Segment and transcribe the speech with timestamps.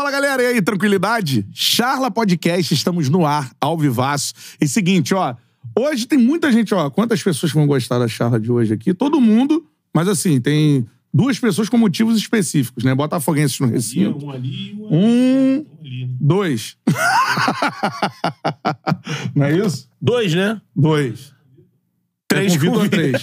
[0.00, 1.46] Fala galera, e aí, tranquilidade?
[1.52, 4.32] Charla Podcast, estamos no ar, ao vivaço.
[4.58, 5.34] E seguinte, ó,
[5.78, 8.94] hoje tem muita gente, ó, quantas pessoas vão gostar da charla de hoje aqui?
[8.94, 9.62] Todo mundo,
[9.94, 12.94] mas assim, tem duas pessoas com motivos específicos, né?
[12.94, 14.24] Botafoguenses no recinto.
[14.24, 14.96] Um ali, um ali.
[14.96, 16.14] Um, ali, né?
[16.18, 16.78] dois.
[19.36, 19.86] Não é isso?
[20.00, 20.62] Dois, né?
[20.74, 21.34] Dois.
[22.30, 23.16] Três com Vitor três.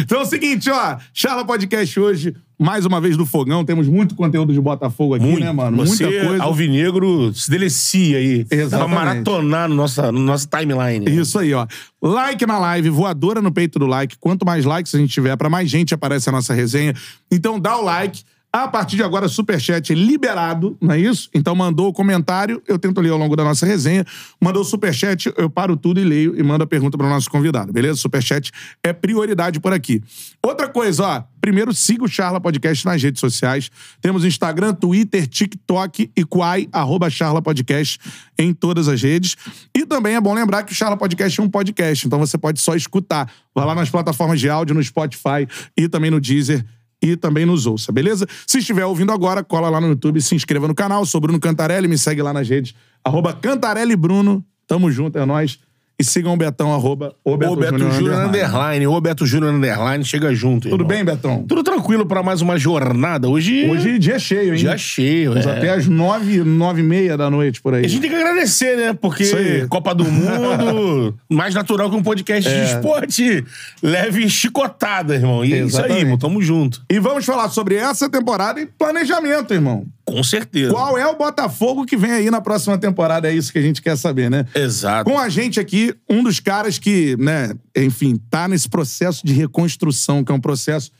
[0.00, 0.96] então é o seguinte, ó.
[1.12, 3.64] Charla Podcast hoje, mais uma vez do Fogão.
[3.64, 5.78] Temos muito conteúdo de Botafogo aqui, né, mano?
[5.78, 6.44] Você, Muita coisa.
[6.44, 8.46] alvinegro, se delicia aí.
[8.48, 8.94] Exatamente.
[8.94, 11.04] Pra maratonar no nossa, no nosso timeline.
[11.10, 11.66] Isso aí, ó.
[12.00, 14.16] Like na live, voadora no peito do like.
[14.20, 16.94] Quanto mais likes a gente tiver, pra mais gente aparece a nossa resenha.
[17.28, 18.22] Então dá o like.
[18.56, 21.28] A partir de agora, superchat é liberado, não é isso?
[21.34, 24.04] Então mandou o comentário, eu tento ler ao longo da nossa resenha.
[24.40, 27.28] Mandou o superchat, eu paro tudo e leio e mando a pergunta para o nosso
[27.28, 27.98] convidado, beleza?
[27.98, 30.00] Superchat é prioridade por aqui.
[30.40, 31.24] Outra coisa, ó.
[31.40, 33.72] Primeiro, siga o Charla Podcast nas redes sociais.
[34.00, 37.98] Temos Instagram, Twitter, TikTok e Quai, arroba Charla Podcast
[38.38, 39.36] em todas as redes.
[39.74, 42.60] E também é bom lembrar que o Charla Podcast é um podcast, então você pode
[42.60, 43.28] só escutar.
[43.52, 46.64] Vai lá nas plataformas de áudio, no Spotify e também no Deezer
[47.00, 48.26] e também nos ouça, beleza?
[48.46, 51.04] Se estiver ouvindo agora, cola lá no YouTube, se inscreva no canal.
[51.04, 52.74] Sou Bruno Cantarelli, me segue lá nas redes.
[53.04, 54.44] Arroba Cantarelli Bruno.
[54.66, 55.58] Tamo junto, é nóis.
[55.96, 58.86] E sigam o Betão, arroba o Beto, O Beto Júnior Júnior underline.
[58.88, 60.04] O Beto Júnior Underline.
[60.04, 60.88] Chega junto, Tudo irmão.
[60.88, 61.44] bem, Betão?
[61.46, 63.28] Tudo tranquilo pra mais uma jornada.
[63.28, 63.70] Hoje...
[63.70, 64.58] Hoje dia cheio, hein?
[64.58, 65.56] Dia cheio, Vamos é.
[65.56, 67.84] até às nove, nove e meia da noite, por aí.
[67.84, 68.92] A gente tem que agradecer, né?
[68.92, 69.66] Porque.
[69.68, 73.44] Copa do Mundo, mais natural que um podcast de esporte.
[73.80, 75.44] Leve chicotada, irmão.
[75.44, 76.18] E é isso aí, irmão.
[76.18, 76.82] Tamo junto.
[76.90, 79.86] E vamos falar sobre essa temporada e planejamento, irmão.
[80.04, 80.72] Com certeza.
[80.72, 83.28] Qual é o Botafogo que vem aí na próxima temporada?
[83.30, 84.44] É isso que a gente quer saber, né?
[84.54, 85.10] Exato.
[85.10, 90.22] Com a gente aqui, um dos caras que, né, enfim, tá nesse processo de reconstrução,
[90.22, 90.90] que é um processo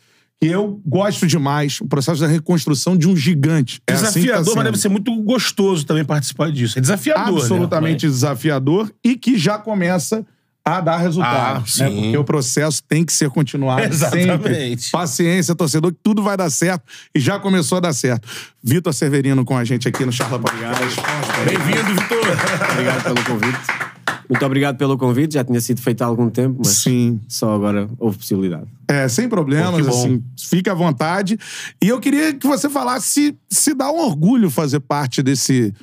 [0.41, 3.81] que eu gosto demais, o processo da reconstrução de um gigante.
[3.87, 4.57] É assim tá Desafiador, sendo.
[4.57, 6.79] mas deve ser muito gostoso também participar disso.
[6.79, 8.13] É desafiador, absolutamente né?
[8.13, 10.27] desafiador e que já começa
[10.65, 11.59] a dar resultado.
[11.59, 11.65] Ah, né?
[11.67, 12.03] sim.
[12.03, 14.83] Porque o processo tem que ser continuado Exatamente.
[14.83, 14.91] sempre.
[14.91, 16.85] Paciência, torcedor, que tudo vai dar certo
[17.15, 18.27] e já começou a dar certo.
[18.63, 21.01] Vitor Severino com a gente aqui no Charla Podcast.
[21.45, 22.73] Bem-vindo, Vitor.
[22.73, 23.85] Obrigado pelo convite.
[24.29, 25.35] Muito obrigado pelo convite.
[25.35, 27.21] Já tinha sido feito há algum tempo, mas Sim.
[27.29, 28.67] só agora houve possibilidade.
[28.89, 31.39] É, sem problemas, assim, fica à vontade.
[31.83, 35.75] E eu queria que você falasse se, se dá um orgulho fazer parte desse,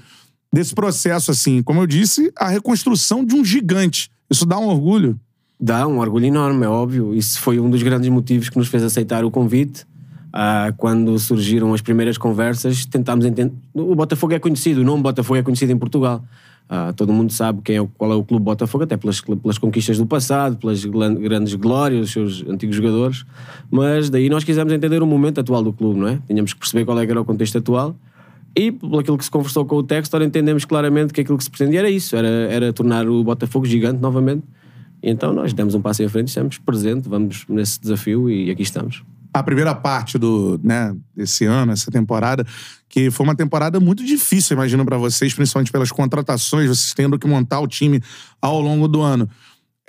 [0.51, 1.61] desse processo, assim.
[1.61, 4.09] Como eu disse, a reconstrução de um gigante.
[4.31, 5.19] Isso dá um orgulho?
[5.59, 7.13] Dá um orgulho enorme, é óbvio.
[7.13, 9.85] Isso foi um dos grandes motivos que nos fez aceitar o convite.
[10.31, 13.53] Ah, quando surgiram as primeiras conversas, tentámos entender.
[13.73, 16.23] O Botafogo é conhecido, o nome Botafogo é conhecido em Portugal.
[16.69, 19.97] Ah, todo mundo sabe quem é, qual é o Clube Botafogo, até pelas, pelas conquistas
[19.97, 23.25] do passado, pelas grandes glórias dos seus antigos jogadores.
[23.69, 26.19] Mas daí nós quisemos entender o momento atual do clube, não é?
[26.25, 27.97] Tínhamos que perceber qual é era o contexto atual.
[28.55, 31.49] E pelo aquilo que se conversou com o Textor, entendemos claramente que aquilo que se
[31.49, 34.43] pretendia era isso, era, era tornar o Botafogo gigante novamente.
[35.01, 38.61] E então nós demos um passo em frente, estamos presentes, vamos nesse desafio e aqui
[38.61, 39.03] estamos.
[39.33, 42.45] a primeira parte do, né, desse ano, essa temporada,
[42.89, 47.25] que foi uma temporada muito difícil, imagino, pra vocês, principalmente pelas contratações, vocês tendo que
[47.25, 48.01] montar o time
[48.41, 49.29] ao longo do ano.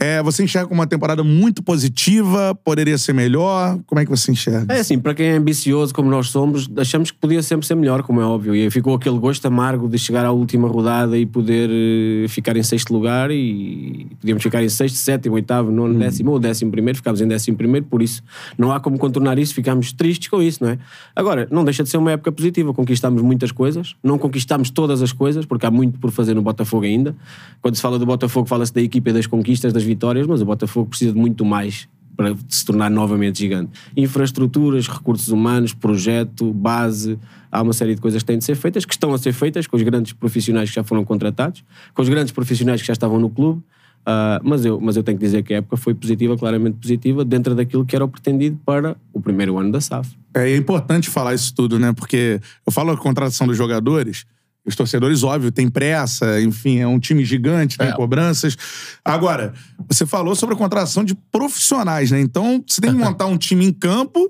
[0.01, 3.79] É, você enxerga uma temporada muito positiva, poderia ser melhor?
[3.87, 4.75] Como é que você enxerga?
[4.75, 8.03] É assim, para quem é ambicioso como nós somos, achamos que podia sempre ser melhor,
[8.03, 8.57] como é óbvio.
[8.57, 12.57] E aí ficou aquele gosto amargo de chegar à última rodada e poder eh, ficar
[12.57, 16.97] em sexto lugar e podíamos ficar em sexto, sétimo, oitavo, nono, décimo ou décimo primeiro,
[16.97, 18.23] ficámos em décimo primeiro, por isso
[18.59, 20.79] não há como contornar isso, ficámos tristes com isso, não é?
[21.15, 25.13] Agora, não deixa de ser uma época positiva, conquistámos muitas coisas, não conquistámos todas as
[25.13, 27.15] coisas, porque há muito por fazer no Botafogo ainda.
[27.61, 30.45] Quando se fala do Botafogo, fala-se da equipa e das conquistas, das vitórias, mas o
[30.45, 33.71] Botafogo precisa de muito mais para se tornar novamente gigante.
[33.97, 37.19] Infraestruturas, recursos humanos, projeto, base,
[37.51, 39.67] há uma série de coisas que têm de ser feitas, que estão a ser feitas
[39.67, 43.19] com os grandes profissionais que já foram contratados, com os grandes profissionais que já estavam
[43.19, 43.63] no clube,
[44.05, 47.25] ah, mas, eu, mas eu tenho que dizer que a época foi positiva, claramente positiva,
[47.25, 50.11] dentro daquilo que era o pretendido para o primeiro ano da SAF.
[50.35, 51.93] É importante falar isso tudo, né?
[51.93, 54.25] Porque eu falo a contratação dos jogadores,
[54.65, 57.93] os torcedores, óbvio, tem pressa, enfim, é um time gigante, tem É.
[57.93, 58.57] cobranças.
[59.05, 59.53] Agora,
[59.89, 62.21] você falou sobre a contratação de profissionais, né?
[62.21, 64.21] Então, você tem que montar um time em campo,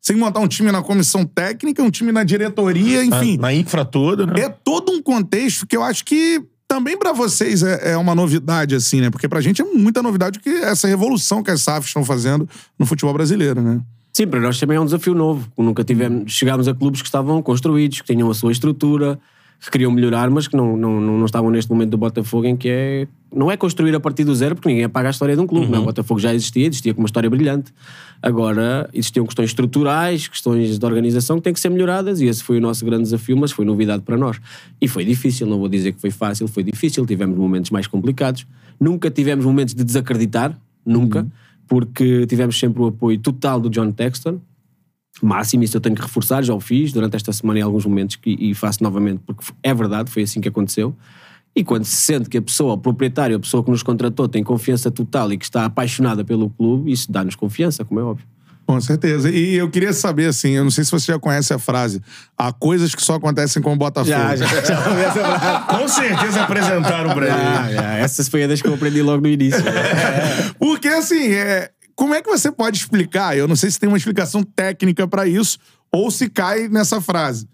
[0.00, 3.36] você tem que montar um time na comissão técnica, um time na diretoria, enfim.
[3.36, 4.40] Na, na infra toda, né?
[4.40, 8.74] É todo um contexto que eu acho que também pra vocês é, é uma novidade,
[8.74, 9.10] assim, né?
[9.10, 12.48] Porque pra gente é muita novidade que essa revolução que as SAFs estão fazendo
[12.78, 13.80] no futebol brasileiro, né?
[14.12, 15.46] Sim, para nós também é um desafio novo.
[15.58, 19.18] Nunca tivemos, chegámos a clubes que estavam construídos, que tinham a sua estrutura,
[19.64, 22.56] que queriam melhorar, mas que não, não, não, não estavam neste momento do Botafogo em
[22.56, 25.40] que é não é construir a partir do zero, porque ninguém apaga a história de
[25.40, 25.66] um clube.
[25.66, 25.80] Não, é?
[25.80, 27.72] o Botafogo já existia, existia com uma história brilhante.
[28.22, 32.58] Agora, existiam questões estruturais, questões de organização que têm que ser melhoradas e esse foi
[32.58, 34.40] o nosso grande desafio, mas foi novidade para nós.
[34.80, 38.46] E foi difícil, não vou dizer que foi fácil, foi difícil, tivemos momentos mais complicados.
[38.78, 40.56] Nunca tivemos momentos de desacreditar,
[40.86, 41.26] nunca,
[41.66, 44.38] porque tivemos sempre o apoio total do John Texton,
[45.24, 48.18] máximo, isso eu tenho que reforçar, já o fiz durante esta semana em alguns momentos
[48.24, 50.94] e, e faço novamente, porque é verdade, foi assim que aconteceu.
[51.56, 54.42] E quando se sente que a pessoa, o proprietário, a pessoa que nos contratou, tem
[54.42, 58.26] confiança total e que está apaixonada pelo clube, isso dá-nos confiança, como é óbvio.
[58.66, 59.30] Com certeza.
[59.30, 62.00] E eu queria saber, assim, eu não sei se você já conhece a frase:
[62.36, 64.10] há coisas que só acontecem com o Botafogo.
[64.10, 65.60] Já, já, já.
[65.68, 67.34] Com certeza apresentaram pra ele.
[67.34, 67.98] Ah, já.
[67.98, 69.62] Essa foi a das que eu aprendi logo no início.
[70.58, 73.36] Porque, assim, é, como é que você pode explicar?
[73.36, 75.58] Eu não sei se tem uma explicação técnica pra isso
[75.92, 77.48] ou se cai nessa frase.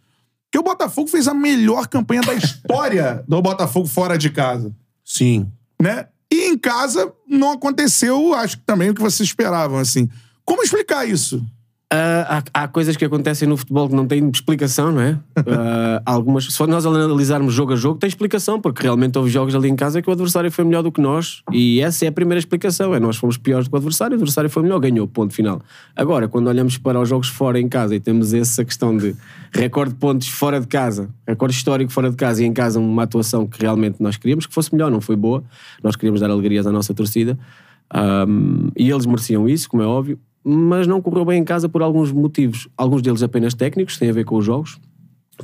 [0.50, 5.50] Que o Botafogo fez a melhor campanha da história do Botafogo fora de casa, Sim.
[5.80, 6.08] né?
[6.32, 10.08] E em casa não aconteceu, acho que também o que vocês esperavam, assim.
[10.44, 11.44] Como explicar isso?
[11.92, 15.18] Ah, há, há coisas que acontecem no futebol que não têm explicação, não é?
[15.52, 19.68] Ah, algumas, se nós analisarmos jogo a jogo, tem explicação, porque realmente houve jogos ali
[19.68, 22.38] em casa que o adversário foi melhor do que nós, e essa é a primeira
[22.38, 25.34] explicação: é nós fomos piores do que o adversário, o adversário foi melhor, ganhou, ponto
[25.34, 25.60] final.
[25.96, 29.16] Agora, quando olhamos para os jogos fora em casa e temos essa questão de
[29.52, 33.02] recorde de pontos fora de casa, recorde histórico fora de casa, e em casa uma
[33.02, 35.42] atuação que realmente nós queríamos que fosse melhor, não foi boa,
[35.82, 37.36] nós queríamos dar alegrias à nossa torcida.
[37.92, 40.18] Um, e eles mereciam isso, como é óbvio,
[40.50, 42.68] mas não correu bem em casa por alguns motivos.
[42.76, 44.80] Alguns deles apenas técnicos, têm a ver com os jogos,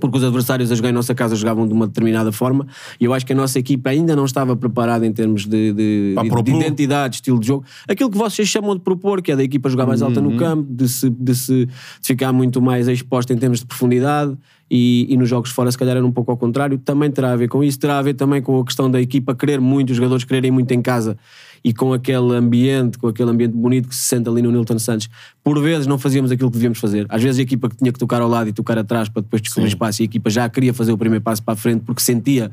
[0.00, 2.66] porque os adversários a jogar em nossa casa jogavam de uma determinada forma
[3.00, 6.14] e eu acho que a nossa equipa ainda não estava preparada em termos de, de,
[6.22, 6.28] de-
[6.66, 7.64] identidade, estilo de jogo.
[7.88, 10.66] Aquilo que vocês chamam de propor, que é da equipa jogar mais alta no campo,
[10.70, 11.68] de, se, de, se,
[12.02, 14.36] ficar muito mais exposta em termos de profundidade.
[14.68, 16.76] E, e nos jogos fora, se calhar, era um pouco ao contrário.
[16.76, 19.32] Também terá a ver com isso, terá a ver também com a questão da equipa
[19.32, 21.16] querer muito, os jogadores quererem muito em casa
[21.64, 25.08] e com aquele ambiente, com aquele ambiente bonito que se sente ali no Nilton Santos.
[25.42, 27.06] Por vezes não fazíamos aquilo que devíamos fazer.
[27.08, 29.40] Às vezes a equipa que tinha que tocar ao lado e tocar atrás para depois
[29.42, 32.02] descobrir espaço e a equipa já queria fazer o primeiro passo para a frente porque
[32.02, 32.50] sentia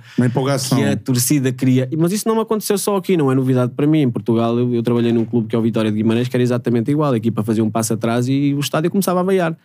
[0.75, 1.89] que a torcida queria.
[1.97, 4.01] Mas isso não aconteceu só aqui, não é novidade para mim.
[4.01, 6.43] Em Portugal eu, eu trabalhei num clube que é o Vitória de Guimarães, que era
[6.43, 7.13] exatamente igual.
[7.13, 9.57] A equipa fazia um passo atrás e o estádio começava a vaiar.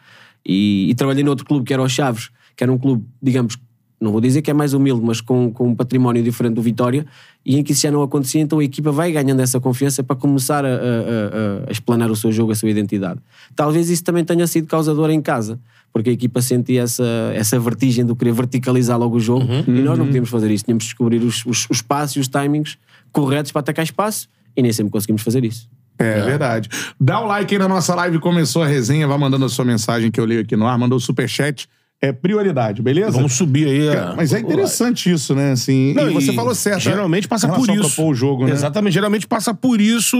[0.46, 3.58] E, e trabalhei noutro clube que era o Chaves, que era um clube, digamos,
[4.00, 7.04] não vou dizer que é mais humilde, mas com, com um património diferente do Vitória,
[7.44, 10.14] e em que isso já não acontecia, então a equipa vai ganhando essa confiança para
[10.14, 13.20] começar a, a, a, a explanar o seu jogo, a sua identidade.
[13.56, 15.58] Talvez isso também tenha sido causador em casa,
[15.92, 19.98] porque a equipa sentia essa, essa vertigem do querer verticalizar logo o jogo, e nós
[19.98, 22.78] não podíamos fazer isso, tínhamos de descobrir os, os, os passos e os timings
[23.10, 25.68] corretos para atacar espaço, e nem sempre conseguimos fazer isso.
[25.98, 26.68] É, verdade.
[27.00, 30.12] Dá o like aí na nossa live, começou a resenha, vai mandando a sua mensagem
[30.12, 31.68] que eu leio aqui no ar, mandou o superchat.
[32.00, 33.10] É prioridade, beleza?
[33.10, 33.88] Vamos subir aí.
[33.88, 35.52] A- mas é interessante isso, né?
[35.52, 36.80] Assim, Não, e você e falou certo.
[36.80, 38.04] Geralmente em passa por isso.
[38.04, 38.52] o jogo, né?
[38.52, 40.16] Exatamente, geralmente passa por isso.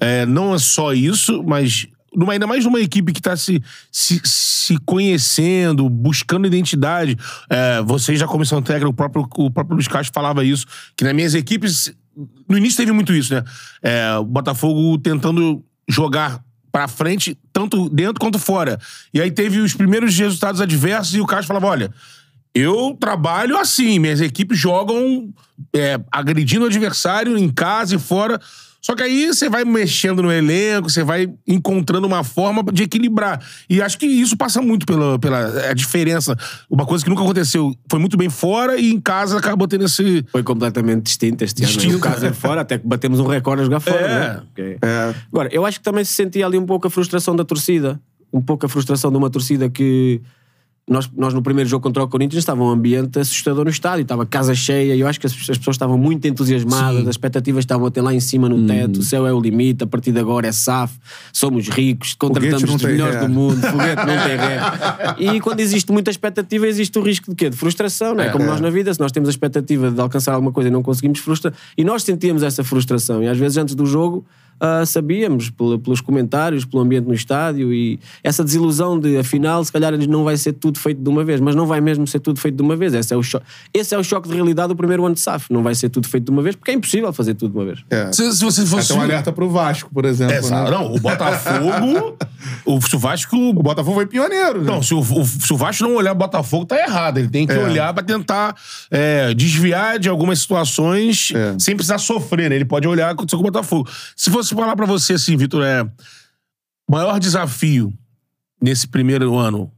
[0.00, 3.62] É, não é só isso, mas numa, ainda mais numa equipe que está se,
[3.92, 7.16] se, se conhecendo, buscando identidade.
[7.48, 10.66] É, vocês já comissão técnica, o próprio, o próprio Luiz Castro falava isso,
[10.96, 11.94] que nas minhas equipes,
[12.48, 13.44] no início teve muito isso, né?
[13.80, 16.40] É, o Botafogo tentando jogar
[16.76, 18.78] pra frente, tanto dentro quanto fora.
[19.14, 21.90] E aí teve os primeiros resultados adversos e o Castro falava, olha,
[22.54, 25.32] eu trabalho assim, minhas equipes jogam
[25.74, 28.38] é, agredindo o adversário em casa e fora.
[28.86, 33.44] Só que aí você vai mexendo no elenco, você vai encontrando uma forma de equilibrar.
[33.68, 36.36] E acho que isso passa muito pela, pela a diferença.
[36.70, 37.74] Uma coisa que nunca aconteceu.
[37.90, 40.24] Foi muito bem fora e em casa acabou tendo esse.
[40.30, 41.72] Foi completamente distinto este ano.
[41.72, 41.94] Distinto.
[41.94, 43.96] No caso é fora, até que batemos um recorde a jogar fora.
[43.98, 44.08] É.
[44.08, 44.42] né?
[44.54, 44.78] Porque-
[45.32, 48.00] Agora, eu acho que também se sentia ali um pouco a frustração da torcida.
[48.32, 50.20] Um pouco a frustração de uma torcida que.
[50.88, 54.24] Nós, nós no primeiro jogo contra o Corinthians estava um ambiente assustador no estádio, estava
[54.24, 57.88] casa cheia e eu acho que as, as pessoas estavam muito entusiasmadas, as expectativas estavam
[57.88, 60.46] até lá em cima no teto, o céu é o limite, a partir de agora
[60.46, 60.96] é SAF,
[61.32, 64.60] somos ricos, contratamos os melhores do mundo, foguete não tem ré.
[65.18, 67.50] E quando existe muita expectativa, existe o risco de quê?
[67.50, 68.28] De frustração, não é?
[68.28, 70.84] Como nós na vida, se nós temos a expectativa de alcançar alguma coisa e não
[70.84, 71.52] conseguimos frustrar.
[71.76, 73.24] E nós sentíamos essa frustração.
[73.24, 74.24] E às vezes antes do jogo
[74.60, 79.72] ah, sabíamos, pelo- pelos comentários, pelo ambiente no estádio e essa desilusão de afinal, se
[79.72, 82.40] calhar não vai ser tudo feito de uma vez, mas não vai mesmo ser tudo
[82.40, 82.94] feito de uma vez.
[82.94, 83.40] Esse é o, cho
[83.72, 85.52] esse é o choque de realidade do primeiro ano de SAF.
[85.52, 87.64] Não vai ser tudo feito de uma vez, porque é impossível fazer tudo de uma
[87.66, 87.80] vez.
[87.90, 88.10] É.
[88.12, 88.92] Se, se você fosse.
[88.92, 90.34] Até um alerta pro Vasco, por exemplo.
[90.34, 90.70] É, né?
[90.70, 92.16] Não, o Botafogo.
[92.64, 93.36] o, se o Vasco.
[93.36, 94.70] O Botafogo foi pioneiro, né?
[94.72, 97.18] Não, se o, o- se o Vasco não olhar o Botafogo, tá errado.
[97.18, 97.58] Ele tem que É.
[97.58, 98.54] olhar pra tentar
[98.90, 101.54] é, desviar de algumas situações É.
[101.58, 102.56] sem precisar sofrer, né?
[102.56, 103.88] Ele pode olhar o que aconteceu com o Botafogo.
[104.14, 105.88] Se fosse falar pra você assim, Vitor, é.
[106.88, 107.92] Maior desafio
[108.62, 109.70] nesse primeiro ano,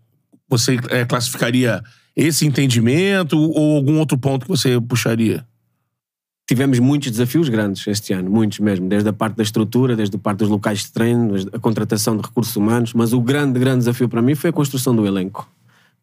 [0.49, 1.83] você é, classificaria
[2.15, 5.47] esse entendimento ou algum outro ponto que você puxaria?
[6.49, 10.19] tivemos muitos desafios grandes este ano, muitos mesmo, desde a parte da estrutura, desde a
[10.19, 14.09] parte dos locais de treino, a contratação de recursos humanos, mas o grande, grande desafio
[14.09, 15.47] para mim foi a construção do elenco.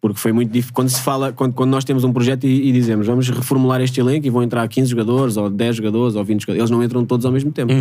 [0.02, 0.74] Porque foi muito difícil.
[0.74, 4.00] Quando se fala, quando, quando nós temos um projeto e, e dizemos vamos reformular este
[4.00, 7.06] elenco e vão entrar 15 jogadores, ou 10 jogadores, ou 20 jogadores, eles não entram
[7.06, 7.74] todos ao mesmo tempo.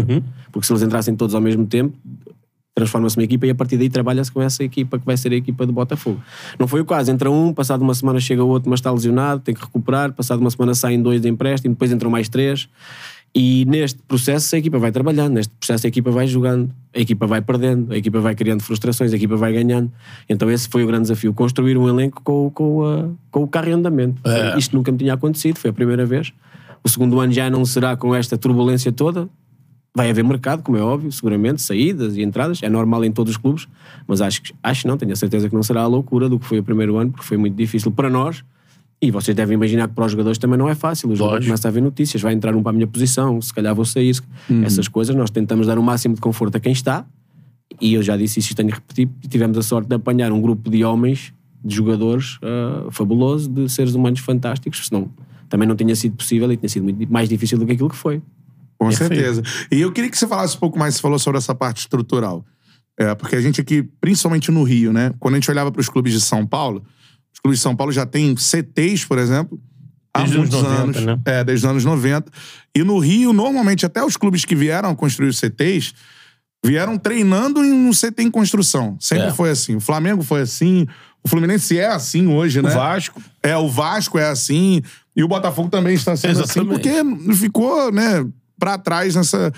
[0.50, 1.97] Porque se eles entrassem todos ao mesmo tempo,
[2.75, 5.37] transforma-se uma equipa e a partir daí trabalha-se com essa equipa que vai ser a
[5.37, 6.21] equipa do Botafogo.
[6.59, 9.40] Não foi o caso, entra um, passado uma semana chega o outro, mas está lesionado,
[9.40, 12.68] tem que recuperar, passado uma semana saem dois de empréstimo, depois entram mais três.
[13.35, 17.26] E neste processo a equipa vai trabalhando, neste processo a equipa vai jogando, a equipa
[17.26, 19.91] vai perdendo, a equipa vai criando frustrações, a equipa vai ganhando.
[20.29, 23.69] Então esse foi o grande desafio, construir um elenco com, com, a- com o carro
[23.71, 24.23] em andamento.
[24.25, 24.57] É.
[24.59, 26.33] Isto nunca me tinha acontecido, foi a primeira vez.
[26.85, 29.29] O segundo ano já não será com esta turbulência toda,
[29.97, 33.37] Vai haver mercado, como é óbvio, seguramente, saídas e entradas, é normal em todos os
[33.37, 33.69] clubes,
[34.09, 36.45] mas acho que acho não, tenho a certeza que não será a loucura do que
[36.45, 38.43] foi o primeiro ano, porque foi muito difícil para nós.
[39.04, 41.11] E vocês devem imaginar que para os jogadores também não é fácil.
[41.11, 43.75] Os jogadores começam a ver notícias, vai entrar um para a minha posição, se calhar
[43.75, 44.16] vou sair.
[44.64, 47.04] Essas coisas, nós tentamos dar o máximo de conforto a quem está.
[47.80, 50.40] E eu já disse isso e tenho que repetir, tivemos a sorte de apanhar um
[50.40, 51.32] grupo de homens,
[51.64, 55.11] de jogadores ah, fabuloso, de seres humanos fantásticos, senão
[55.49, 57.96] também não tinha sido possível e tinha sido muito mais difícil do que aquilo que
[57.96, 58.23] foi.
[58.78, 59.14] Com Perfeito.
[59.14, 59.42] certeza.
[59.70, 62.44] E eu queria que você falasse um pouco mais, você falou sobre essa parte estrutural.
[62.99, 65.12] É, porque a gente aqui, principalmente no Rio, né?
[65.18, 66.84] Quando a gente olhava para os clubes de São Paulo,
[67.35, 69.61] os clubes de São Paulo já têm CTs, por exemplo,
[70.12, 71.03] há Desde os muitos 90, anos.
[71.05, 71.21] né?
[71.25, 72.31] É, desde os anos 90.
[72.75, 75.95] E no Rio, normalmente, até os clubes que vieram a construir os CTs
[76.64, 78.97] vieram treinando em um CT em construção.
[78.99, 79.33] Sempre É.
[79.33, 79.76] foi assim.
[79.76, 80.87] O Flamengo foi assim.
[81.23, 82.71] O Fluminense é assim hoje, né?
[82.71, 83.23] O Vasco.
[83.43, 84.81] É, o Vasco é assim.
[85.14, 86.88] E o Botafogo também está sendo Exatamente.
[86.88, 88.26] assim, porque ficou, né,
[88.59, 89.53] pra trás nessa,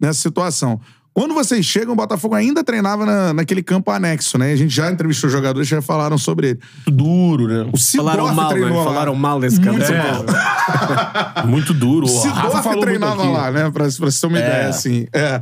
[0.00, 0.80] nessa situação.
[1.20, 4.54] Quando vocês chegam, o Botafogo ainda treinava na, naquele campo anexo, né?
[4.54, 6.60] A gente já entrevistou jogadores já falaram sobre ele.
[6.86, 7.70] Muito duro, né?
[7.70, 8.76] O Sidorf Falaram mal, treinou né?
[8.78, 8.84] lá.
[8.84, 9.76] Falaram mal desse campo.
[9.76, 9.92] Muito.
[9.92, 11.44] Paulo.
[11.46, 12.06] Muito duro.
[12.06, 13.64] O Sidorf treinava lá, né?
[13.70, 14.40] Pra, pra você ter uma É.
[14.40, 15.06] ideia, assim.
[15.12, 15.40] É,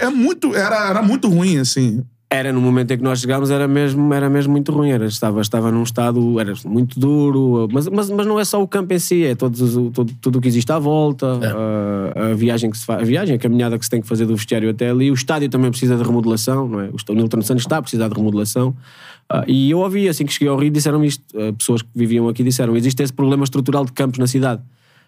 [0.00, 2.02] é, é muito, era, era muito ruim, assim.
[2.34, 4.90] Era no momento em que nós chegámos, era mesmo, era mesmo muito ruim.
[4.90, 7.68] Era, estava, estava num estado, era muito duro.
[7.72, 10.12] Mas, mas, mas não é só o campo em si, é todos, os- o- todo,
[10.20, 11.26] tudo o que existe à volta,
[12.16, 14.26] a, a viagem que se faz, a viagem, a caminhada que se tem que fazer
[14.26, 15.10] do vestiário até ali.
[15.10, 16.88] O estádio também precisa de remodelação, não é?
[17.08, 18.74] O Nilton Santos está a precisar de remodelação.
[19.28, 21.22] Ah, e eu ouvi, assim que cheguei ao Rio, disseram isto.
[21.36, 24.60] Ah, pessoas que viviam aqui disseram: existe esse problema estrutural de campos na cidade.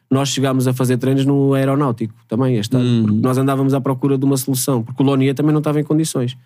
[0.08, 4.16] Nós chegámos a fazer treinos no aeronáutico também, este ano, porque nós andávamos à procura
[4.16, 6.36] de uma solução, porque o Lonia também não estava em condições.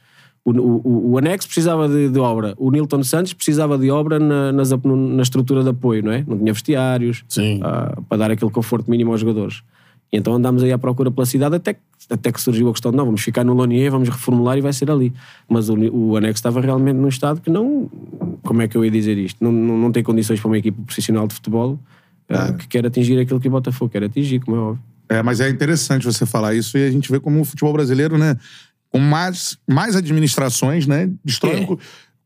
[0.45, 4.51] O, o, o anexo precisava de, de obra, o Nilton Santos precisava de obra na,
[4.53, 6.25] nas na estrutura de apoio, não é?
[6.27, 7.25] Não tinha vestiários
[7.63, 9.63] ah, para dar aquele conforto mínimo aos jogadores.
[10.13, 12.91] E então andámos aí à procura pela cidade até que, até que surgiu a questão
[12.91, 15.13] de não, vamos ficar no Lonier, vamos reformular e vai ser ali.
[15.49, 17.89] Mas o, o anexo estava realmente num estado que não.
[18.43, 19.45] Como é que eu ia dizer isto?
[19.45, 21.79] Não, não, não tem condições para uma equipe profissional de futebol
[22.29, 24.83] ah, que quer atingir aquilo que o Botafogo quer atingir, como é óbvio.
[25.09, 28.17] É, mas é interessante você falar isso e a gente vê como o futebol brasileiro,
[28.17, 28.37] né?
[28.91, 31.11] Com mais, mais administrações, né?
[31.25, 31.63] Destrói.
[31.63, 31.67] É.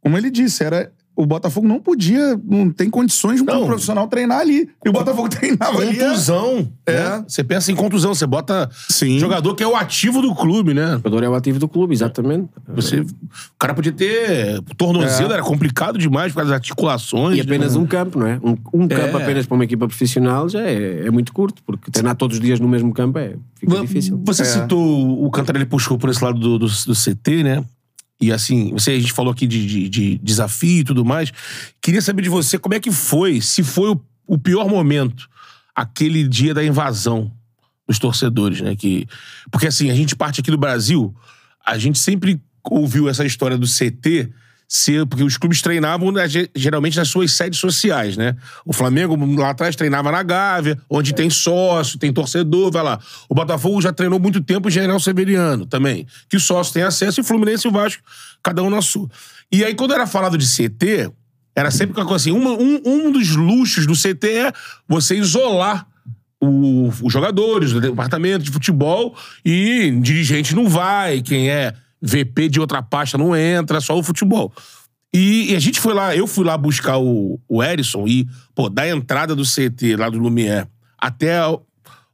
[0.01, 0.93] Como ele disse, era.
[1.17, 3.67] O Botafogo não podia, não tem condições de um Não.
[3.67, 4.69] profissional treinar ali.
[4.85, 5.97] E o Botafogo treinava ali.
[5.97, 6.69] Contusão.
[6.85, 6.93] É.
[6.93, 7.25] né?
[7.29, 9.19] Você pensa em contusão, você bota Sim.
[9.19, 10.97] jogador que é o ativo do clube, né?
[10.97, 12.49] O jogador é o ativo do clube, exatamente.
[12.75, 13.07] Você, o
[13.59, 17.39] cara podia ter tornozelo, era complicado demais por causa das articulações.
[17.39, 17.81] E apenas né?
[17.81, 18.41] um campo, não é?
[18.43, 22.17] Um, um campo apenas para uma equipa profissional já é, é muito curto, porque treinar
[22.17, 24.21] todos os dias no mesmo campo é, fica difícil.
[24.25, 24.45] Você É.
[24.47, 27.65] citou o Cantarelli puxou por esse lado do, do, do CT, né?
[28.21, 31.33] E assim, você, a gente falou aqui de, de- de desafio e tudo mais.
[31.83, 35.29] Queria saber de você como é que foi, se foi o, o pior momento,
[35.75, 37.31] aquele dia da invasão
[37.87, 38.75] dos torcedores, né?
[38.77, 39.07] Que,
[39.51, 41.15] porque assim, a gente parte aqui do Brasil,
[41.67, 42.41] a gente sempre
[42.71, 44.31] ouviu essa história do CT
[44.69, 45.07] ser.
[45.07, 48.37] Porque os clubes treinavam né, ge- geralmente nas suas sedes sociais, né?
[48.65, 52.99] O Flamengo lá atrás treinava na Gávea, onde tem sócio, tem torcedor, vai lá.
[53.29, 57.21] O Botafogo já treinou muito tempo o General Severiano também, que o sócio tem acesso,
[57.21, 58.03] e o Fluminense e o Vasco,
[58.43, 59.09] cada um na sua.
[59.51, 61.11] E aí, quando era falado de CT,
[61.57, 64.53] era sempre uma coisa assim: uma- um, um dos luxos do CT é
[64.89, 65.87] você isolar
[66.41, 71.73] o- os jogadores do departamento de futebol e dirigente não vai, quem é
[72.05, 74.53] VP de outra pasta não entra, só o futebol.
[75.13, 78.69] E, e a gente foi lá, eu fui lá buscar o, o Erisson e, pô,
[78.69, 80.69] da entrada do CT lá do Lumière
[80.99, 81.39] até.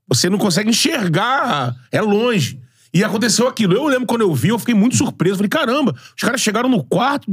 [0.06, 2.60] Você não consegue enxergar, é longe.
[2.92, 3.74] E aconteceu aquilo.
[3.74, 5.36] Eu lembro quando eu vi, eu fiquei muito surpreso.
[5.36, 7.30] Falei, caramba, os caras chegaram no quarto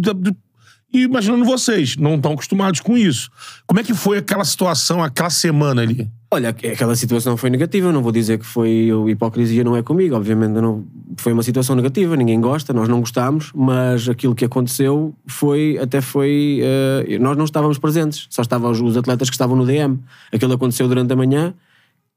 [0.94, 3.30] e imaginando vocês, não estão acostumados com isso.
[3.66, 6.10] Como é que foi aquela situação, aquela semana ali?
[6.30, 10.52] Olha, aquela situação foi negativa, não vou dizer que foi hipocrisia não é comigo, obviamente
[10.52, 15.78] não, foi uma situação negativa, ninguém gosta, nós não gostámos, mas aquilo que aconteceu foi,
[15.82, 19.66] até foi, eh, nós não estávamos presentes, só estavam os, os atletas que estavam no
[19.66, 20.00] DM.
[20.34, 21.54] Aquilo aconteceu durante a manhã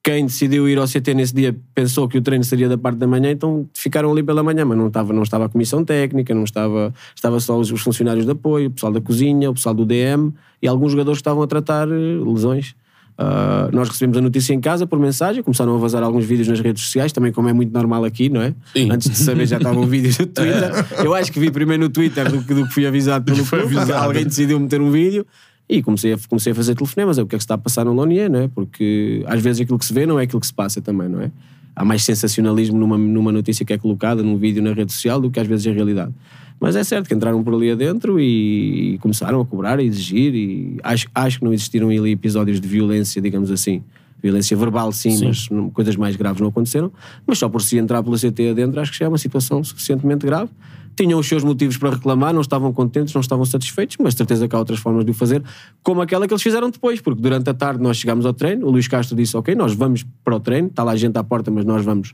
[0.03, 3.07] quem decidiu ir ao CT nesse dia pensou que o treino seria da parte da
[3.07, 6.45] manhã, então ficaram ali pela manhã, mas não estava, não estava a comissão técnica, não
[6.45, 9.85] estava, estava só os, os funcionários de apoio, o pessoal da cozinha, o pessoal do
[9.85, 12.75] DM e alguns jogadores que estavam a tratar eh, lesões.
[13.23, 16.59] Ah, nós recebemos a notícia em casa por mensagem, começaram a vazar alguns vídeos nas
[16.59, 18.55] redes sociais, também como é muito normal aqui, não é?
[18.73, 18.91] Sim.
[18.91, 20.71] Antes de saber já estavam vídeos no Twitter.
[21.05, 23.77] Eu acho que vi primeiro no Twitter do que, do que fui avisado pelo clube.
[23.77, 23.93] avisado.
[23.93, 25.27] Alguém decidiu meter um vídeo
[25.71, 27.17] e comecei a, comecei a fazer telefonemas.
[27.17, 28.49] É o que é que está a passar no Lonier, não é?
[28.49, 31.23] Porque às vezes aquilo que se vê não é aquilo que se passa também, não
[31.23, 31.31] é?
[31.77, 35.31] Há mais sensacionalismo numa, numa notícia que é colocada num vídeo na rede social do
[35.31, 36.13] que às vezes a realidade.
[36.59, 40.77] Mas é certo que entraram por ali adentro e, começaram a cobrar, a exigir e
[40.83, 43.83] acho, acho que não existiram ali episódios de violência, digamos assim.
[44.23, 45.27] Violência verbal sim, Sim.
[45.27, 46.93] mas coisas mais graves não aconteceram.
[47.27, 50.27] Mas só por si entrar pela CT adentro acho que já é uma situação suficientemente
[50.27, 50.51] grave.
[50.97, 54.55] Tinham os seus motivos para reclamar, não estavam contentes, não estavam satisfeitos, mas certeza que
[54.55, 55.43] há outras formas de o fazer,
[55.83, 58.71] como aquela que eles fizeram depois, porque durante a tarde nós chegámos ao treino, o
[58.71, 61.51] Luís Castro disse, ok, nós vamos para o treino, está lá a gente à porta,
[61.51, 62.13] mas nós vamos,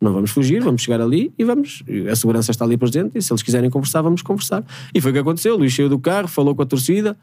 [0.00, 3.32] não vamos fugir, vamos chegar ali e vamos, a segurança está ali presente e se
[3.32, 4.64] eles quiserem conversar, vamos conversar.
[4.92, 7.16] E foi o que aconteceu, o Luís saiu do carro, falou com a torcida,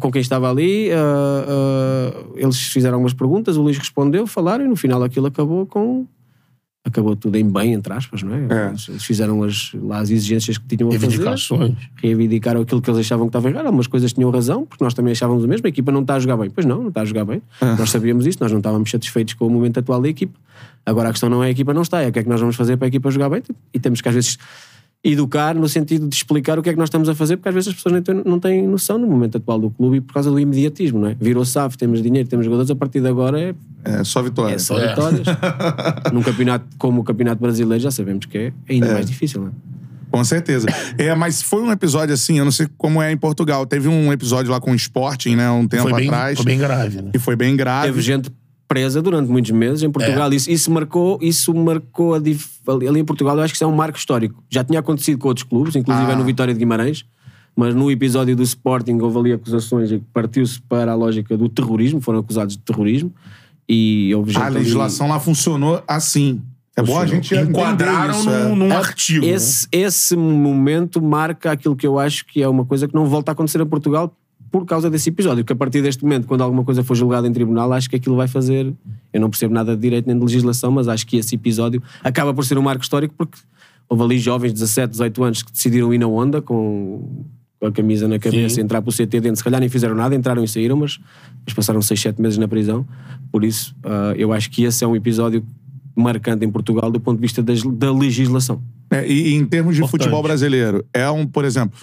[0.00, 4.68] com quem estava ali, ah, ah, eles fizeram algumas perguntas, o Luís respondeu, falaram e
[4.68, 6.06] no final aquilo acabou com.
[6.84, 8.46] Acabou tudo em bem, entre aspas, não é?
[8.48, 8.68] É.
[8.68, 11.74] Eles, fizeram as, lá as exigências que tinham a fazer, Reivindicações.
[11.96, 13.66] reivindicaram aquilo que eles achavam que estava errado.
[13.66, 15.66] Algumas coisas tinham razão, porque nós também achávamos o mesmo.
[15.66, 16.48] A equipa não está a jogar bem.
[16.48, 17.42] Pois não, não está a jogar bem.
[17.76, 20.38] Nós sabíamos isso, nós não estávamos satisfeitos com o momento atual da equipa.
[20.86, 22.40] Agora a questão não é a equipa não está, é o que é que nós
[22.40, 23.42] vamos fazer para a equipa jogar bem.
[23.74, 24.38] E temos que às vezes
[25.04, 27.54] educar no sentido de explicar o que é que nós estamos a fazer, porque às
[27.54, 30.14] vezes as pessoas não têm, não têm noção no momento atual do clube e por
[30.14, 31.16] causa do imediatismo, não é?
[31.20, 34.54] Virou SAF, temos dinheiro, temos jogadores, a partir de agora é, É só vitória.
[34.54, 35.26] é só vitórias.
[36.12, 39.50] Num campeonato como o Campeonato Brasileiro já sabemos que é ainda mais difícil, não é?
[40.10, 40.66] Com certeza.
[40.96, 43.66] É, mas foi um episódio assim, eu não sei como é em Portugal.
[43.66, 46.36] Teve um episódio lá com o Sporting, né, um tempo Foi bem, atrás.
[46.38, 47.10] foi bem grave, né?
[47.14, 47.88] E foi bem grave.
[47.88, 48.30] Teve gente
[48.68, 50.32] presa durante muitos meses em Portugal.
[50.32, 53.36] Isso, isso marcou, isso marcou a dif- ali ali em Portugal.
[53.36, 54.42] Eu acho que isso é um marco histórico.
[54.50, 56.12] Já tinha acontecido com outros clubes, inclusive Ah.
[56.12, 57.04] é no Vitória de Guimarães.
[57.58, 62.02] Mas no episódio do Sporting houve ali acusações e partiu-se para a lógica do terrorismo,
[62.02, 63.10] foram acusados de terrorismo
[63.68, 66.42] e houve A ali- legislação lá funcionou assim.
[66.76, 68.44] É bom a gente Enquadraram isso, é.
[68.48, 69.24] num, num É, artigo.
[69.24, 69.32] né?
[69.32, 73.30] Esse, esse momento marca aquilo que eu acho que é uma coisa que não volta
[73.30, 74.14] a acontecer a Portugal
[74.50, 75.44] por causa desse episódio.
[75.44, 78.16] Porque a partir deste momento, quando alguma coisa for julgada em tribunal, acho que aquilo
[78.16, 78.72] vai fazer.
[79.12, 82.32] Eu não percebo nada de direito nem de legislação, mas acho que esse episódio acaba
[82.32, 83.38] por ser um marco histórico porque
[83.88, 87.24] houve ali jovens de 17, 18 anos que decidiram ir na onda com.
[87.58, 88.60] Com a camisa na cabeça, Sim.
[88.60, 90.98] entrar para o CT dentro, se calhar nem fizeram nada, entraram e saíram, mas,
[91.42, 92.86] mas passaram 6, 7 meses na prisão.
[93.32, 95.42] Por isso, ah, eu acho que esse é um episódio
[95.96, 98.60] marcante em Portugal do ponto de vista das- da legislação.
[98.90, 100.02] É, e, e em termos de Importante.
[100.02, 101.78] futebol brasileiro, é um, por exemplo,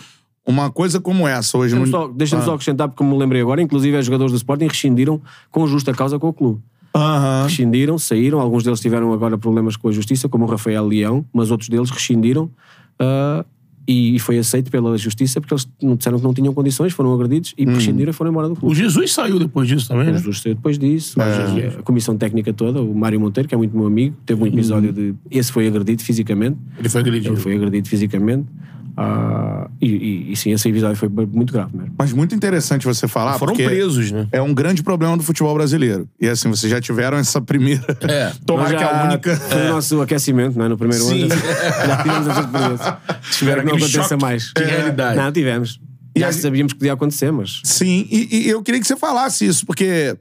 [0.46, 1.98] uma coisa como essa hoje Deixa-me no.
[1.98, 2.46] só, deixa-me Ah.
[2.46, 6.20] só acrescentar, porque me lembrei agora, inclusive os jogadores do Sporting rescindiram com justa causa
[6.20, 6.60] com o clube.
[6.96, 7.44] Aham.
[7.46, 11.50] Rescindiram, saíram, alguns deles tiveram agora problemas com a justiça, como o Rafael Leão, mas
[11.50, 12.50] outros deles rescindiram
[13.00, 13.44] ah,
[13.88, 17.14] e, e foi aceito pela justiça porque eles não disseram que não tinham condições, foram
[17.14, 18.76] agredidos e rescindiram e foram embora do O clube.
[18.76, 20.14] Jesus saiu depois disso também, né?
[20.14, 21.80] Jesus saiu depois disso, É.
[21.80, 24.94] a comissão técnica toda, o Mário Monteiro, que é muito meu amigo, teve um episódio
[24.94, 25.16] de.
[25.32, 27.34] Esse foi agredido fisicamente, Ele foi agredido.
[27.34, 28.46] ele foi agredido fisicamente,
[28.96, 31.94] ah, e, e, e sim, esse episódio foi muito grave mesmo.
[31.98, 33.40] Mas muito interessante você falar.
[33.40, 34.28] Foram porque presos, né?
[34.32, 36.08] É um grande problema do futebol brasileiro.
[36.22, 37.98] E assim, vocês já tiveram essa primeira.
[38.02, 38.32] É.
[38.46, 39.36] Tomara que a única.
[39.36, 40.70] Foi o nosso aquecimento, não é?
[40.70, 41.24] No primeiro Sim.
[41.24, 41.36] ano.
[41.36, 41.38] Já,
[41.88, 42.98] já tivemos essa experiência.
[43.32, 44.52] Espero que não aconteça mais.
[44.56, 45.18] de realidade.
[45.18, 45.80] Não, tivemos.
[46.16, 47.62] E Já a- sabíamos que podia acontecer, mas.
[47.64, 50.16] Sim, e, e eu queria que você falasse isso, porque,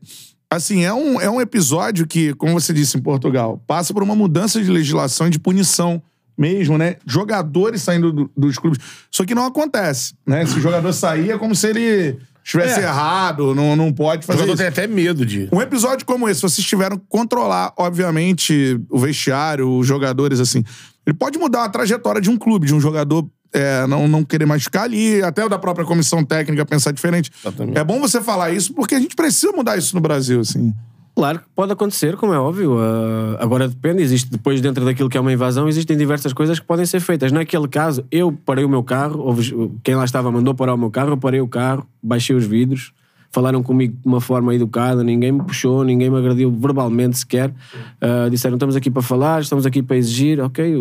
[0.51, 4.15] assim, é um, é um episódio que, como você disse em Portugal, passa por uma
[4.15, 6.03] mudança de legislação e de punição
[6.37, 6.97] mesmo, né?
[7.07, 8.79] Jogadores saindo do- dos clubes.
[9.11, 10.45] Isso aqui não acontece, né?
[10.47, 12.85] Se o jogador sair, é como se ele estivesse É.
[12.85, 14.63] errado, não, não pode O fazer jogador isso.
[14.73, 15.49] tem até medo de.
[15.53, 20.65] Um episódio como esse, vocês tiveram que controlar, obviamente, o vestiário, os jogadores, assim.
[21.07, 24.47] Ele pode mudar a trajetória de um clube, de um jogador é, não, não querer
[24.47, 27.31] mais ficar ali, até o da própria comissão técnica pensar diferente.
[27.45, 27.77] Exatamente.
[27.77, 30.73] É bom você falar isso, porque a gente precisa mudar isso no Brasil, assim.
[31.15, 32.79] Claro que pode acontecer, como é óbvio.
[32.81, 36.67] Ah, agora depende, existe depois dentro daquilo que é uma invasão, existem diversas coisas que
[36.67, 37.31] podem ser feitas.
[37.31, 40.91] Naquele caso, eu parei o meu carro, houve- quem lá estava mandou parar o meu
[40.91, 42.93] carro, eu parei o carro, baixei os vidros,
[43.33, 47.53] falaram comigo de uma forma educada, ninguém me puxou, ninguém me agrediu verbalmente sequer.
[48.01, 50.75] Ah, disseram, estamos aqui para falar, estamos aqui para exigir, ok,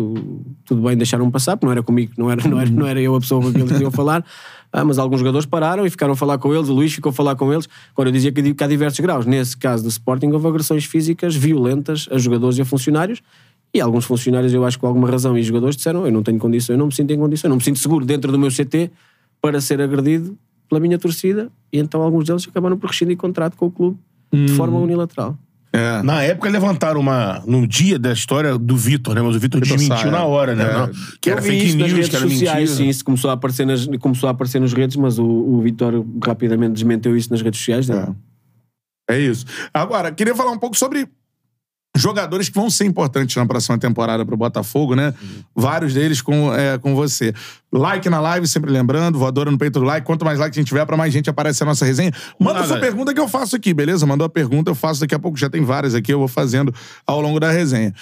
[0.66, 3.14] tudo bem, deixaram-me passar, porque não era comigo, não era, não era, não era eu
[3.16, 4.22] a pessoa com quem eles queriam falar.
[4.70, 7.12] Ah, mas alguns jogadores pararam e ficaram a falar com eles, o Luís ficou a
[7.12, 7.68] falar com eles.
[7.92, 9.26] Agora, eu dizia que, há diversos graus.
[9.26, 13.22] Nesse caso do Sporting, houve agressões físicas violentas a jogadores e a funcionários.
[13.74, 16.38] E alguns funcionários, eu acho que com alguma razão, e jogadores disseram: Eu não tenho
[16.38, 18.50] condições, eu não me sinto em condições, eu não me sinto seguro dentro do meu
[18.50, 18.90] CT
[19.40, 20.38] para ser agredido
[20.72, 21.50] pela minha torcida.
[21.70, 23.98] E então alguns deles acabaram por rescindir contrato com o clube
[24.32, 25.36] de forma unilateral.
[25.74, 26.02] É.
[26.02, 27.42] Na época levantaram uma.
[27.46, 29.22] No dia da história do Vitor, né?
[29.22, 30.64] Mas o Vitor desmentiu Sá, na hora, né?
[30.64, 30.72] é.
[30.72, 32.76] Não, que era fake isso news, redes que era sociais, mentira.
[32.76, 36.04] sim, isso começou a aparecer nas, começou a aparecer nas redes, mas o, o Vitor
[36.22, 37.88] rapidamente desmenteu isso nas redes sociais.
[37.88, 38.14] Né?
[39.10, 39.46] É isso.
[39.72, 41.08] Agora, queria falar um pouco sobre
[41.94, 45.12] jogadores que vão ser importantes na próxima temporada pro Botafogo, né?
[45.54, 47.34] Vários deles com, é, com você.
[47.70, 50.06] Like na live, sempre lembrando, voadora no peito do like.
[50.06, 52.12] Quanto mais like a gente tiver, pra mais gente aparecer a nossa resenha.
[52.38, 54.06] Manda sua pergunta que eu faço aqui, beleza?
[54.06, 55.38] Mandou a pergunta, eu faço daqui a pouco.
[55.38, 56.74] Já tem várias aqui, eu vou fazendo
[57.06, 57.94] ao longo da resenha.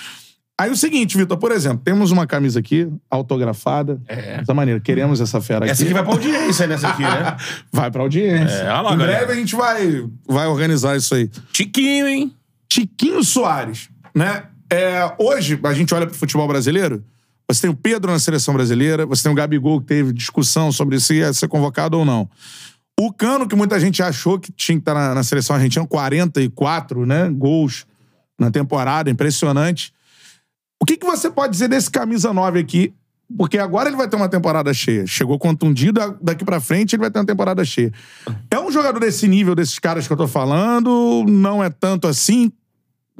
[0.60, 3.98] Aí o seguinte, Vitor, por exemplo, temos uma camisa aqui, autografada.
[4.06, 4.36] É.
[4.38, 5.72] Dessa maneira, queremos essa fera aqui.
[5.72, 7.36] Essa aqui vai pra audiência, nessa aqui, né?
[7.72, 8.56] Vai pra audiência.
[8.56, 9.18] É, lá, em galera.
[9.18, 11.30] breve a gente vai, vai organizar isso aí.
[11.50, 12.36] Tiquinho, hein?
[12.70, 14.44] Tiquinho Soares, né?
[14.72, 17.04] É, hoje, a gente olha pro futebol brasileiro,
[17.48, 21.00] você tem o Pedro na seleção brasileira, você tem o Gabigol que teve discussão sobre
[21.00, 22.30] se ia ser convocado ou não.
[22.98, 27.04] O Cano, que muita gente achou que tinha que estar na, na seleção argentina, 44
[27.04, 27.86] né, gols
[28.38, 29.92] na temporada, impressionante.
[30.80, 32.94] O que, que você pode dizer desse camisa 9 aqui?
[33.36, 35.06] Porque agora ele vai ter uma temporada cheia.
[35.06, 37.92] Chegou contundido, daqui pra frente ele vai ter uma temporada cheia.
[38.50, 41.24] É um jogador desse nível, desses caras que eu tô falando?
[41.28, 42.52] Não é tanto assim?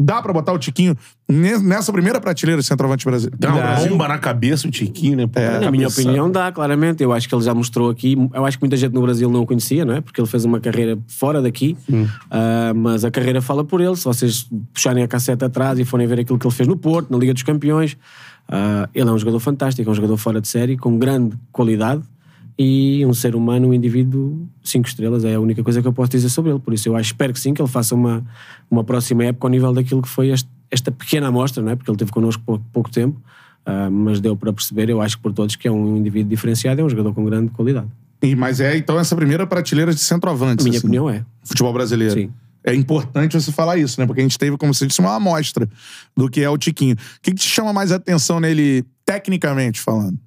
[0.02, 0.96] Dá pra botar o Tiquinho
[1.28, 3.36] ne- nessa primeira prateleira de centroavante brasileiro?
[3.38, 5.28] Dá uma bomba na cabeça o Tiquinho, né?
[5.34, 7.02] É, Na minha opinião, dá, claramente.
[7.02, 8.16] Eu acho que ele já mostrou aqui.
[8.32, 10.00] Eu acho que muita gente no Brasil não o conhecia, não é?
[10.00, 11.76] Porque ele fez uma carreira fora daqui.
[12.30, 13.94] Ah, mas a carreira fala por ele.
[13.96, 17.10] Se vocês puxarem a cassete atrás e forem ver aquilo que ele fez no Porto,
[17.10, 17.96] na Liga dos Campeões,
[18.48, 22.02] ah, ele é um jogador fantástico, é um jogador fora de série, com grande qualidade
[22.62, 25.24] e um ser humano, um indivíduo cinco estrelas.
[25.24, 26.58] É a única coisa que eu posso dizer sobre ele.
[26.60, 28.22] Por isso, eu acho, espero que sim, que ele faça uma,
[28.70, 31.74] uma próxima época ao nível daquilo que foi este- esta pequena amostra, não é?
[31.76, 33.18] Porque ele teve connosco pouco, pouco tempo.
[33.64, 36.82] Ah, mas deu para perceber, eu acho que por todos, que é um indivíduo diferenciado,
[36.82, 37.88] é um jogador com grande qualidade.
[38.20, 40.62] E- mas é então essa primeira prateleira de centroavantes.
[40.66, 41.24] Minha assim, opinião é.
[41.42, 42.12] Futebol brasileiro.
[42.12, 42.30] Sim.
[42.62, 44.06] É importante você falar isso, né?
[44.06, 45.66] Porque a gente teve, como você disse, uma amostra
[46.14, 46.94] do que é o Tiquinho.
[46.94, 50.18] O que, que te chama mais atenção nele, tecnicamente falando?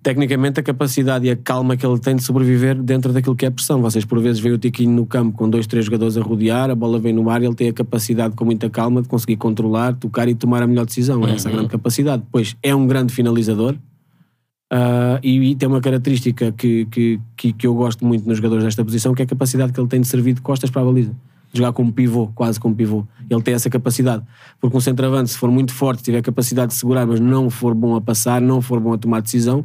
[0.00, 3.50] Tecnicamente, a capacidade e a calma que ele tem de sobreviver dentro daquilo que é
[3.50, 3.82] pressão.
[3.82, 6.74] Vocês, por vezes, veem o Tiquinho no campo com dois, três jogadores a rodear, a
[6.74, 9.94] bola vem no ar e ele tem a capacidade, com muita calma, de conseguir controlar,
[9.94, 11.26] tocar e tomar a melhor decisão.
[11.26, 12.22] É essa a grande capacidade.
[12.22, 13.76] Depois, é um grande finalizador.
[14.70, 18.64] ah, e, e tem uma característica que, que, que, que eu gosto muito nos jogadores
[18.64, 20.84] desta posição, que é a capacidade que ele tem de servir de costas para a
[20.84, 21.14] baliza.
[21.52, 23.06] Jogar como pivô, quase como pivô.
[23.28, 24.22] Ele tem essa capacidade.
[24.60, 27.96] Porque um centroavante, se for muito forte, tiver capacidade de segurar, mas não for bom
[27.96, 29.64] a passar, não for bom a tomar decisão,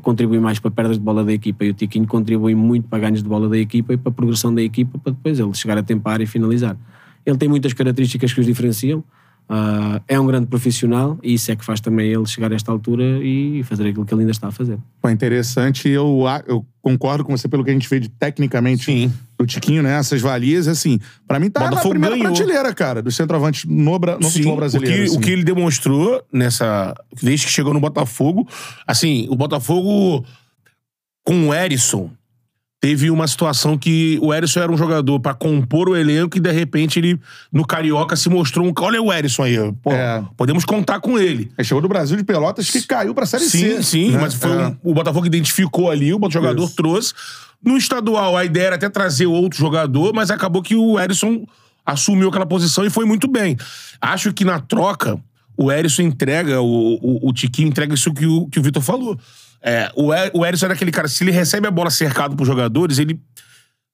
[0.00, 1.64] contribui mais para perdas de bola da equipa.
[1.64, 4.54] E o Tiquinho contribui muito para ganhos de bola da equipa e para a progressão
[4.54, 6.76] da equipa, para depois ele chegar a tempar e finalizar.
[7.24, 9.04] Ele tem muitas características que os diferenciam.
[9.52, 12.70] Ah, é um grande profissional e isso é que faz também ele chegar a esta
[12.70, 14.78] altura e fazer aquilo que ele ainda está a fazer.
[15.02, 15.88] Pô, interessante.
[15.88, 19.12] Eu, eu concordo com você pelo que a gente vê de tecnicamente Sim.
[19.36, 19.98] do Tiquinho, né?
[19.98, 22.32] Essas valias, assim, pra mim tá na Botafogo primeira ganhou.
[22.32, 24.94] prateleira, cara, do centroavante no, Bra- no Sim, futebol brasileiro.
[24.94, 25.16] O que, assim.
[25.16, 26.94] o que ele demonstrou nessa.
[27.20, 28.46] Desde que chegou no Botafogo.
[28.86, 30.24] Assim, o Botafogo
[31.24, 32.08] com o Erisson.
[32.80, 36.50] Teve uma situação que o Erisson era um jogador pra compor o elenco e de
[36.50, 37.20] repente ele,
[37.52, 38.72] no Carioca, se mostrou um.
[38.80, 39.56] Olha o Erisson aí.
[39.82, 40.24] Pô, É.
[40.34, 41.50] Podemos contar com ele.
[41.58, 43.82] Ele chegou do Brasil de Pelotas que caiu pra Série Sim, C.
[43.82, 44.18] sim, né?
[44.18, 44.66] mas foi É.
[44.68, 46.74] um- o Botafogo identificou ali, o jogador Isso.
[46.74, 47.12] trouxe.
[47.62, 51.44] No estadual, a ideia era até trazer outro jogador, mas acabou que o Erisson
[51.84, 53.58] assumiu aquela posição e foi muito bem.
[54.00, 55.18] Acho que na troca,
[55.54, 59.18] o Erisson entrega, o, o, o Tiquinho entrega isso que o, que o Vitor falou.
[59.62, 62.46] É, o, E- o Erisson era aquele cara, se ele recebe a bola cercado por
[62.46, 63.20] jogadores, ele.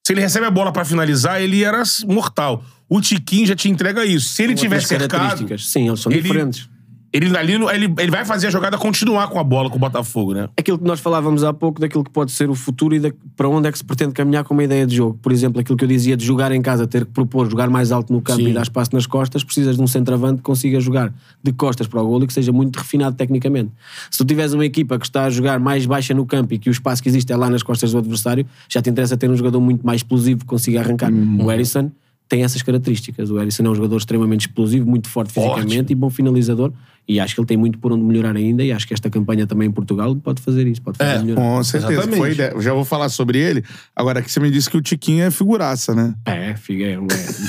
[0.07, 2.64] Se ele recebe a bola pra finalizar, ele era mortal.
[2.88, 4.29] O Tiquinho já te entrega isso.
[4.29, 5.59] Se ele tiver Outras cercado.
[5.59, 6.68] Sim, eles são ele- diferentes.
[7.16, 10.35] Ele, ali, ele, ele vai fazer a jogada continuar com a bola com o Botafogo,
[10.35, 10.48] né?
[10.59, 13.48] aquilo que nós falávamos há pouco daquilo que pode ser o futuro e da- para
[13.48, 15.18] onde é que se pretende caminhar com uma ideia de jogo.
[15.22, 17.90] Por exemplo, aquilo que eu dizia de jogar em casa, ter que propor jogar mais
[17.92, 18.48] alto no campo Sim.
[18.50, 22.02] e dar espaço nas costas, precisas de um centroavante que consiga jogar de costas para
[22.02, 23.70] o golo e que seja muito refinado tecnicamente.
[24.11, 26.68] Se tu tiveres uma equipa que está a jogar mais baixa no campo e que
[26.68, 29.37] o espaço que existe é lá nas costas do adversário, já te interessa ter um
[29.37, 31.11] jogador muito mais explosivo que consiga arrancar.
[31.12, 31.90] O Erisson
[32.29, 33.31] tem essas características.
[33.31, 35.61] O Erisson é um jogador extremamente explosivo, muito forte Forte.
[35.62, 36.72] fisicamente e bom finalizador.
[37.09, 38.64] E acho que ele tem muito por onde melhorar ainda.
[38.64, 41.40] E acho que esta campanha também em Portugal pode fazer isso, pode fazer É, melhorar.
[41.40, 41.92] Com certeza.
[41.92, 42.19] Exatamente.
[42.19, 42.51] Foi ideia.
[42.55, 43.62] Eu já vou falar sobre ele.
[43.95, 46.14] Agora que você me disse que o Tiquinho é figuraça, né?
[46.27, 46.99] É, é,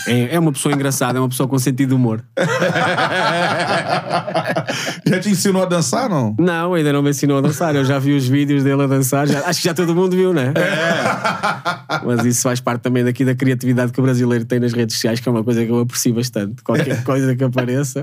[0.08, 2.24] é, é uma pessoa engraçada, é uma pessoa com sentido de humor.
[5.08, 6.36] já te ensinou a dançar, não?
[6.40, 7.76] Não, ainda não me ensinou a dançar.
[7.76, 9.28] Eu já vi os vídeos dele a dançar.
[9.28, 10.54] já- acho que já todo mundo viu, né?
[12.06, 15.20] Mas isso faz parte também daqui da criatividade que o brasileiro tem nas redes sociais,
[15.20, 16.62] que é uma coisa que eu aprecio bastante.
[16.64, 18.02] Qualquer coisa que apareça.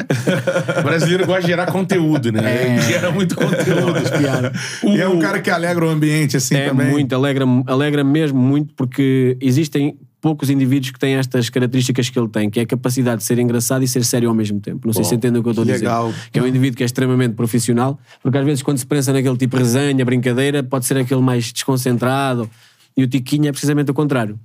[0.79, 2.73] O brasileiro gosta gerar conteúdo, né?
[2.73, 4.19] Ele gera muito conteúdo.
[4.19, 4.53] piada.
[4.85, 6.91] E é um cara que alegra o ambiente, assim, É também.
[6.91, 12.29] muito, alegra, alegra mesmo muito, porque existem poucos indivíduos que têm estas características que ele
[12.29, 14.87] tem, que é a capacidade de ser engraçado e ser sério ao mesmo tempo.
[14.87, 15.81] Não sei se entendem o que eu estou a dizer.
[15.85, 16.13] legal.
[16.33, 19.37] Que é um indivíduo que é extremamente profissional, porque às vezes quando se pensa naquele
[19.37, 22.49] tipo de resenha, brincadeira, pode ser aquele mais desconcentrado.
[22.97, 24.39] E o Tiquinho é precisamente o contrário.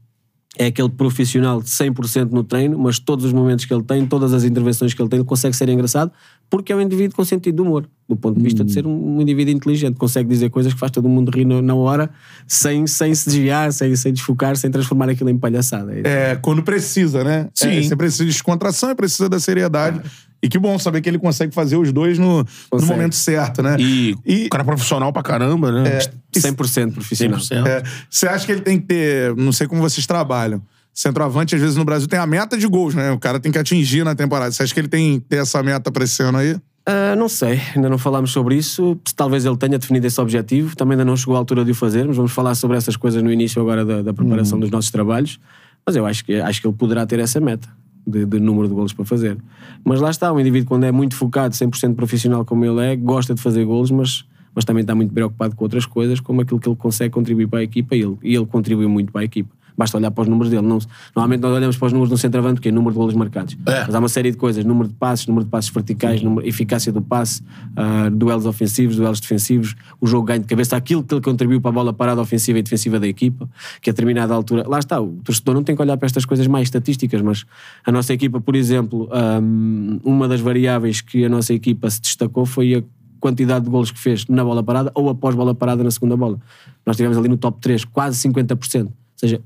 [0.58, 4.34] É aquele profissional de 100% no treino, mas todos os momentos que ele tem, todas
[4.34, 6.12] as intervenções que ele tem, ele consegue ser engraçado,
[6.50, 9.22] porque é um indivíduo com sentido de humor, do ponto de vista de ser um,
[9.22, 12.10] indivíduo inteligente, consegue dizer coisas que faz todo mundo rir na, hora,
[12.48, 15.94] sem, sem se desviar, sem, sem desfocar, sem transformar aquilo em palhaçada.
[15.94, 17.48] É, É, quando precisa, né?
[17.54, 17.70] Sim.
[17.70, 20.02] É, você precisa de descontração e precisa da seriedade.
[20.42, 23.76] E que bom saber que ele consegue fazer os dois no, no momento certo, né?
[23.80, 26.00] E, E- o cara profissional pra caramba, né?
[26.34, 27.40] 100% profissional.
[27.40, 27.66] 100%.
[27.68, 29.36] É, você acha que ele tem que ter.
[29.36, 30.62] Não sei como vocês trabalham.
[30.94, 33.12] Centroavante, às vezes, no Brasil, tem a meta de gols, né?
[33.12, 34.52] O cara tem que atingir na temporada.
[34.52, 36.58] Você acha que ele tem que ter essa meta pra esse ano aí?
[36.86, 38.98] Ah, não sei, ainda não falámos sobre isso.
[39.16, 42.16] Talvez ele tenha definido esse objetivo, também ainda não chegou à altura de o fazermos.
[42.18, 44.62] Vamos falar sobre essas coisas no início agora da, da preparação Uhum.
[44.62, 45.40] dos nossos trabalhos.
[45.86, 47.68] Mas eu acho que, acho que ele poderá ter essa meta
[48.06, 49.38] de, de número de golos para fazer.
[49.84, 53.34] Mas lá está, um indivíduo quando é muito focado, 100% profissional como ele é, gosta
[53.34, 56.68] de fazer golos, mas, mas também está muito preocupado com outras coisas, como aquilo que
[56.68, 59.59] ele consegue contribuir para a equipa e ele, e ele contribui muito para a equipa.
[59.78, 60.66] Basta olhar para os números dele.
[60.66, 60.80] Não,
[61.16, 63.58] normalmente nós olhamos para os números do centroavante, que é número de golos marcados.
[63.66, 63.86] É.
[63.86, 66.92] Mas há uma série de coisas: número de passes, número de passes verticais, número, eficácia
[66.92, 67.42] do passe,
[67.76, 71.70] ah, duelos ofensivos, duelos defensivos, o jogo ganho de cabeça, aquilo que ele contribuiu para
[71.70, 73.50] a bola parada ofensiva e defensiva da equipa,
[73.82, 74.68] que a determinada altura.
[74.68, 77.46] Lá está, o torcedor não tem que olhar para estas coisas mais estatísticas, mas
[77.86, 82.46] a nossa equipa, por exemplo, ahm, uma das variáveis que a nossa equipa se destacou
[82.46, 82.84] foi a
[83.20, 86.40] quantidade de golos que fez na bola parada ou após bola parada na segunda bola.
[86.86, 88.86] Nós tivemos ali no top 3 quase 50%.
[88.86, 89.42] Ou seja,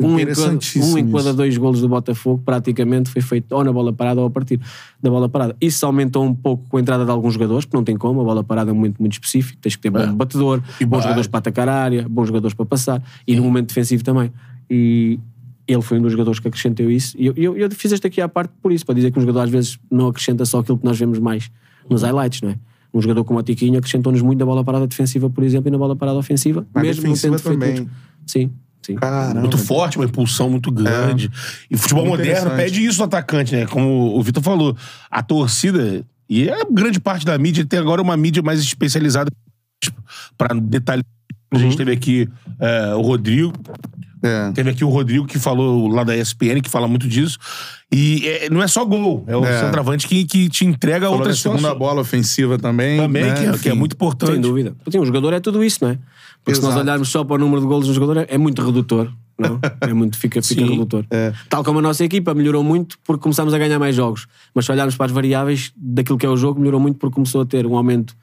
[0.00, 3.72] um em, cada, um em cada dois golos do Botafogo praticamente foi feito ou na
[3.72, 4.60] bola parada ou a partir
[5.02, 5.56] da bola parada.
[5.60, 8.24] Isso aumentou um pouco com a entrada de alguns jogadores, porque não tem como, a
[8.24, 10.06] bola parada é um momento muito específico, tens que ter bom É.
[10.12, 13.68] batedor, E bons jogadores para atacar a área, bons jogadores para passar, e no momento
[13.68, 14.30] defensivo também.
[14.68, 15.18] E
[15.66, 17.16] ele foi um dos jogadores que acrescentou isso.
[17.18, 19.22] E eu, eu, eu fiz este aqui à parte por isso, para dizer que um
[19.22, 21.50] jogador às vezes não acrescenta só aquilo que nós vemos mais
[21.88, 22.58] nos highlights, não é?
[22.92, 25.78] Um jogador como o Tiquinho acrescentou-nos muito na bola parada defensiva, por exemplo, e na
[25.78, 26.66] bola parada ofensiva.
[26.74, 27.76] Na mesmo não defensiva tendo feito também.
[27.76, 27.88] Sim,
[28.26, 28.50] sim.
[28.94, 29.40] Caramba.
[29.40, 31.30] Muito forte, uma impulsão muito grande.
[31.70, 33.66] E futebol Muito moderno pede isso do atacante, né?
[33.66, 34.76] Como o Vitor falou.
[35.10, 39.30] A torcida, e a grande parte da mídia, tem agora uma mídia mais especializada
[40.38, 41.04] para detalhes.
[41.52, 42.28] A gente teve aqui
[42.60, 43.52] é, o Rodrigo,
[44.22, 44.50] É.
[44.52, 47.38] teve aqui o Rodrigo que falou lá da ESPN, que fala muito disso.
[47.92, 49.60] E é, não é só gol, é o É.
[49.60, 51.78] centroavante que, que te entrega outras segunda situações.
[51.78, 52.98] bola ofensiva também.
[52.98, 53.34] Também, né?
[53.34, 54.32] que, é, que é muito importante.
[54.32, 54.74] Sem dúvida.
[54.90, 55.96] Sim, um jogador é tudo isso, não
[56.46, 56.50] é?
[56.50, 56.84] Porque se nós Exato.
[56.86, 59.12] olharmos só para o número de golos do jogador, é- é muito redutor.
[59.38, 59.58] Não?
[59.82, 60.70] É muito, fica, fica Sim.
[60.70, 61.04] redutor.
[61.50, 64.26] Tal como a nossa equipa melhorou muito porque começámos a ganhar mais jogos.
[64.54, 67.42] Mas se olharmos para as variáveis daquilo que é o jogo, melhorou muito porque começou
[67.42, 68.16] a ter um aumento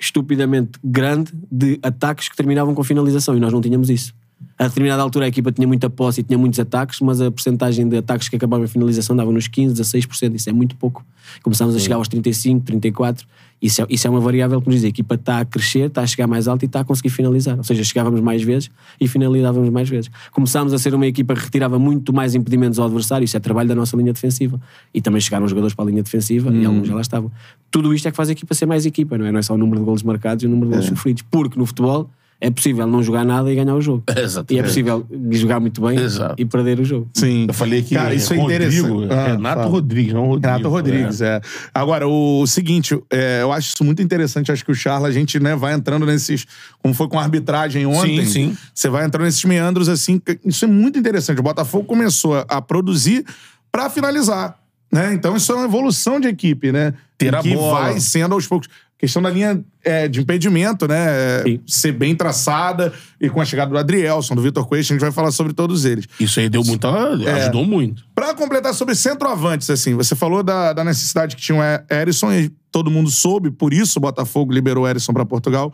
[0.00, 4.12] estupidamente grande de ataques que terminavam com finalização e nós não tínhamos isso.
[4.56, 7.88] A determinada altura a equipa tinha muita posse e tinha muitos ataques, mas a porcentagem
[7.88, 11.04] de ataques que acabavam em finalização dava nos 15, 16%, isso é muito pouco.
[11.42, 13.26] Começámos a chegar aos 35, 34,
[13.60, 16.02] isso é, isso é uma variável que nos diz a equipa está a crescer, está
[16.02, 17.56] a chegar mais alto e está a conseguir finalizar.
[17.58, 20.10] Ou seja, chegávamos mais vezes e finalizávamos mais vezes.
[20.30, 23.68] Começámos a ser uma equipa que retirava muito mais impedimentos ao adversário, isso é trabalho
[23.68, 24.60] da nossa linha defensiva.
[24.94, 27.32] E também chegaram os jogadores para a linha defensiva e alguns já lá estavam.
[27.70, 29.32] Tudo isto é que faz a equipa ser mais equipa, não é?
[29.32, 31.24] Não é só o número de golos marcados e o número de golos sofridos.
[31.30, 32.08] Porque no futebol
[32.40, 34.04] é possível não jogar nada e ganhar o jogo.
[34.16, 34.52] Exato.
[34.54, 36.36] E é possível jogar muito bem Exato.
[36.38, 37.08] e perder o jogo.
[37.12, 37.46] Sim.
[37.48, 39.12] Eu falei que Cara, isso é Rodrigo, interessante.
[39.12, 39.70] Ah, Renato fala.
[39.70, 40.46] Rodrigues, não Rodrigo.
[40.46, 41.40] Renato Rodrigues, é.
[41.74, 44.52] Agora, o seguinte, é, eu acho isso muito interessante.
[44.52, 46.46] Acho que o Charla, a gente né, vai entrando nesses.
[46.80, 48.24] Como foi com a arbitragem ontem.
[48.24, 48.56] Sim, sim.
[48.72, 50.20] Você vai entrando nesses meandros assim.
[50.44, 51.40] Isso é muito interessante.
[51.40, 53.24] O Botafogo começou a, produzir
[53.72, 54.58] pra finalizar.
[54.92, 55.12] Né?
[55.12, 56.94] Então, isso é uma evolução de equipe, né?
[57.18, 57.80] Ter a que bola.
[57.80, 58.68] vai sendo aos poucos.
[58.98, 61.42] Questão da linha é, de impedimento, né?
[61.44, 61.60] Sim.
[61.64, 62.92] Ser bem traçada.
[63.20, 65.84] E com a chegada do Adrielson, do Vitor Coelho, a gente vai falar sobre todos
[65.84, 66.06] eles.
[66.18, 66.88] Isso aí deu muita.
[67.24, 67.42] É.
[67.42, 68.04] Ajudou muito.
[68.12, 72.50] Pra completar sobre centroavantes, assim, você falou da, da necessidade que tinha o Erisson e
[72.72, 75.72] todo mundo soube, por isso o Botafogo liberou o Erisson pra Portugal,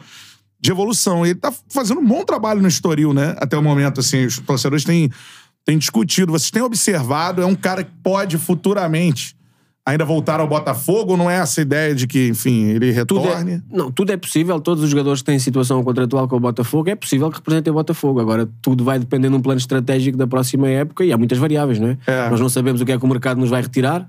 [0.61, 1.25] de evolução.
[1.25, 3.35] E ele tá fazendo um bom trabalho no Estoril, né?
[3.39, 5.11] Até o momento, assim, os torcedores têm,
[5.65, 9.35] têm discutido, vocês têm observado, é um cara que pode futuramente
[9.87, 13.53] ainda voltar ao Botafogo, não é essa ideia de que, enfim, ele Tudo retorne?
[13.53, 14.59] é, não, tudo é possível.
[14.61, 17.75] Todos os jogadores que têm situação contratual com o Botafogo é possível que representem o
[17.75, 18.21] Botafogo.
[18.21, 21.79] Agora, tudo vai depender de um plano estratégico da próxima época e há muitas variáveis,
[21.79, 21.99] não é?
[22.07, 22.31] É.
[22.31, 24.09] Nós não sabemos o que é que o mercado nos vai retirar,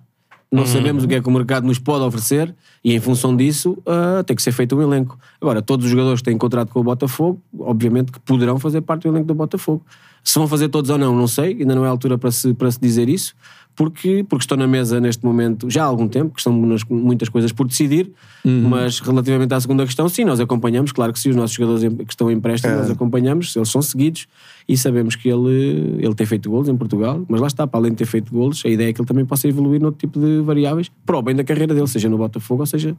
[0.52, 3.78] não sabemos o que é que o mercado nos pode oferecer e, em função disso,
[3.86, 5.20] ah, tem que ser feito um elenco.
[5.42, 9.04] Agora, todos os jogadores que têm contrato com o Botafogo, obviamente que poderão fazer parte
[9.04, 9.84] do elenco do Botafogo.
[10.24, 12.54] Se vão fazer todos ou não, não sei, ainda não é a altura para se,
[12.54, 13.36] para se dizer isso,
[13.76, 16.54] porque, porque estão na mesa neste momento já há algum tempo, que estão
[16.90, 18.12] muitas coisas por decidir,
[18.44, 22.12] mas relativamente à segunda questão, sim, nós acompanhamos, claro que sim, os nossos jogadores que
[22.14, 24.28] estão em empréstimo, nós acompanhamos, eles são seguidos
[24.68, 27.92] e sabemos que ele, ele tem feito golos em Portugal, mas lá está, para além
[27.92, 30.42] de ter feito golos, a ideia é que ele também possa evoluir noutro tipo de
[30.42, 32.96] variáveis, para o bem da carreira dele, seja no Botafogo ou seja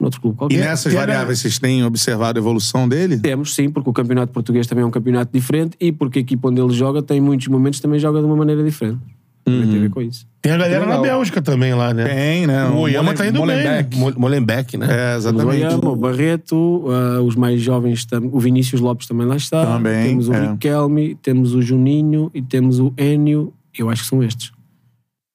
[0.00, 0.58] noutro clube E qualquer.
[0.58, 3.18] nessas que era- variáveis, vocês têm observado a evolução dele?
[3.18, 6.48] Temos, sim, porque o campeonato português também é um campeonato diferente e porque a equipa
[6.48, 8.98] onde ele joga tem muitos momentos também joga de uma maneira diferente.
[9.46, 10.26] Também tem a ver com isso.
[10.42, 12.04] Tem a galera na Bélgica também lá, né?
[12.04, 12.66] Tem, né?
[12.68, 13.90] O Oyama tá indo Molenbeek.
[13.90, 13.98] bem.
[14.00, 14.86] Mo- Molenbeek, né?
[14.86, 15.64] É, Temos o exatamente.
[15.64, 19.64] Oyama, o Barreto, ah, os mais jovens, tam- o Vinícius Lopes também lá está.
[19.64, 20.50] Também, Temos o é.
[20.50, 23.52] Riquelme, temos o Juninho e temos o Enio.
[23.78, 24.50] Eu acho que são estes.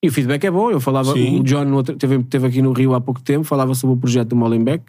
[0.03, 0.69] E o feedback é bom.
[0.71, 1.39] Eu falava, Sim.
[1.39, 3.97] o John no outro- teve, teve aqui no Rio há pouco tempo, falava sobre o
[3.99, 4.83] projeto do Molenbeek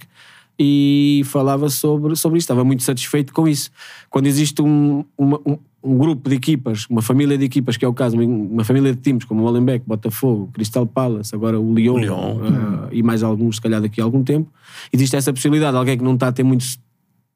[0.58, 2.44] e falava sobre, sobre isso.
[2.44, 3.70] Estava muito satisfeito com isso.
[4.10, 7.88] Quando existe um, uma- um, um grupo de equipas, uma família de equipas, que é
[7.88, 11.98] o caso, uma, família de times como o Molenbeek, Botafogo, Crystal Palace, agora o Lyon,
[11.98, 12.38] Lyon.
[12.42, 14.50] ah, e mais alguns, se calhar daqui a algum tempo,
[14.92, 15.76] existe essa possibilidade.
[15.76, 16.78] Alguém que não está a ter muitas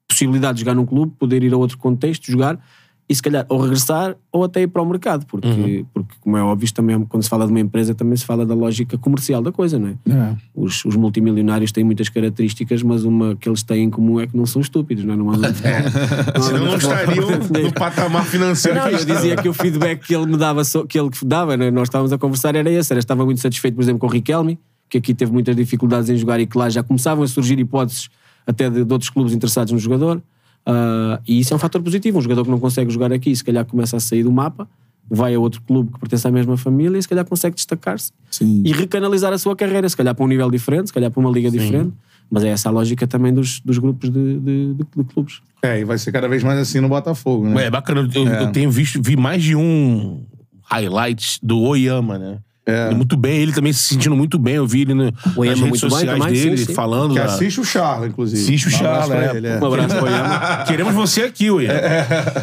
[0.08, 2.58] possibilidade de jogar num clube, poder ir a outro contexto, jogar
[3.08, 5.86] e se calhar ou regressar ou até ir para o mercado, porque, Uhum.
[5.94, 8.54] porque como é óbvio, também, quando se fala de uma empresa, também se fala da
[8.54, 10.12] lógica comercial da coisa, não é?
[10.12, 10.36] É.
[10.54, 14.36] Os, os multimilionários têm muitas características, mas uma que eles têm em comum é que
[14.36, 15.16] não são estúpidos, não é?
[15.16, 16.42] Não andam futebol.
[16.42, 17.28] Senão não estariam
[17.62, 21.10] no patamar financeiro Não, eu dizia que o feedback que ele me dava, que ele
[21.24, 21.70] dava, né?
[21.70, 22.92] nós estávamos a conversar, era esse.
[22.92, 26.16] Era, estava muito satisfeito, por exemplo, com o Riquelme, que aqui teve muitas dificuldades em
[26.16, 28.08] jogar e que lá já começavam a surgir hipóteses
[28.46, 30.20] até de, de outros clubes interessados no jogador.
[30.66, 32.18] Ah, e isso é um fator positivo.
[32.18, 34.68] Um jogador que não consegue jogar aqui, se calhar começa a sair do mapa,
[35.08, 38.62] vai a outro clube que pertence à mesma família e se calhar consegue destacar-se Sim.
[38.66, 41.30] e recanalizar a sua carreira, se calhar para um nível diferente, se calhar para uma
[41.30, 41.92] liga diferente.
[42.28, 45.40] Mas é essa a lógica também dos, dos grupos de, de, de- de clubes.
[45.62, 47.66] É, e vai ser cada vez mais assim no Botafogo, né?
[47.66, 48.08] É bacana.
[48.12, 48.42] Eu, É.
[48.42, 50.24] eu tenho visto, vi mais de um
[50.64, 52.38] highlight do Oyama, né?
[52.68, 52.92] É.
[52.92, 54.54] Muito bem, ele também se sentindo muito bem.
[54.54, 56.74] Eu vi ele no, nas redes muito bem sociais também, dele sim, sim.
[56.74, 57.12] falando.
[57.12, 58.42] Que da- assiste o Charla, inclusive.
[58.42, 59.36] Assiste o Um abraço Charla, pra é.
[59.36, 59.58] ele, é.
[59.60, 60.64] Um abraço para o Oyama.
[60.66, 61.78] Queremos você aqui, Oyama.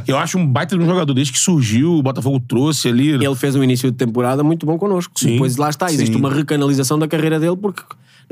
[0.08, 3.10] Eu acho um baita de um jogador desde que surgiu, o Botafogo trouxe ali.
[3.10, 5.12] Ele fez um início de temporada muito bom connosco.
[5.20, 5.34] Sim.
[5.34, 6.20] Depois lá está, existe Sim.
[6.20, 7.82] uma recanalização da carreira dele porque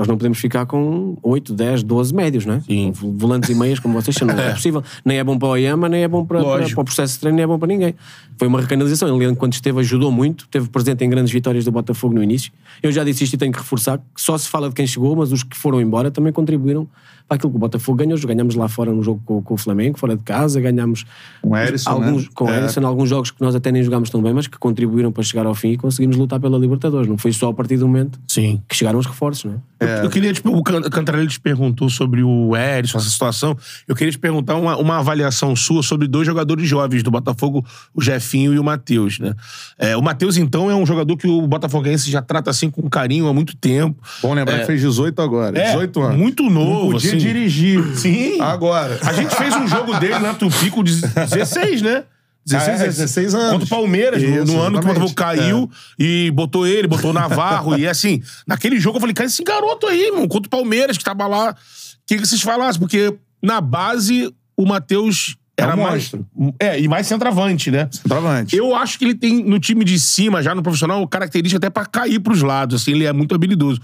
[0.02, 2.60] nós não podemos ficar com 8, 10, 12 médios, não é?
[2.62, 2.92] Sim.
[3.00, 4.36] Com Volantes e meias, como vocês chamam.
[4.36, 4.84] Não é possível.
[5.06, 7.20] Nem é bom para o Oyama, nem é bom para, para, para o processo de
[7.20, 7.94] treino, nem é bom para ninguém.
[8.36, 9.16] Foi uma recanalização.
[9.16, 10.48] Ele, enquanto esteve, ajudou muito.
[10.48, 12.52] Teve presente em grandes vitórias do Botafogo no início.
[12.82, 15.16] Eu já disse isto e tenho que reforçar que só se fala de quem chegou,
[15.16, 16.90] mas os que foram embora também contribuíram
[17.32, 18.20] para aquilo que o Botafogo ganhou.
[18.20, 21.06] Ganhamos lá fora no jogo com, com o Flamengo, fora de casa, ganhamos
[21.42, 22.30] Com o Erisson, alguns, né?
[22.36, 22.84] com É.
[22.84, 25.56] Alguns jogos que nós até nem jogámos tão bem, mas que contribuíram para chegar ao
[25.56, 27.08] fim e conseguimos lutar pela Libertadores.
[27.08, 28.62] Não foi só a partir do momento Sim.
[28.68, 30.06] que chegaram os reforços, não é?
[30.06, 33.58] Eu queria te o Can- Cantarelli te perguntou sobre o Erisson, essa situação.
[33.88, 37.66] Eu queria te perguntar uma, uma avaliação sua sobre dois jogadores jovens do Botafogo,
[37.96, 39.34] o Jefinho e o Matheus, né?
[39.80, 43.28] É, o Matheus, então, é um jogador que o Botafoguense já trata assim com carinho
[43.28, 44.00] há muito tempo.
[44.22, 45.58] Bom lembrar que fez 18 agora.
[45.58, 46.18] É, 18 anos.
[46.18, 47.21] muito novo, assim.
[47.22, 47.96] Dirigir.
[47.98, 48.40] Sim.
[48.42, 49.00] Agora.
[49.06, 52.04] A gente fez um jogo dele na Tupi com 16, né?
[52.46, 53.52] 16, Ah, é, 16 anos.
[53.52, 55.12] Contra o Palmeiras, no- Isso, no ano que o exatamente.
[55.12, 57.78] Botafogo caiu e botou ele, botou o Navarro.
[57.78, 61.04] e assim, naquele jogo eu falei, cara, esse garoto aí, irmão, contra o Palmeiras que
[61.04, 61.52] tava lá.
[61.52, 61.56] O
[62.08, 62.80] que, que vocês falassem?
[62.80, 65.94] Porque na base o Matheus era um mais.
[65.94, 66.26] monstro.
[66.60, 67.88] É, e mais centroavante, né?
[67.92, 68.56] Centroavante.
[68.56, 71.86] Eu acho que ele tem no time de cima, já no profissional, característica até pra
[71.86, 73.80] cair pros lados, assim, ele é muito habilidoso.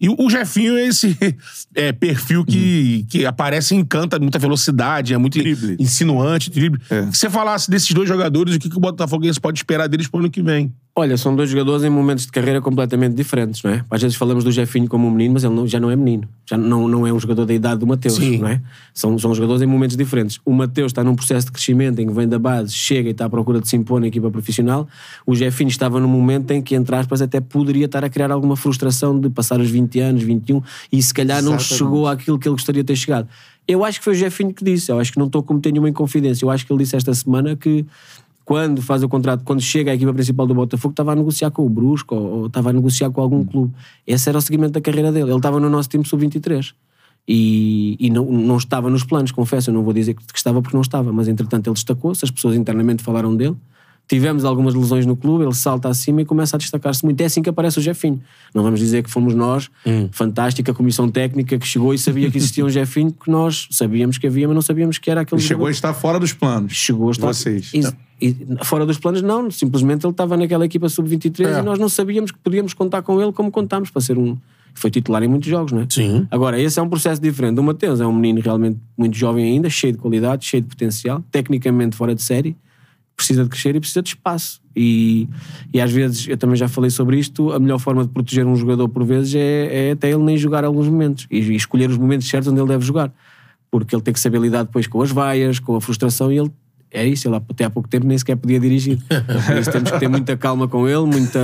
[0.00, 1.16] E o Jefinho é esse
[1.74, 5.76] é, perfil que, que aparece e encanta, muita velocidade, é muito Drible.
[5.78, 6.80] insinuante, drible.
[6.90, 7.02] É.
[7.12, 10.18] Se você falasse desses dois jogadores, o que, que o Botafoguense pode esperar deles pro
[10.18, 10.74] ano que vem?
[10.94, 13.82] Olha, são dois jogadores em momentos de carreira completamente diferentes, não é?
[13.90, 16.28] Às vezes falamos do Jefinho como um menino, mas ele não- já não é menino.
[16.44, 18.36] Já não, não é um jogador da idade do Mateus, Sim.
[18.36, 18.60] não é?
[18.92, 20.38] São, são jogadores em momentos diferentes.
[20.44, 23.24] O Mateus está num processo de crescimento em que vem da base, chega e está
[23.24, 24.86] à procura de se impor na equipa profissional.
[25.24, 28.54] O Jefinho estava num momento em que, entre aspas, até poderia estar a criar alguma
[28.54, 30.60] frustração de passar os 20 anos, 21,
[30.92, 31.74] e se calhar não Exatamente.
[31.78, 33.26] chegou àquilo que ele gostaria de ter chegado.
[33.66, 35.70] Eu acho que foi o Jefinho que disse, eu acho que não estou a cometer
[35.70, 36.44] nenhuma inconfidência.
[36.44, 37.86] Eu acho que ele disse esta semana que
[38.44, 41.64] quando faz o contrato, quando chega à equipa principal do Botafogo, estava a negociar com
[41.64, 43.72] o Brusco ou, ou estava a negociar com algum clube.
[44.06, 45.30] Esse era o seguimento da carreira dele.
[45.30, 46.74] Ele estava no nosso time sub-23
[47.26, 49.70] e, e não, não estava nos planos, confesso.
[49.70, 52.30] Eu não vou dizer que, que estava porque não estava, mas entretanto ele destacou-se, as
[52.30, 53.56] pessoas internamente falaram dele.
[54.08, 57.20] Tivemos algumas lesões no clube, ele salta acima e começa a destacar-se muito.
[57.20, 58.20] É assim que aparece o Jefinho.
[58.52, 59.70] Não vamos dizer que fomos nós,
[60.10, 64.26] fantástica comissão técnica que chegou e sabia que existia um Jefinho, porque nós sabíamos que
[64.26, 66.72] havia, mas não sabíamos que era aquele Ele chegou jogador a estar fora dos planos.
[66.72, 67.72] chegou a estar Vocês.
[67.72, 67.80] E,
[68.22, 69.50] e fora dos planos, não.
[69.50, 71.58] Simplesmente ele estava naquela equipa sub-23 É.
[71.58, 74.36] e nós não sabíamos que podíamos contar com ele como contámos para ser um.
[74.74, 75.86] Foi titular em muitos jogos, não é?
[75.90, 76.26] Sim.
[76.30, 77.58] Agora, esse é um processo diferente.
[77.60, 81.22] O Mateus é um menino realmente muito jovem ainda, cheio de qualidade, cheio de potencial,
[81.30, 82.56] tecnicamente fora de série.
[83.14, 84.60] precisa de crescer e precisa de espaço.
[84.74, 85.28] E,
[85.72, 88.56] e às vezes, eu também já falei sobre isto, a melhor forma de proteger um
[88.56, 91.98] jogador por vezes é, é até ele nem jogar alguns momentos e, e escolher os
[91.98, 93.12] momentos certos onde ele deve jogar.
[93.70, 96.50] Porque ele tem que saber lidar depois com as vaias, com a frustração e ele
[96.92, 98.98] é isso, ele até há pouco tempo nem sequer podia dirigir.
[99.46, 101.40] Por isso temos que ter muita calma com ele, muita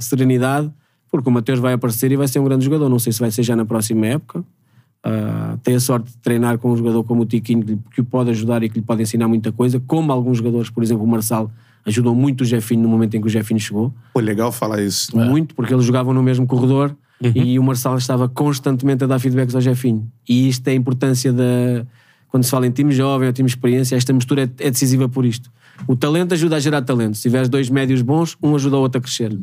[0.00, 0.70] serenidade,
[1.10, 2.88] porque o Mateus vai aparecer e vai ser um grande jogador.
[2.88, 4.40] Não sei se vai ser já na próxima época.
[4.40, 8.30] Uh, tem a sorte de treinar com um jogador como o Tiquinho, que, o pode
[8.30, 11.50] ajudar e que lhe pode ensinar muita coisa, como alguns jogadores, por exemplo, o Marçal,
[11.86, 13.94] ajudou muito o Jefinho no momento em que o Jefinho chegou.
[14.12, 15.16] Pô, legal falar isso.
[15.16, 19.54] Muito, porque eles jogavam no mesmo corredor e o Marçal estava constantemente a dar feedbacks
[19.54, 20.10] ao Jefinho.
[20.28, 21.86] E isto é a importância da.
[22.28, 25.24] Quando se fala em time jovem ou time experiência, esta mistura é, é decisiva por
[25.24, 25.50] isto.
[25.86, 27.16] O talento ajuda a gerar talento.
[27.16, 29.36] Se tiveres dois médios bons, um ajuda o outro a crescer.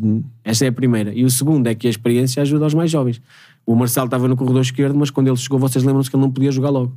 [0.44, 1.14] Esta é a primeira.
[1.14, 3.22] E o segundo é que a experiência ajuda aos mais jovens.
[3.66, 6.32] O Marçal estava no corredor esquerdo, mas quando ele chegou, vocês lembram-se que ele não
[6.32, 6.92] podia jogar logo.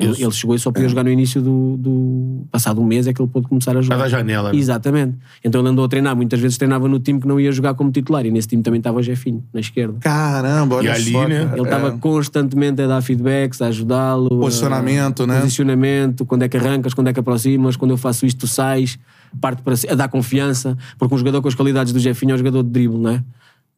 [0.00, 2.46] Ele, ele chegou e só podia jogar no início do, do.
[2.52, 3.96] Passado um mês é que ele pôde começar a jogar.
[3.98, 4.56] da janela, né?
[4.58, 5.16] Exatamente.
[5.44, 6.14] Então ele andou a treinar.
[6.14, 8.24] Muitas vezes treinava no time que não ia jogar como titular.
[8.24, 9.96] E nesse time também estava o Jefinho, na esquerda.
[9.98, 11.50] Caramba, olha E ali, só, né?
[11.52, 11.98] Ele estava É.
[11.98, 14.28] constantemente a dar feedbacks, a ajudá-lo.
[14.38, 15.40] Posicionamento, a, né?
[15.40, 19.00] Posicionamento, quando é que arrancas, quando é que aproximas, quando eu faço isto, tu sais,
[19.40, 20.78] parte para a dar confiança.
[20.96, 23.24] Porque um jogador com as qualidades do Jefinho é um jogador de drible, não é?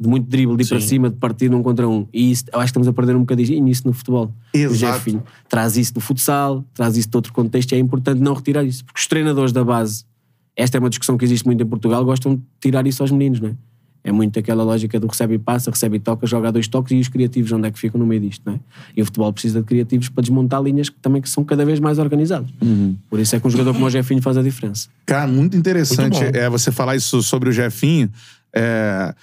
[0.00, 2.08] De muito drible, de ir para cima, de partir num contra um.
[2.10, 4.32] E isso, eu acho que estamos a perder um bocadinho isso no futebol.
[4.54, 4.72] Exato.
[4.72, 8.32] O Jefinho traz isso do futsal, traz isso de outro contexto e é importante não
[8.32, 8.82] retirar isso.
[8.82, 10.04] Porque os treinadores da base,
[10.56, 13.40] esta é uma discussão que existe muito em Portugal, gostam de tirar isso aos meninos,
[13.40, 13.54] não é?
[14.02, 17.00] É muito aquela lógica do recebe e passa, recebe e toca, joga dois toques e
[17.00, 18.60] os criativos onde é que ficam no meio disto, não é?
[18.96, 21.78] E o futebol precisa de criativos para desmontar linhas que também que são cada vez
[21.78, 22.48] mais organizadas.
[23.10, 24.88] Por isso é que um jogador como o Jefinho faz a diferença.
[25.04, 28.10] Cara, muito interessante Muito é você falar isso sobre o Jefinho.
[28.54, 29.14] É,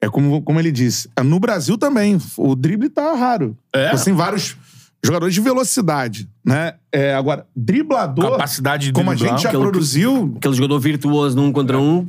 [0.00, 1.08] é como, como ele disse.
[1.24, 3.56] No Brasil também, o drible tá raro.
[3.72, 3.90] É.
[3.92, 4.56] Você tem vários
[5.04, 6.74] jogadores de velocidade, né?
[6.92, 9.34] É, agora, driblador, Capacidade de como a driblar.
[9.34, 12.08] gente já Aquele que- produziu, Aquele jogador virtuoso num contra um,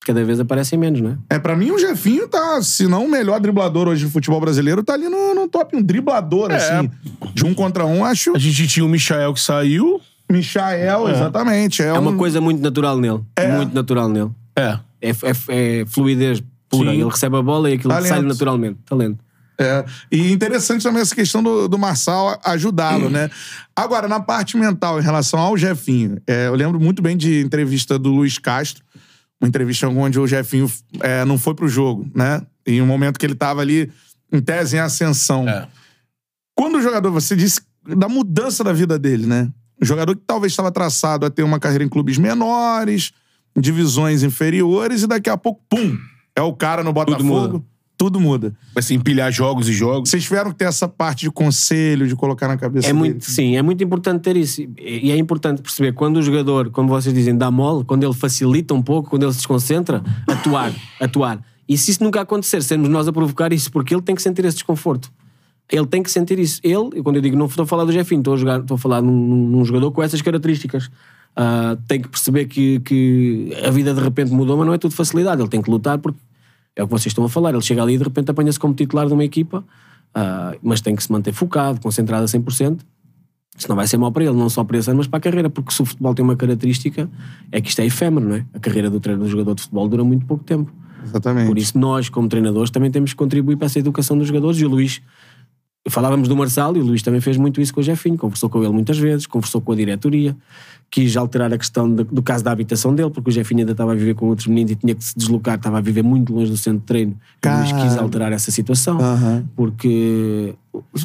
[0.00, 1.36] cada vez aparecem menos, não é?
[1.36, 4.82] é para mim o Jefinho tá, se não o melhor driblador hoje do futebol brasileiro,
[4.82, 5.76] tá ali no, no top.
[5.76, 6.56] Um driblador, É.
[6.56, 6.90] assim,
[7.34, 8.34] de um contra um, acho.
[8.34, 10.00] A gente tinha o Michael que saiu.
[10.30, 11.82] Michael, exatamente.
[11.82, 13.20] É, É uma um- coisa muito natural nele.
[13.56, 14.30] Muito natural nele.
[14.56, 14.78] É.
[15.02, 16.90] É, é- é fluidez pura.
[16.90, 17.00] Sim.
[17.00, 18.08] Ele recebe a bola e aquilo Talento.
[18.08, 18.78] sai naturalmente.
[18.86, 19.18] Talento.
[19.58, 23.30] É, e interessante também essa questão do, do Marçal ajudá-lo, né?
[23.76, 27.98] Agora, na parte mental, em relação ao Jefinho, é, eu lembro muito bem de entrevista
[27.98, 28.82] do Luiz Castro,
[29.38, 32.40] uma entrevista onde o Jefinho é, não foi pro jogo, né?
[32.66, 33.92] Em um momento que ele tava ali,
[34.32, 35.46] em tese, em ascensão.
[35.46, 35.68] É.
[36.54, 39.50] Quando o jogador, você disse da mudança da vida dele, né?
[39.80, 43.12] Um jogador que talvez estava traçado a ter uma carreira em clubes menores,
[43.54, 45.98] divisões inferiores, e daqui a pouco, pum,
[46.40, 47.24] é o cara no Botafogo.
[47.24, 47.62] muda.
[47.96, 48.54] Tudo muda.
[48.72, 50.08] Vai se empilhar jogos e jogos.
[50.08, 52.98] Vocês tiveram que ter essa parte de conselho, de colocar na cabeça É dele.
[52.98, 54.62] muito, sim, é muito importante ter isso.
[54.78, 58.72] E é importante perceber quando o jogador, como vocês dizem, dá mole, quando ele facilita
[58.72, 61.44] um pouco, quando ele se desconcentra, atuar, atuar.
[61.68, 64.46] E se isso nunca acontecer, sermos nós a provocar isso, porque ele tem que sentir
[64.46, 65.12] esse desconforto.
[65.70, 66.58] Ele tem que sentir isso.
[66.64, 68.76] Ele, e quando eu digo não estou a falar do Jefinho, estou a, jogar, estou
[68.76, 70.90] a falar num, num- num jogador com essas características.
[71.36, 74.94] Ah, tem que perceber que, que a vida de repente mudou, mas não é tudo
[74.94, 75.40] facilidade.
[75.42, 76.18] Ele tem que lutar porque
[76.76, 77.50] é o que vocês estão a falar.
[77.50, 79.64] Ele chega ali e de repente apanha-se como titular de uma equipa,
[80.14, 82.80] ah, mas tem que se manter focado, concentrado a 100%.
[83.56, 85.20] Isso não vai ser mal para ele, não só para esse ano, mas para a
[85.20, 87.10] carreira, porque se o futebol tem uma característica,
[87.52, 88.46] é que isto é efêmero, não é?
[88.54, 90.72] A carreira do treinador do jogador de futebol dura muito pouco tempo.
[91.04, 91.46] Exatamente.
[91.46, 94.58] Por isso, nós, como treinadores, também temos que contribuir para essa educação dos jogadores.
[94.60, 95.02] E o Luís,
[95.88, 98.62] falávamos do Marçal, e o Luís também fez muito isso com o Jefinho, conversou com
[98.62, 100.36] ele muitas vezes, conversou com a diretoria,
[100.90, 103.92] quis alterar a questão de- do caso da habitação dele, porque o Jefinho ainda estava
[103.92, 106.50] a viver com outros meninos e tinha que se deslocar, estava a viver muito longe
[106.50, 107.12] do centro de treino.
[107.12, 108.98] E o Luís quis alterar essa situação,
[109.56, 110.54] porque,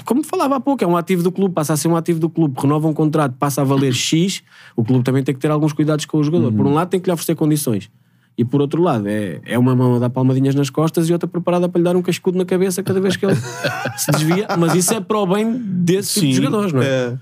[0.03, 2.29] como falava há pouco, é um ativo do clube, passa a ser um ativo do
[2.29, 4.43] clube, renova um contrato, passa a valer X,
[4.75, 6.51] o clube também tem que ter alguns cuidados com o jogador.
[6.57, 7.89] Por um lado, tem que lhe oferecer condições.
[8.37, 11.27] E por outro lado, é, é uma mão a dar palmadinhas nas costas e outra
[11.27, 13.35] preparada para lhe dar um cascudo na cabeça cada vez que ele
[13.97, 14.47] se desvia.
[14.57, 16.85] Mas isso é para o bem desse tipo de jogadores, não é?
[16.85, 17.17] É.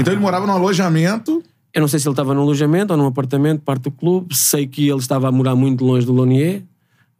[0.00, 1.42] Então ele morava num alojamento.
[1.72, 4.34] Eu não sei se ele estava num alojamento ou num apartamento, parte do clube.
[4.34, 6.62] Sei que ele estava a morar muito longe do Lonier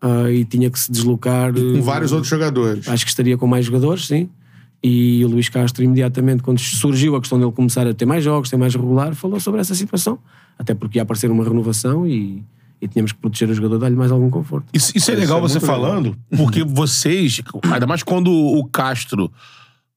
[0.01, 1.53] ah, e tinha que se deslocar.
[1.53, 2.89] Com vários outros jogadores.
[2.89, 4.28] Acho que estaria com mais jogadores, sim.
[4.82, 8.51] E o Luís Castro, imediatamente, quando surgiu a questão dele começar a ter mais jogos,
[8.51, 10.18] ter mais regular, falou sobre essa situação.
[10.59, 12.45] Até porque ia aparecer uma renovação e,
[12.85, 14.66] e tínhamos que proteger o jogador, dar-lhe mais algum conforto.
[14.72, 15.80] Isso, isso é Isso legal é você muito legal.
[15.87, 17.41] falando, porque vocês,
[17.72, 19.30] ainda mais quando o Castro.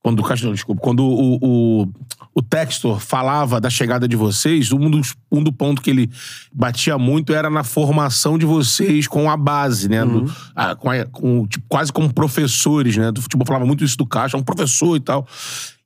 [0.03, 1.37] Quando o Castro, desculpa, quando o,
[1.81, 1.87] o,
[2.33, 6.09] o Textor falava da chegada de vocês, um dos um do ponto que ele
[6.53, 10.05] batia muito era na formação de vocês com a base, né?
[10.05, 13.11] do- a- com a- com, tipo, quase como professores, né?
[13.11, 15.27] Do futebol falava muito isso do Castro, é um professor e tal.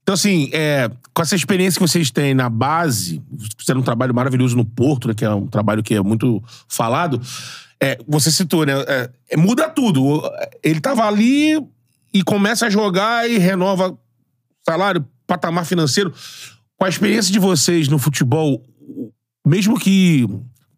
[0.04, 3.22] Então, assim, é, com essa experiência que vocês têm na base,
[3.58, 7.22] fizeram um trabalho maravilhoso no Porto, né, que é um trabalho que é muito falado.
[7.80, 8.74] É, você citou, né?
[8.88, 10.22] é, é, muda tudo.
[10.64, 11.60] Ele tava ali
[12.14, 13.98] e começa a jogar e renova
[14.68, 16.14] salário, patamar financeiro.
[16.78, 18.64] Com a experiência de vocês no futebol,
[19.46, 20.28] mesmo que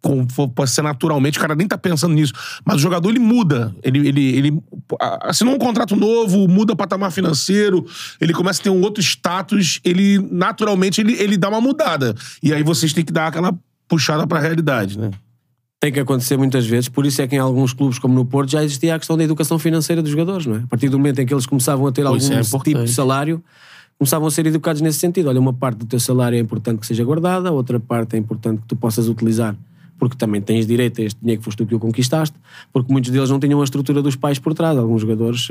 [0.04, 2.34] com, pode ser naturalmente, o cara nem tá pensando nisso.
[2.66, 3.74] Mas o jogador, ele muda.
[3.82, 4.64] Ele, ele, ele
[5.22, 7.86] assinou um contrato novo, muda o patamar financeiro,
[8.20, 12.14] ele começa a ter um outro status, ele, naturalmente, ele, ele dá uma mudada.
[12.44, 15.10] E aí vocês têm que dar aquela puxada pra realidade, né?
[15.80, 18.52] Tem que acontecer muitas vezes, por isso é que em alguns clubes, como no Porto,
[18.52, 20.60] já existia a questão da educação financeira dos jogadores, não é?
[20.60, 22.84] A partir do momento em que eles começavam a ter algum Pois é, é tipo
[22.86, 23.44] de salário,
[23.98, 25.30] começavam a ser educados nesse sentido.
[25.30, 28.62] Olha, uma parte do teu salário é importante que seja guardada, outra parte é importante
[28.62, 29.56] que tu possas utilizar,
[30.04, 32.36] porque também tens direito a este dinheiro que foste tu que o conquistaste,
[32.74, 34.78] porque muitos deles não tinham a estrutura dos pais por trás.
[34.78, 35.48] Alguns jogadores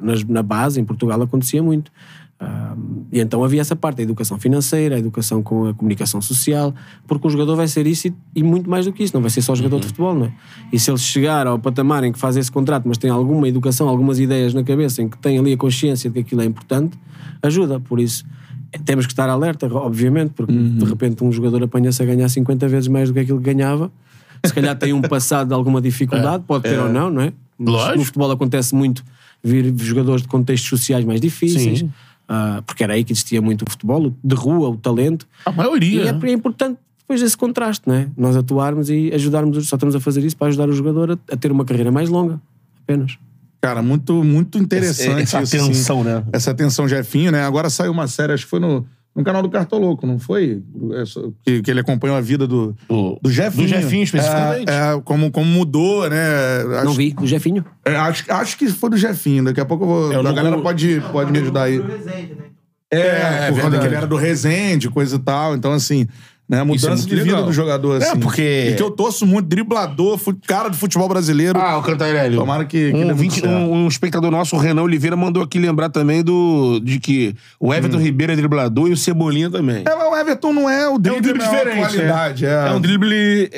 [0.00, 1.92] nas- na base, em Portugal, acontecia muito.
[2.40, 2.74] Ah,
[3.12, 6.74] e então havia essa parte, a educação financeira, a educação com a comunicação social,
[7.06, 9.30] porque o jogador vai ser isso e, e muito mais do que isso, não vai
[9.30, 10.32] ser só jogador de futebol, não é?
[10.72, 13.88] E se ele chegar ao patamar em que faz esse contrato, mas tem alguma educação,
[13.88, 16.98] algumas ideias na cabeça, em que tem ali a consciência de que aquilo é importante,
[17.40, 17.78] ajuda.
[17.78, 18.24] Por isso,
[18.84, 22.88] temos que estar alerta, obviamente, porque de repente um jogador apanha-se a ganhar 50 vezes
[22.88, 23.90] mais do que aquilo que ganhava.
[24.44, 27.32] Se calhar tem um passado de alguma dificuldade, pode ter ou não, não é?
[27.58, 27.98] Lógico.
[27.98, 29.04] No futebol acontece muito
[29.42, 31.84] vir jogadores de contextos sociais mais difíceis,
[32.28, 35.26] ah, porque era aí que existia muito o futebol, de rua, o talento.
[35.44, 36.04] A maioria.
[36.04, 38.08] E é, é importante depois esse contraste, não é?
[38.16, 41.36] Nós atuarmos e ajudarmos, só estamos a fazer isso para ajudar o jogador a, a
[41.36, 42.40] ter uma carreira mais longa,
[42.82, 43.18] apenas.
[43.66, 46.08] Cara, muito, muito interessante Essa isso, atenção, assim.
[46.10, 46.24] né?
[46.32, 47.42] Essa atenção Jefinho, né?
[47.44, 48.84] Agora saiu uma série, acho que foi no,
[49.16, 50.62] no canal do Cartoloco, não foi?
[50.92, 51.04] É
[51.44, 53.62] Que, que ele acompanhou a vida do, Do- do Jefinho.
[53.62, 54.68] do Jefinho, especificamente.
[54.70, 56.16] É, é, como, como mudou, né?
[56.76, 57.64] Acho, Não vi, o Jefinho.
[57.86, 59.44] é, acho, acho que foi do Jefinho.
[59.44, 60.12] Daqui a pouco eu vou.
[60.12, 61.80] Eu a não- galera pode, pode me ajudar aí.
[61.80, 62.44] Resende, né?
[62.90, 65.56] É, é por conta que ele era do Resende, coisa e tal.
[65.56, 66.06] Então, assim,
[66.48, 66.60] né?
[66.60, 67.44] A Isso é mudança muito de vida legal.
[67.44, 68.18] do jogador, É, assim.
[68.20, 71.58] porque- E que eu torço muito, driblador, cara do futebol brasileiro.
[71.58, 72.36] Ah, o Cantarelli.
[72.36, 73.48] Tomara que- que um, muito 20 certo.
[73.48, 77.72] um, um espectador nosso, o Renan Oliveira, mandou aqui lembrar também do, de que o
[77.72, 79.82] Everton Ribeiro é driblador e o Cebolinha também.
[79.86, 81.86] É, mas o Everton não é o É drible, um drible na maior diferente.
[81.94, 82.46] qualidade.
[82.46, 82.48] é.
[82.48, 82.68] É.
[82.68, 83.50] É um drible.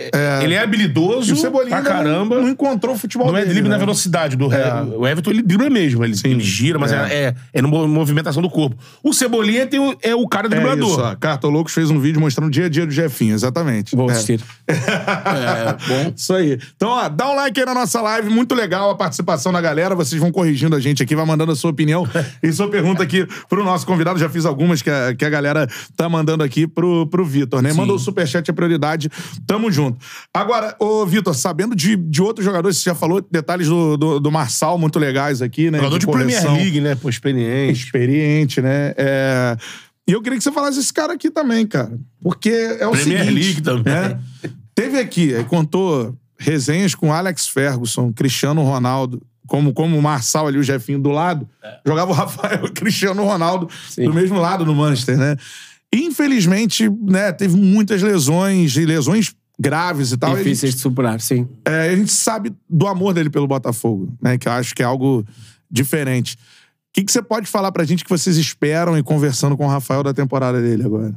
[0.43, 2.41] Ele é habilidoso E o Cebolinha pra caramba.
[2.41, 3.81] Não, encontrou o futebol Não é dele, drible na né?
[3.81, 4.83] velocidade do É.
[4.97, 6.05] O Everton, ele dribla mesmo.
[6.05, 7.15] Ele, ele gira, mas é, É.
[7.15, 8.77] é, é na movimentação do corpo.
[9.03, 10.89] O Cebolinha tem o- é o cara É driblador.
[10.89, 11.15] isso, ó.
[11.17, 13.95] Cartolocos fez um vídeo mostrando o dia a dia do Jefinho, exatamente.
[13.95, 14.13] Vou É.
[14.13, 14.41] assistir.
[15.89, 16.13] bom.
[16.15, 16.59] Isso aí.
[16.77, 18.29] Então, ó, dá um like aí na nossa live.
[18.31, 19.95] Muito legal a participação da galera.
[19.95, 22.07] Vocês vão corrigindo a gente aqui, vai mandando a sua opinião
[22.43, 24.19] e sua pergunta aqui pro nosso convidado.
[24.19, 27.73] Já fiz algumas que a, que a galera tá mandando aqui pro, pro Vitor, né?
[27.73, 29.11] Mandou o superchat, a prioridade.
[29.47, 29.99] Tamo junto.
[30.33, 34.31] Agora, ô Vitor, sabendo de, de outros jogadores, você já falou detalhes do, do, do
[34.33, 35.79] Marçal muito legais aqui, né?
[35.79, 36.57] Jogador de Premier correção.
[36.57, 36.95] League, né?
[36.95, 37.85] Pô, experiente.
[37.85, 38.95] experiente, né?
[38.97, 39.57] É...
[40.09, 41.99] E eu queria que você falasse esse cara aqui também, cara.
[42.21, 43.45] Porque é o Premier seguinte...
[43.45, 43.93] League também.
[43.93, 44.21] né?
[44.75, 50.59] Teve aqui, aí contou resenhas com Alex Ferguson, Cristiano Ronaldo, como, como o Marçal ali,
[50.59, 51.49] o Jefinho do lado.
[51.85, 54.05] Jogava o Rafael e o Cristiano Ronaldo Sim.
[54.05, 55.37] do mesmo lado no Manchester, né?
[55.93, 60.37] Infelizmente, né, teve muitas lesões, e lesões graves e tal.
[60.37, 61.49] Difíceis de superar, sim.
[61.65, 64.37] é, a gente sabe do amor dele pelo Botafogo, né?
[64.37, 65.25] Que eu acho que é algo
[65.71, 66.37] diferente.
[66.97, 70.03] Que, que você pode falar pra gente que vocês esperam e conversando com o Rafael
[70.03, 71.15] da temporada dele agora?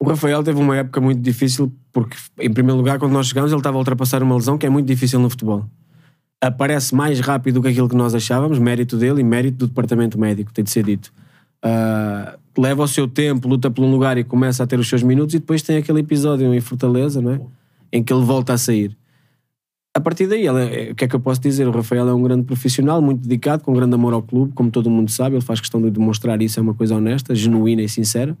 [0.00, 3.60] O Rafael teve uma época muito difícil porque, em primeiro lugar, quando nós chegamos, ele
[3.60, 5.64] estava a ultrapassar uma lesão que é muito difícil no futebol.
[6.40, 10.18] Aparece mais rápido do que aquilo que nós achávamos, mérito dele e mérito do departamento
[10.18, 11.12] médico, tem de ser dito.
[11.62, 15.04] Ah, leva o seu tempo, luta por um lugar e começa a ter os seus
[15.04, 17.40] minutos, e depois tem aquele episódio em Fortaleza, não é?
[17.92, 18.96] em que ele volta a sair.
[19.96, 21.68] A partir daí, ele é- o que é que eu posso dizer?
[21.68, 24.90] O Rafael é um grande profissional, muito dedicado, com grande amor ao clube, como todo
[24.90, 28.36] mundo sabe, ele faz questão de demonstrar isso, é uma coisa honesta, genuína e sincera.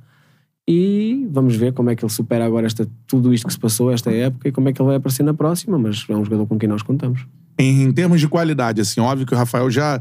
[0.66, 3.92] E vamos ver como é que ele supera agora esta, tudo isto que se passou,
[3.92, 6.46] esta época, e como é que ele vai aparecer na próxima, mas é um jogador
[6.46, 7.26] com quem nós contamos.
[7.58, 10.00] Em, em termos de qualidade, assim, óbvio que o Rafael já.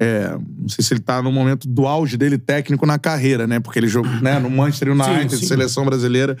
[0.00, 3.60] é, não sei se ele tá no momento do auge dele técnico na carreira, né?
[3.60, 5.46] Porque ele jogou né, no Manchester United, sim.
[5.46, 6.36] seleção brasileira,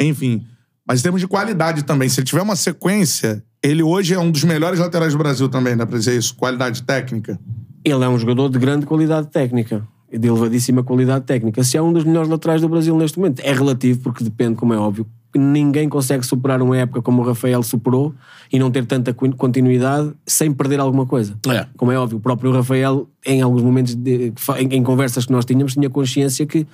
[0.00, 0.44] enfim.
[0.88, 4.30] Mas em termos de qualidade também, se ele tiver uma sequência, ele hoje é um
[4.30, 6.34] dos melhores laterais do Brasil também, dá pra dizer isso?
[6.34, 7.38] Qualidade técnica.
[7.84, 11.62] Ele é um jogador de grande qualidade técnica, e de elevadíssima qualidade técnica.
[11.62, 14.72] Se é um dos melhores laterais do Brasil neste momento, é relativo, porque depende, como
[14.72, 15.06] é óbvio.
[15.36, 18.14] Ninguém consegue superar uma época como o Rafael superou
[18.50, 21.36] e não ter tanta continuidade sem perder alguma coisa.
[21.48, 21.66] É.
[21.76, 25.44] Como é óbvio, o próprio Rafael, em alguns momentos, de- em, em conversas que nós
[25.44, 26.66] tínhamos, tinha consciência que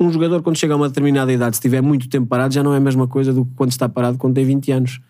[0.00, 2.74] um jogador, quando chega a uma determinada idade, se tiver muito tempo parado, já não
[2.74, 5.00] é a mesma coisa do que quando está parado quando tem 20 anos.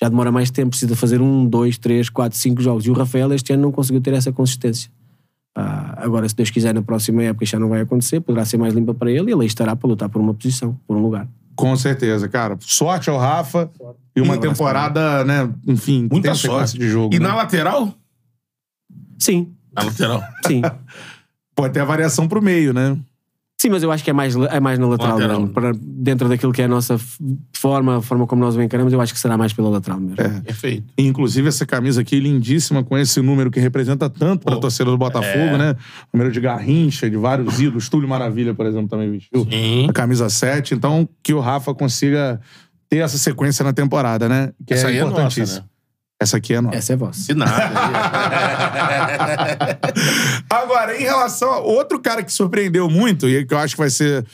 [0.00, 2.84] Já demora mais tempo, precisa fazer um, dois, três, quatro, cinco jogos.
[2.84, 4.90] E o Rafael este ano não conseguiu ter essa consistência.
[5.54, 8.74] Ah, agora, se Deus quiser, na próxima época já não vai acontecer, poderá ser mais
[8.74, 11.26] limpa para ele e ele aí estará para lutar por uma posição, por um lugar.
[11.54, 12.58] Com certeza, cara.
[12.60, 13.70] Sorte ao Rafa
[14.14, 15.50] e uma Um abraço temporada, né?
[15.66, 16.78] Enfim, Muita sorte.
[16.78, 17.14] de jogo.
[17.14, 17.26] E né?
[17.28, 17.94] na lateral?
[19.18, 20.22] Sim, Na lateral.
[20.46, 20.60] sim.
[21.56, 22.98] Pode ter a variação pro meio, né?
[23.58, 25.40] Sim, mas eu acho que é mais, é mais na lateral, Lateral.
[25.40, 25.54] mesmo.
[25.54, 27.00] Para, dentro daquilo que é a nossa
[27.54, 30.20] forma, a forma como nós o encaramos, eu acho que será mais pela lateral mesmo.
[30.20, 30.40] É.
[30.40, 30.92] Perfeito.
[30.98, 34.84] E, inclusive, essa camisa aqui, lindíssima, com esse número que representa tanto pra Pô, torcida
[34.90, 35.56] do Botafogo, é.
[35.58, 35.76] né?
[36.12, 37.88] Número de Garrincha, de vários ídolos.
[37.88, 39.86] Túlio Maravilha, por exemplo, também vestiu Sim.
[39.88, 40.74] a camisa 7.
[40.74, 42.38] Então, que o Rafa consiga
[42.90, 44.52] ter essa sequência na temporada, né?
[44.66, 45.60] Que Essa é aí é nossa, importantíssimo.
[45.60, 45.66] né?
[46.18, 46.76] Essa aqui é nossa.
[46.76, 47.26] Essa é vossa.
[47.26, 47.52] De nada.
[50.48, 53.90] Agora, em relação a outro cara que surpreendeu muito, e que eu acho que vai
[53.90, 54.24] ser.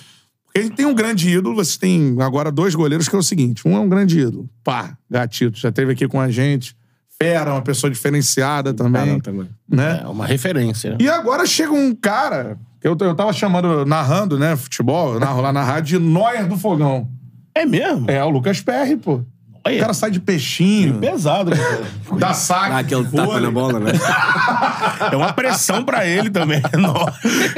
[0.45, 3.22] Porque a gente tem um grande ídolo, você tem agora dois goleiros que é o
[3.22, 4.49] seguinte: um é um grande ídolo.
[4.62, 6.76] Pá, gatito, já esteve aqui com a gente.
[7.20, 9.03] Fera, uma pessoa diferenciada também.
[9.03, 9.49] Ah, não, também.
[9.68, 10.01] Né?
[10.05, 10.91] é uma referência.
[10.91, 10.97] né?
[11.01, 15.41] E agora chega um cara, que eu, eu tava chamando, narrando, né, futebol, eu narro
[15.41, 17.09] lá na rádio, de Neuer do Fogão.
[17.55, 18.11] É mesmo?
[18.11, 19.22] É, o Lucas Perry, pô.
[19.64, 19.76] Olha.
[19.76, 21.82] O cara sai de peixinho, Pesado, cara.
[22.18, 22.70] dá saque.
[22.70, 23.92] Dá aquele de tapa na bola, né?
[25.12, 26.60] É uma pressão pra ele também.
[26.78, 26.94] Não.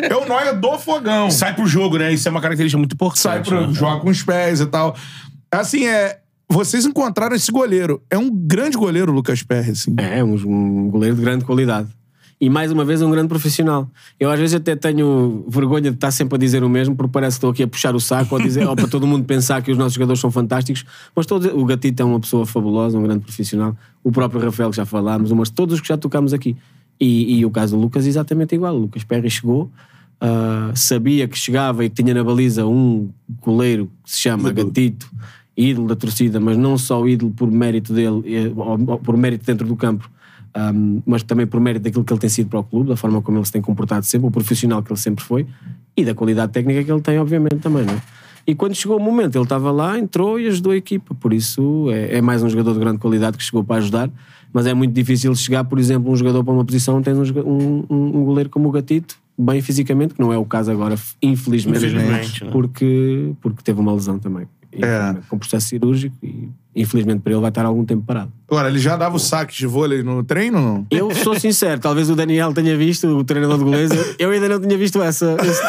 [0.02, 1.30] É o Neuer do Fogão.
[1.30, 2.12] Sai pro jogo, né?
[2.12, 3.20] Isso é uma característica muito importante.
[3.22, 3.72] sai pro né?
[3.72, 4.94] joga com os pés e tal.
[5.50, 6.18] Assim, é.
[6.46, 8.02] Vocês encontraram esse goleiro.
[8.10, 9.94] É um grande goleiro, o Lucas Perry, assim.
[9.96, 11.88] É, um, um goleiro de grande qualidade.
[12.40, 13.88] E mais uma vez, um grande profissional.
[14.18, 17.36] Eu às vezes até tenho vergonha de estar sempre a dizer o mesmo, porque parece
[17.36, 19.62] que estou aqui a puxar o saco ou, a dizer, ou para todo mundo pensar
[19.62, 20.84] que os nossos jogadores são fantásticos.
[21.14, 23.76] Mas o Gatito é uma pessoa fabulosa, um grande profissional.
[24.02, 26.56] O próprio Rafael, que já falámos, mas todos os que já tocámos aqui.
[27.00, 28.74] E, e o caso do Lucas é exatamente igual.
[28.74, 29.70] O Lucas Perry chegou,
[30.20, 33.10] ah, sabia que chegava e que tinha na baliza um
[33.42, 35.10] goleiro que se chama Gatito,
[35.56, 39.66] ídolo da torcida, mas não só ídolo por mérito dele, eh, ou por mérito dentro
[39.66, 40.10] do campo,
[40.56, 43.20] um, mas também por mérito daquilo que ele tem sido para o clube, da forma
[43.20, 45.46] como ele se tem comportado sempre, o profissional que ele sempre foi
[45.96, 47.84] e da qualidade técnica que ele tem, obviamente, também.
[47.84, 48.02] Não é?
[48.46, 51.14] E quando chegou o momento, ele estava lá, entrou e ajudou a equipa.
[51.14, 54.10] Por isso, é, é mais um jogador de grande qualidade que chegou para ajudar.
[54.52, 57.84] Mas é muito difícil chegar, por exemplo, um jogador para uma posição, tens um, um,
[57.90, 62.44] um, goleiro como o Gatito, bem fisicamente, que não é o caso agora, infelizmente, Infelizmente,
[62.44, 62.50] né?
[62.52, 64.46] porque, porque teve uma lesão também.
[64.70, 65.16] É.
[65.28, 68.32] Com processo cirúrgico e, infelizmente, para ele vai estar algum tempo parado.
[68.48, 70.86] Agora, ele já dava o saque de vôlei no treino, não?
[70.90, 74.60] Eu sou sincero, talvez o Daniel tenha visto, o treinador de goleiros, eu, ainda não
[74.60, 75.36] tinha visto essa.
[75.42, 75.62] esse-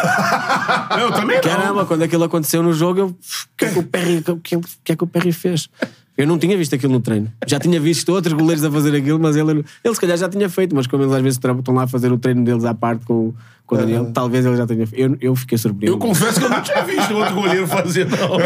[1.01, 1.43] Eu também não.
[1.43, 3.08] Caramba, quando aquilo aconteceu no jogo, eu.
[3.08, 3.16] O
[3.58, 4.38] que é que o Perry, o
[4.84, 5.70] que é que o Perry fez?
[6.18, 7.30] Eu não tinha visto aquilo no treino.
[7.45, 10.47] Já tinha visto outros goleiros a fazer aquilo, mas ele, ele se calhar já tinha
[10.49, 13.05] feito, mas como eles às vezes estão lá a fazer o treino deles à parte
[13.05, 13.34] com,
[13.66, 15.01] com o Daniel, talvez ele já tenha feito.
[15.01, 15.91] Eu, eu fiquei surpreendido.
[15.93, 18.39] Eu confesso que eu não tinha visto outro goleiro fazer, não.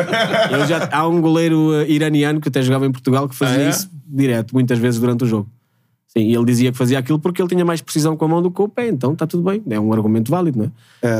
[0.59, 3.67] Eu já- há um goleiro eh, iraniano que até jogava em Portugal que fazia Ah,
[3.67, 3.69] é?
[3.69, 5.47] isso direto, muitas vezes durante o jogo.
[6.11, 8.41] Sim, e ele dizia que fazia aquilo porque ele tinha mais precisão com a mão
[8.41, 9.61] do que com o pé, então está tudo bem.
[9.69, 10.71] É um argumento válido, não é?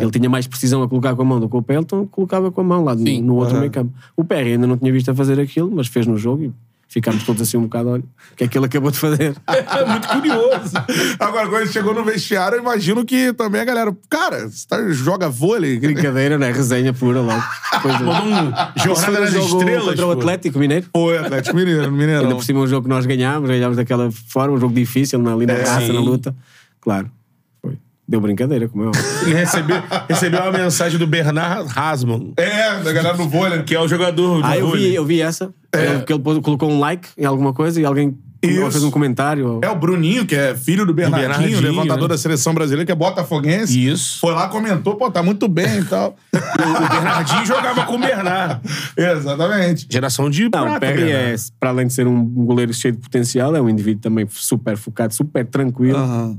[0.02, 2.08] Ele tinha mais precisão a colocar com a mão do que com o pé, então
[2.08, 3.94] colocava com a mão lá no, no outro meio campo.
[4.18, 6.52] O Perry ainda não tinha visto a fazer aquilo, mas fez no jogo e
[6.90, 9.36] ficámos todos assim um bocado, olha, o que é que ele acabou de fazer?
[9.48, 10.74] É muito curioso.
[11.20, 13.96] Agora, quando ele chegou no vestiário, eu imagino que também a galera.
[14.10, 15.80] Cara, você tá- joga vôlei.
[15.80, 16.52] Brincadeira, não é?
[16.52, 17.44] Resenha pura logo.
[17.82, 18.00] Coisa.
[18.00, 19.86] Mandou um Jornada das jogo Estrelas.
[19.86, 20.12] contra o.
[20.12, 20.88] Atlético Mineiro.
[20.92, 24.56] Foi Atlético Mineiro, no Ainda por cima um jogo que nós ganhámos, ganhámos daquela forma,
[24.56, 25.94] um jogo difícil, ali na raça, sim.
[25.94, 26.36] na luta.
[26.82, 27.10] Claro.
[28.10, 29.04] Deu brincadeira, como é óbvio.
[29.28, 33.62] E recebeu, recebeu uma mensagem do Bernard Hasman, É, da galera no vôlei.
[33.62, 35.54] que é o jogador do Ah, eu vi, eu vi essa.
[35.72, 36.00] É.
[36.00, 38.72] Que ele colocou um like em alguma coisa e alguém Isso.
[38.72, 39.60] fez um comentário.
[39.62, 42.08] É o Bruninho, que é filho do Bernardinho, Bernardinho, levantador né?
[42.08, 43.88] da seleção brasileira, que é botafoguense.
[43.88, 44.20] Isso.
[44.20, 46.16] Foi lá, comentou, pô, tá muito bem e tal.
[46.60, 48.60] O Bernardinho jogava com o Bernard.
[48.98, 49.88] Exatamente.
[49.90, 53.00] Geração de Não, prata, o Perry é, para além de ser um goleiro cheio de
[53.00, 56.38] potencial, é um indivíduo também super focado, super tranquilo, Aham.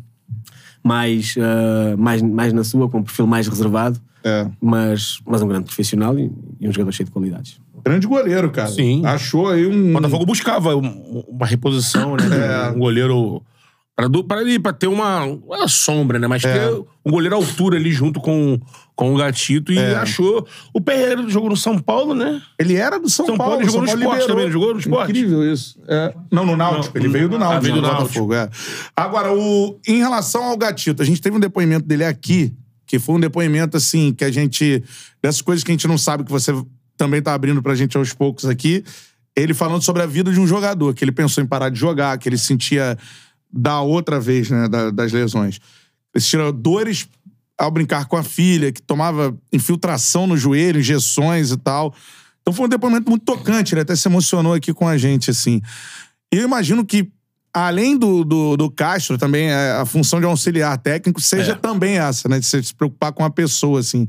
[0.83, 4.47] Mais, ah, mais, mais na sua, com um perfil mais reservado, É.
[4.61, 7.61] mas, mas um grande profissional e, e um jogador cheio de qualidades.
[7.85, 8.69] Grande goleiro, cara.
[8.69, 9.05] Sim.
[9.07, 9.91] Achou aí um.
[9.91, 12.25] O Botafogo buscava um- uma reposição, né?
[12.67, 12.71] É.
[12.71, 13.43] Um goleiro.
[14.01, 16.27] Pra, do- pra, ali, pra ter uma, uma sombra, né?
[16.27, 16.71] Mas ter
[17.05, 18.59] um goleiro à altura ali junto com,
[18.97, 20.47] com o Gatito e achou.
[20.73, 22.41] O Pereira jogou no São Paulo, né?
[22.59, 23.53] Ele era do São, São Paulo.
[23.59, 24.29] Paulo, ele jogou no Paulo Sport liberou.
[24.29, 25.11] também, ele jogou no Sport?
[25.11, 25.79] Incrível isso.
[25.87, 26.15] É.
[26.33, 26.99] Não, no Náutico.
[26.99, 27.63] Não, ele veio do Náutico.
[27.63, 28.05] veio do do Náutico.
[28.27, 28.49] Botafogo, é.
[28.97, 29.79] Agora, o...
[29.87, 32.55] em relação ao Gatito, a gente teve um depoimento dele aqui,
[32.87, 34.83] que foi um depoimento, assim, que a gente...
[35.23, 36.55] Dessas coisas que a gente não sabe, que você
[36.97, 38.83] também tá abrindo pra gente aos poucos aqui.
[39.37, 42.17] Ele falando sobre a vida de um jogador, que ele pensou em parar de jogar,
[42.19, 42.97] que ele sentia
[43.53, 45.59] da outra vez, né, da- das lesões.
[46.17, 47.09] Sentia dores
[47.59, 51.95] ao brincar com a filha, que tomava infiltração no joelho, injeções e tal.
[52.41, 55.61] Então foi um depoimento muito tocante, ele até se emocionou aqui com a gente, assim.
[56.33, 57.11] E eu imagino que
[57.53, 61.55] além do, do, do Castro, também é, a função de auxiliar técnico seja É.
[61.55, 62.39] também essa, né?
[62.39, 64.07] De se preocupar com a pessoa, assim.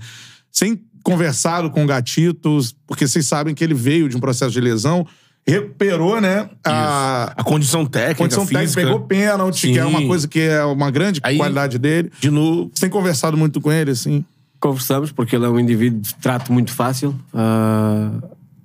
[0.52, 4.62] Sem conversado com o Gatito, porque vocês sabem que ele veio de um processo de
[4.62, 5.06] lesão,
[5.48, 6.50] recuperou, né?
[6.64, 10.08] A, A condição técnica, condição técnica, pegou pênalti, que é uma Sim.
[10.08, 12.12] coisa que é uma grande Aí- qualidade dele.
[12.20, 12.70] De novo.
[12.74, 14.24] Você tem conversado muito com ele, assim?
[14.60, 17.16] Conversamos, porque ele é um indivíduo de trato muito fácil.
[17.34, 18.12] Ah,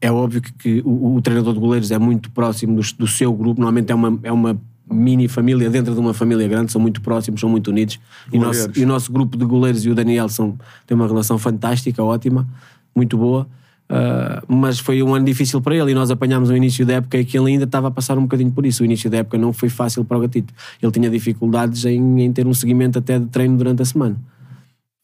[0.00, 3.32] é óbvio que, que o, o treinador de goleiros é muito próximo do, do seu
[3.32, 3.58] grupo.
[3.60, 7.40] Normalmente é uma, é uma mini família dentro de uma família grande, são muito próximos,
[7.40, 7.98] são muito unidos.
[8.30, 10.56] E, nosso, e o nosso grupo de goleiros e o Daniel são,
[10.86, 12.46] têm uma relação fantástica, ótima,
[12.94, 13.48] muito boa.
[13.88, 17.18] Ah, mas foi um ano difícil para ele e nós apanhámos o início da época
[17.18, 18.82] e que ele ainda estava a passar um bocadinho por isso.
[18.82, 20.52] O início da época não foi fácil para o Gatito.
[20.82, 24.16] Ele tinha dificuldades em, em ter um seguimento até de treino durante a semana.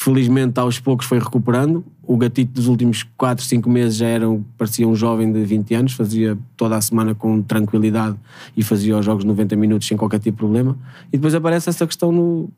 [0.03, 1.85] Felizmente, aos poucos foi recuperando.
[2.03, 4.27] O gatito dos últimos 4, 5 meses já era,
[4.59, 8.17] parecia um jovem de 20 anos, fazia toda a semana com tranquilidade
[8.57, 10.77] e fazia os jogos 90 minutos sem qualquer tipo de problema.
[11.13, 12.51] E depois aparece essa questão no,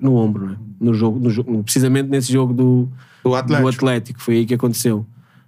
[0.00, 0.56] no ombro, é?
[0.80, 2.88] no jogo, no precisamente nesse jogo do,
[3.24, 3.68] Do Atlético.
[3.68, 4.22] do Atlético.
[4.22, 5.04] Foi aí que aconteceu.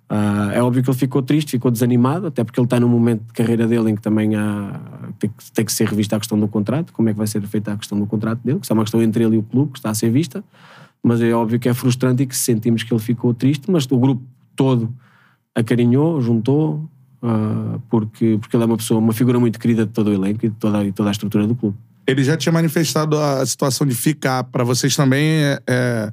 [0.09, 3.23] Ah, é óbvio que ele ficou triste, ficou desanimado, até porque ele está num momento
[3.23, 4.81] de carreira dele em que também há,
[5.19, 7.43] tem, que, tem que ser revista a questão do contrato, como é que vai ser
[7.43, 9.73] feita a questão do contrato dele, que é uma questão entre ele e o clube
[9.73, 10.45] que está a ser vista,
[11.03, 13.99] mas é óbvio que é frustrante e que sentimos que ele ficou triste, mas o
[13.99, 14.23] grupo
[14.55, 14.95] todo
[15.55, 16.89] acarinhou, juntou,
[17.23, 20.47] ah, porque, porque ele é uma pessoa, uma figura muito querida de todo o elenco
[20.47, 21.77] e de toda, toda a estrutura do clube.
[22.07, 24.45] Ele já tinha manifestado a situação de ficar.
[24.45, 26.13] Pra vocês também é, é,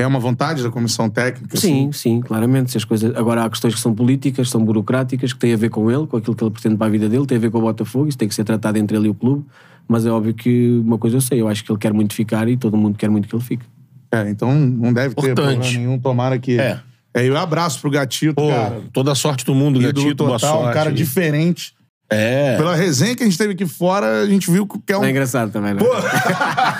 [0.00, 1.56] é uma vontade da comissão técnica?
[1.56, 1.92] Sim, assim?
[1.92, 2.70] sim, claramente.
[2.70, 3.14] Se as coisas...
[3.16, 6.16] Agora há questões que são políticas, são burocráticas, que têm a ver com ele, com
[6.16, 8.18] aquilo que ele pretende para a vida dele, tem a ver com o Botafogo, isso
[8.18, 9.44] tem que ser tratado entre ele e o clube.
[9.86, 12.48] Mas é óbvio que uma coisa eu sei, eu acho que ele quer muito ficar
[12.48, 13.64] e todo mundo quer muito que ele fique.
[14.12, 15.56] É, então não deve ter Importante.
[15.56, 15.98] problema nenhum.
[15.98, 16.58] Tomara que.
[16.58, 16.80] É.
[17.12, 18.82] É, e um abraço pro Gatito, Pô, cara.
[18.92, 20.70] toda a sorte do mundo, Ídolo Gatito, boa total, sorte.
[20.70, 21.74] um cara diferente.
[22.08, 22.56] É.
[22.56, 25.04] Pela resenha que a gente teve aqui fora, a gente viu que é um.
[25.04, 25.90] É engraçado também, não é?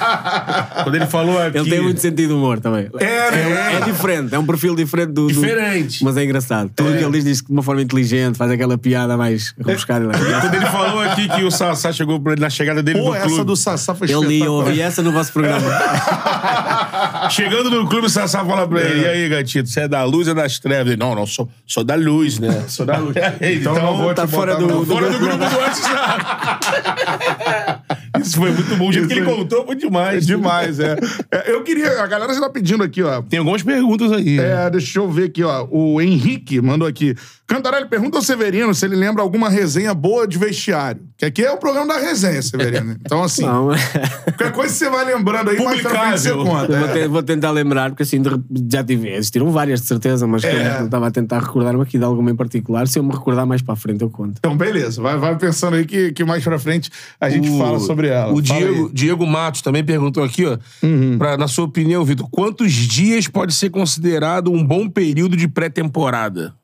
[0.82, 1.58] Quando ele falou aqui...
[1.58, 2.88] Ele tem muito sentido de humor também.
[2.98, 3.76] É, né?
[3.76, 5.26] É diferente, é um perfil diferente do.
[5.26, 6.02] do- Diferente.
[6.04, 6.70] Mas é engraçado.
[6.74, 10.06] Tudo o que ele diz, diz de uma forma inteligente, faz aquela piada mais rebuscada.
[10.40, 13.14] Quando ele falou aqui que o Sassá chegou pra ele na chegada dele Pô, no
[13.14, 13.44] essa clube.
[13.44, 14.50] do Sassá foi Ele ia espetacular.
[14.66, 15.60] ouvir essa no vosso programa.
[17.30, 20.26] Chegando no clube, o Sassá fala pra ele: E aí, gatito, você é da luz
[20.28, 20.88] ou das trevas?
[20.92, 22.64] Ele, não, não, sou, sou da luz, né?
[22.68, 23.14] Sou da luz.
[23.40, 26.24] então, vou tá fora do- do- fora do grupo do WhatsApp.
[28.20, 28.88] Isso foi muito bom.
[28.88, 30.26] O jeito que ele contou foi É demais.
[30.26, 30.96] demais, é.
[31.30, 32.02] É, Eu queria.
[32.02, 33.22] A galera já tá pedindo aqui, ó.
[33.22, 34.38] Tem algumas perguntas aí.
[34.38, 35.66] É, deixa eu ver aqui, ó.
[35.70, 37.14] O Henrique mandou aqui.
[37.50, 41.02] Cantarelli, pergunta ao Severino se ele lembra alguma resenha boa de vestiário.
[41.18, 42.96] Que aqui é o programa da resenha, Severino.
[43.04, 43.66] Então, assim, Não,
[44.24, 46.60] qualquer coisa que você vai lembrando aí, mais pra frente você Publicável.
[46.68, 46.78] conta.
[46.78, 46.92] Vou, É.
[47.02, 48.22] te- vou tentar lembrar, porque assim
[48.70, 50.78] já tive, existiram várias de certeza, mas que É.
[50.80, 52.86] eu estava a tentar recordar-me aqui de alguma em particular.
[52.86, 54.34] Se eu me recordar mais para frente, eu conto.
[54.38, 55.02] Então, beleza.
[55.02, 56.88] Vai, vai pensando aí que, que mais pra frente
[57.20, 58.32] a gente fala sobre ela.
[58.32, 58.90] O Diego.
[58.92, 60.56] Diego Matos também perguntou aqui, ó.
[61.18, 66.54] pra- na sua opinião, Vitor, quantos dias pode ser considerado um bom período de pré-temporada?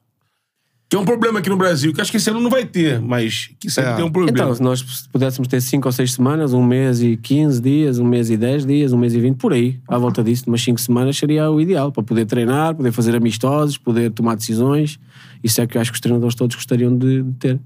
[0.88, 3.00] Que é um problema aqui no Brasil, que acho que esse ano não vai ter,
[3.00, 3.96] mas que sempre É.
[3.96, 4.38] tem um problema.
[4.38, 4.82] Então, se nós
[5.12, 8.64] pudéssemos ter 5 ou 6 semanas, um mês e 15 dias, um mês e 10
[8.64, 11.60] dias, um mês e 20, por aí, à volta disso, umas 5 semanas seria o
[11.60, 15.00] ideal, para poder treinar, poder fazer amistosos, poder tomar decisões.
[15.42, 17.60] Isso é que eu acho que os treinadores todos gostariam de, de ter.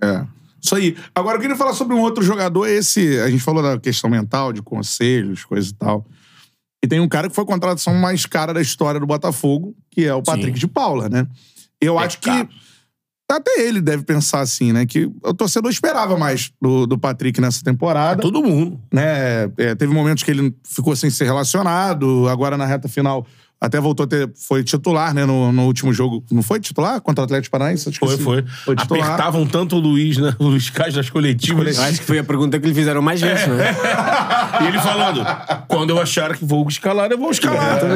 [0.00, 0.24] É.
[0.62, 0.96] Isso aí.
[1.12, 2.68] Agora, eu queria falar sobre um outro jogador.
[2.68, 6.06] Esse, a gente falou da questão mental, de conselhos, coisa e tal.
[6.84, 10.04] E tem um cara que foi a contratação mais cara da história do Botafogo, que
[10.04, 11.26] é o Patrick de Paula, né?
[11.82, 12.48] Eu acho que caro.
[13.30, 14.86] até ele deve pensar assim, né?
[14.86, 18.22] Que o torcedor esperava mais do, do Patrick nessa temporada.
[18.22, 18.80] Todo mundo.
[18.92, 19.44] né?
[19.58, 23.26] É, teve momentos que ele ficou sem ser relacionado, agora na reta final
[23.60, 24.28] até voltou a ter.
[24.34, 25.24] Foi titular, né?
[25.24, 26.24] No, no último jogo.
[26.32, 27.88] Não foi titular contra o Atlético Paranaense?
[27.88, 28.44] Acho que Foi, foi.
[28.64, 29.04] Foi titular.
[29.06, 30.34] Apertavam tanto o Luiz, né?
[30.40, 31.76] O Luiz Cais nas coletivas.
[31.78, 33.72] Eu acho que foi a pergunta que lhe fizeram mais vezes, é?
[34.62, 35.24] E ele falando:
[35.68, 37.78] quando eu achar que vou escalar, eu vou escalar.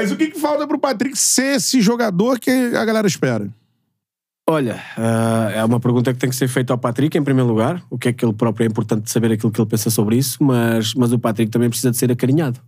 [0.00, 3.48] Mas o que, que falta pro Patrick ser esse jogador que a galera espera?
[4.48, 7.82] Olha, ah, é uma pergunta que tem que ser feita ao Patrick, em primeiro lugar.
[7.90, 10.42] O que é que ele próprio é importante saber aquilo que ele pensa sobre isso,
[10.42, 12.60] mas, mas o Patrick também precisa de ser acarinhado.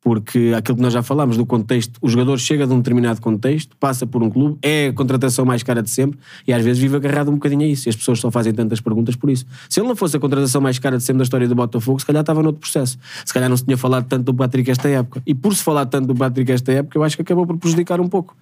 [0.00, 3.76] Porque aquilo que nós já falámos do contexto, o jogador chega de um determinado contexto,
[3.76, 6.96] passa por um clube, é a contratação mais cara de sempre e às vezes vive
[6.96, 7.88] agarrado um bocadinho a isso.
[7.88, 9.44] E as pessoas só fazem tantas perguntas por isso.
[9.68, 12.06] Se ele não fosse a contratação mais cara de sempre da história do Botafogo, se
[12.06, 12.98] calhar estava noutro processo.
[13.24, 15.22] Se calhar não se tinha falado tanto do Patrick esta época.
[15.26, 18.00] E por se falar tanto do Patrick esta época, eu acho que acabou por prejudicar
[18.00, 18.36] um pouco.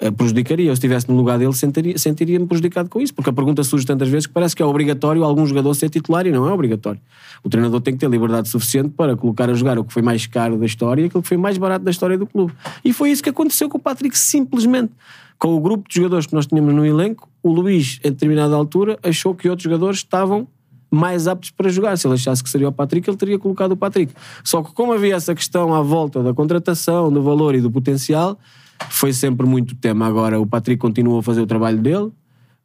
[0.00, 0.66] Eh, prejudicaria.
[0.66, 3.86] Eu, se estivesse no lugar dele, sentiria- sentiria-me prejudicado com isso, porque a pergunta surge
[3.86, 7.00] tantas vezes que parece que é obrigatório algum jogador ser titular e não é obrigatório.
[7.44, 10.26] O treinador tem que ter liberdade suficiente para colocar a jogar o que foi mais
[10.26, 12.52] caro da história e aquilo que foi mais barato da história do clube.
[12.84, 14.92] E foi isso que aconteceu com o Patrick, simplesmente.
[15.38, 18.98] Com o grupo de jogadores que nós tínhamos no elenco, o Luís, em determinada altura,
[19.02, 20.46] achou que outros jogadores estavam
[20.90, 21.96] mais aptos para jogar.
[21.96, 24.12] Se ele achasse que seria o Patrick, ele teria colocado o Patrick.
[24.44, 28.36] Só que como havia essa questão à volta da contratação, do valor e do potencial,
[28.88, 30.06] foi sempre muito tema.
[30.06, 32.10] Agora o Patrick continua a fazer o trabalho dele,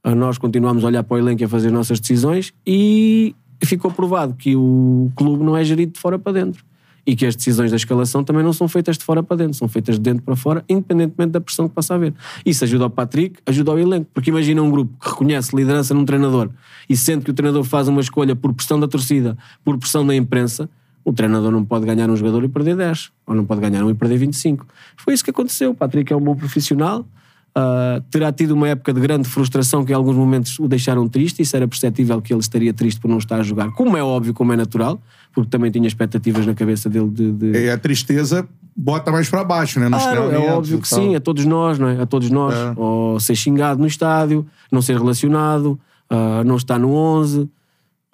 [0.04, 3.36] a nós continuamos a olhar para o elenco e a fazer as nossas decisões e
[3.64, 6.64] ficou provado que o clube não é gerido de fora para dentro.
[7.08, 9.68] E que as decisões da escalação também não são feitas de fora para dentro, são
[9.68, 12.16] feitas de dentro para fora, independentemente da pressão que passa a haver.
[12.44, 14.10] Isso ajuda ao Patrick, ajuda ao elenco.
[14.12, 16.50] Porque imagina um grupo que reconhece liderança num treinador
[16.90, 20.16] e sente que o treinador faz uma escolha por pressão da torcida, por pressão da
[20.16, 20.68] imprensa,
[21.06, 23.90] o treinador não pode ganhar um jogador e perder 10, ou não pode ganhar um
[23.90, 24.66] e perder 25.
[24.98, 25.70] Foi isso que aconteceu.
[25.72, 27.06] O Patrick é um bom profissional,
[27.54, 31.42] ah, terá tido uma época de grande frustração que em alguns momentos o deixaram triste,
[31.44, 34.34] isso era perceptível que ele estaria triste por não estar a jogar, como é óbvio,
[34.34, 35.00] como é natural,
[35.34, 38.46] porque também tinha expectativas na cabeça dele de- de, E a tristeza
[38.76, 39.88] bota mais pra baixo, né?
[39.88, 42.02] Nos Claro, é óbvio que sim, a todos nós, não é?
[42.02, 42.54] A todos nós.
[42.54, 42.74] É.
[42.76, 45.80] Ou ser xingado no estádio, não ser relacionado,
[46.10, 47.48] ah, não estar no 11.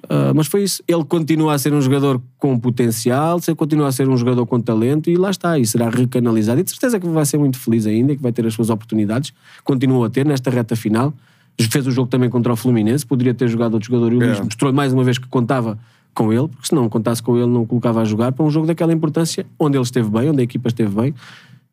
[0.10, 0.84] Ah, mas foi isso.
[0.88, 4.60] Ele continua a ser um jogador com potencial, se- continua a ser um jogador com
[4.60, 6.60] talento e lá está, e será recanalizado.
[6.60, 9.34] E de certeza que vai ser muito feliz ainda, que vai ter as suas oportunidades.
[9.64, 11.14] Continua a ter nesta reta final.
[11.60, 14.28] Fez o jogo também contra o Fluminense, poderia ter jogado outro jogador e o É.
[14.28, 15.78] Luís mostrou mais uma vez que contava
[16.14, 18.50] com ele, porque se não contasse com ele, não o colocava a jogar para um
[18.50, 21.14] jogo daquela importância, onde ele esteve bem, onde a equipa esteve bem.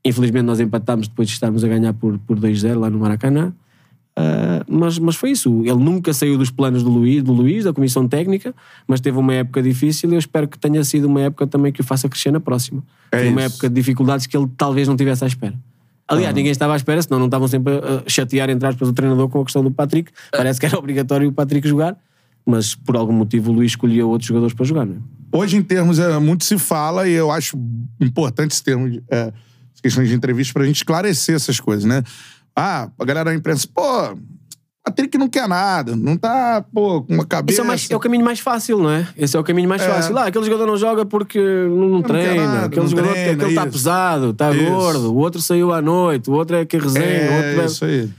[0.04, 3.52] Infelizmente nós empatámos depois de estarmos a ganhar por, por 2-0 lá no Maracanã.
[4.20, 5.62] Ah, mas, mas foi isso.
[5.64, 8.52] Ele nunca saiu dos planos do Luís, do Luís, da comissão técnica,
[8.86, 11.80] mas teve uma época difícil e eu espero que tenha sido uma época também que
[11.80, 12.82] o faça crescer na próxima.
[13.12, 15.54] É Foi uma época de dificuldades que ele talvez não tivesse à espera.
[16.08, 18.92] Aliás, ninguém estava à espera, senão não estavam sempre a a chatear, entre aspas, o
[18.92, 20.10] treinador com a questão do Patrick.
[20.32, 21.96] Parece que era obrigatório o Patrick jogar,
[22.44, 24.84] mas por algum motivo o Luís escolheu outros jogadores para jogar.
[24.84, 24.98] Não é?
[25.30, 27.56] Hoje, em termos, é, muito se fala e eu acho
[28.00, 29.32] importante esse termo, de, é,
[29.74, 32.02] as questões de entrevista, pra gente esclarecer essas coisas, né?
[32.58, 34.16] Ah, a galera da imprensa, pô,
[34.84, 37.52] Patrick não quer nada, não tá, pô, com uma cabeça.
[37.54, 39.06] Esse é, o mais- é o caminho mais fácil, não é?
[39.18, 39.86] Esse é o caminho mais É.
[39.88, 40.14] fácil.
[40.14, 42.46] Lá, aquele jogador não joga porque não, não treina.
[42.46, 43.72] nada, aquele não jogador treina, aquele está isso.
[43.72, 44.64] pesado, está Isso.
[44.70, 45.12] gordo.
[45.12, 47.04] O outro saiu à noite, o outro é que resenha.
[47.04, 47.64] o É, outro bebe.
[47.66, 48.10] isso aí.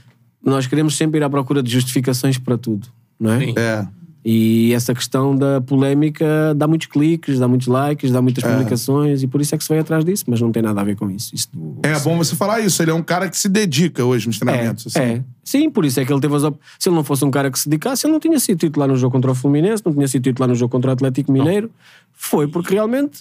[0.44, 2.86] Nós queremos sempre ir à procura de justificações para tudo,
[3.18, 3.38] não é?
[3.40, 3.54] Sim.
[3.56, 3.86] É.
[4.22, 9.26] E essa questão da polémica dá muitos cliques, dá muitos likes, dá muitas publicações e
[9.26, 11.10] por isso é que se vai atrás disso, mas não tem nada a ver com
[11.10, 11.34] isso.
[11.34, 12.82] Isso do- É bom você falar isso.
[12.82, 14.88] Ele é um cara que se dedica hoje nos treinamentos.
[14.88, 14.98] assim.
[15.00, 15.24] é.
[15.42, 16.58] Sim, por isso é que ele teve as op...
[16.78, 18.94] Se ele não fosse um cara que se dedicasse, ele não tinha sido titular no
[18.96, 21.70] jogo contra o Fluminense, não tinha sido titular no jogo contra o Atlético Mineiro.
[22.12, 23.20] Foi porque realmente.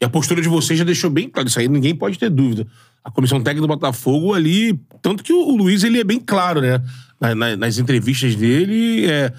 [0.00, 1.48] E a postura de vocês já deixou bem claro.
[1.48, 2.66] Isso aí ninguém pode ter dúvida.
[3.04, 4.78] A comissão técnica do Botafogo ali.
[5.00, 6.82] Tanto que o, Luiz ele é bem claro, né?
[7.20, 9.32] Na- na- nas entrevistas dele, é,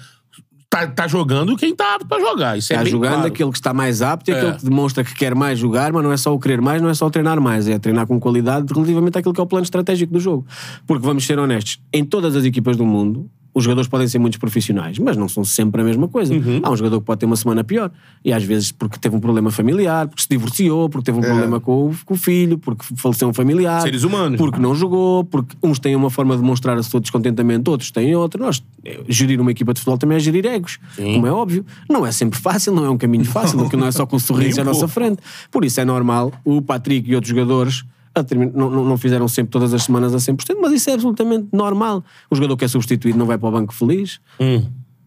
[0.72, 2.56] tá, tá jogando quem tá apto pra jogar.
[2.56, 3.26] Isso é Está bem jogando claro.
[3.28, 4.38] aquele que está mais apto e É.
[4.38, 6.88] aquele que demonstra que quer mais jogar, mas não é só o querer mais, não
[6.88, 9.64] é só o treinar mais, é treinar com qualidade relativamente àquilo que é o plano
[9.64, 10.46] estratégico do jogo.
[10.86, 14.38] Porque vamos ser honestos, em todas as equipas do mundo, os jogadores podem ser muitos
[14.38, 16.32] profissionais, mas não são sempre a mesma coisa.
[16.32, 16.60] Uhum.
[16.62, 17.90] Há um jogador que pode ter uma semana pior.
[18.24, 21.60] E às vezes porque teve um problema familiar, porque se divorciou, porque teve um problema
[21.60, 23.82] com o, com o filho, porque faleceu um familiar.
[23.82, 24.38] Seres humanos.
[24.38, 28.16] Porque não jogou, porque uns têm uma forma de mostrar o seu descontentamento, outros têm
[28.16, 28.42] outra.
[28.42, 31.64] Nós, eh, gerir uma equipa de futebol também é gerir egos, como é óbvio.
[31.90, 34.20] Não é sempre fácil, não é um caminho fácil, porque não é só com o
[34.20, 35.18] sorriso Nem à um nossa frente.
[35.50, 37.84] Por isso é normal o Patrick e outros jogadores
[38.54, 42.04] não, não- fizeram sempre todas as semanas a 100%, mas isso é absolutamente normal.
[42.30, 44.20] O jogador que é substituído não vai para o banco feliz.
[44.40, 44.64] Hum.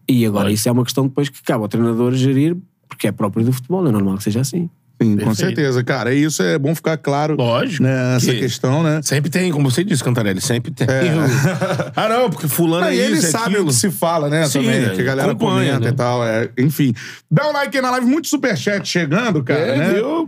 [0.08, 2.56] E agora isso é uma questão depois que cabe ao treinador gerir,
[2.88, 4.70] porque é próprio do futebol, é normal que seja assim.
[5.02, 6.14] Sim, com certeza, cara.
[6.14, 7.82] E isso é bom ficar claro Lógico.
[7.82, 9.00] né, essa Que- questão, né?
[9.02, 10.86] Sempre tem, como você disse, Cantarelli, sempre tem.
[11.94, 14.30] ah, não, porque fulano Não, é e ele isso, é sabe o que se fala,
[14.30, 14.46] né?
[14.46, 15.88] Sim, também, né, que a galera acompanha, comenta né?
[15.90, 16.24] e tal.
[16.24, 16.94] é, enfim.
[17.30, 19.92] Dá um like aí na live, muito superchat chegando, cara, É, né?
[19.94, 20.26] viu?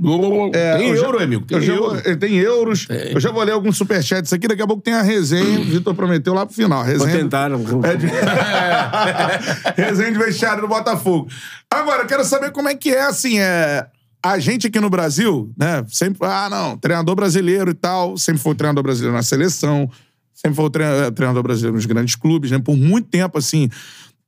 [0.52, 1.44] É, tem eu já- euro, amigo.
[1.46, 1.88] Tem eu já euro.
[1.90, 2.86] vou- é, tem euros.
[2.90, 4.46] Eu já vou ler alguns superchats aqui.
[4.48, 5.60] Daqui a pouco tem a resenha.
[5.60, 6.84] O Vitor prometeu lá pro final.
[6.84, 7.16] Vou Resenha.
[7.18, 7.50] tentar.
[7.50, 8.06] É de...
[9.82, 11.28] resenha de vestiário do Botafogo.
[11.70, 13.86] Agora, eu quero saber como é que é, assim, é...
[14.22, 15.84] A gente aqui no Brasil, né?
[15.88, 18.16] Sempre, ah, não, treinador brasileiro e tal.
[18.18, 19.88] Sempre foi o treinador brasileiro na seleção.
[20.34, 22.58] Sempre foi eh, treinador brasileiro nos grandes clubes, né?
[22.58, 23.68] Por muito tempo, assim...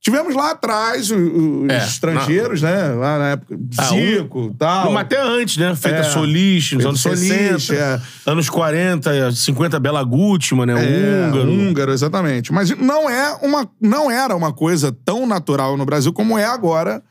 [0.03, 2.87] Tivemos lá atrás os, os É, estrangeiros, né?
[2.87, 4.91] Lá na época, Ah, Zico e tal.
[4.91, 5.75] Mas até antes, né?
[5.75, 6.03] Feita É.
[6.03, 7.75] Solis, nos anos Solis, 60.
[7.75, 8.01] é.
[8.25, 10.73] Anos 40, 50, Bela Gutmann, né?
[10.73, 11.51] É, húngaro.
[11.51, 12.51] húngaro, exatamente.
[12.51, 17.03] Mas não, é uma, não era uma coisa tão natural no Brasil como é agora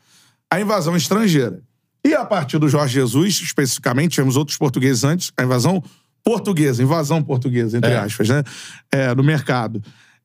[0.51, 1.61] a invasão estrangeira.
[2.05, 5.83] E a partir do Jorge Jesus, especificamente, tivemos outros portugueses antes, a invasão
[6.23, 7.97] portuguesa, invasão portuguesa, entre É.
[7.97, 8.43] aspas, né?
[8.91, 9.81] É, no mercado.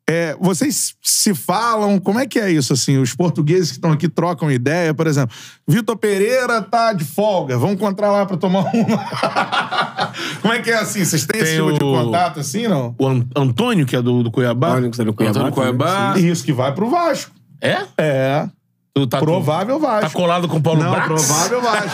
[0.09, 2.97] É, vocês se falam, como é que é isso, assim?
[2.97, 5.35] Os portugueses que estão aqui trocam ideia, por exemplo,
[5.67, 8.99] Vitor Pereira tá de folga, vamos encontrar lá pra tomar uma.
[10.41, 11.05] como é que é assim?
[11.05, 12.95] Vocês têm esse Tem tipo de o- contato assim, não?
[12.99, 14.69] O An- Antônio, que é do, do Cuiabá.
[14.75, 16.15] Antônio, que é do Cuiabá Antônio Cuiabá.
[16.19, 17.33] Isso que vai pro Vasco.
[17.61, 17.79] É?
[17.99, 18.49] É.
[18.97, 20.19] Tu tá, Provável Tá Vasco.
[20.19, 21.07] colado com o Paulo Não, Brax?
[21.07, 21.91] provável Vasco.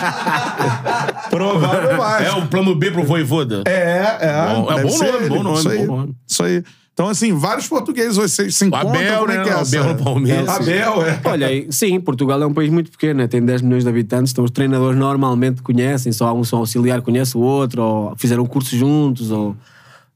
[1.30, 2.22] provável Vasco.
[2.22, 3.64] É o plano B pro Voivoda?
[3.66, 4.54] É, é.
[4.54, 5.28] Bom- é bom nome, ele.
[5.28, 5.86] bom nome, Isso aí.
[5.86, 6.14] bom nome.
[6.28, 6.62] Isso aí.
[6.92, 8.90] Então, assim, vários portugueses vocês se encontram.
[8.90, 9.42] Abel, como é né?
[9.42, 9.52] que é?
[9.54, 10.48] Abel no Palmeiras.
[10.48, 11.20] Abel, é.
[11.24, 13.26] Olha, e- sim, Portugal é um país muito pequeno, né?
[13.26, 17.36] tem 10 milhões de habitantes, então os treinadores normalmente conhecem, só um só auxiliar conhece
[17.36, 19.56] o outro, ou fizeram curso juntos, ou...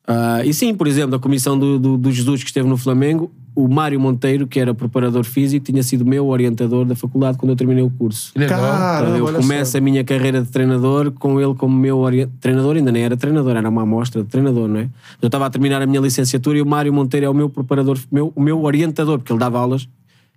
[0.06, 3.32] ah, e sim, por exemplo, a comissão do, do, do Jesus que esteve no Flamengo,
[3.56, 7.56] o Mário Monteiro, que era preparador físico, tinha sido meu orientador da faculdade quando eu
[7.56, 8.30] terminei o curso.
[8.36, 8.60] Legal.
[8.60, 9.78] Caramba, Então, eu começo só.
[9.78, 13.56] a minha carreira de treinador com ele como meu ori- treinador, ainda nem era treinador,
[13.56, 14.88] era uma amostra de treinador, não é?
[15.22, 17.98] Eu estava a terminar a minha licenciatura e o Mário Monteiro é o meu preparador,
[18.12, 19.88] meu, o meu orientador, porque ele dava aulas.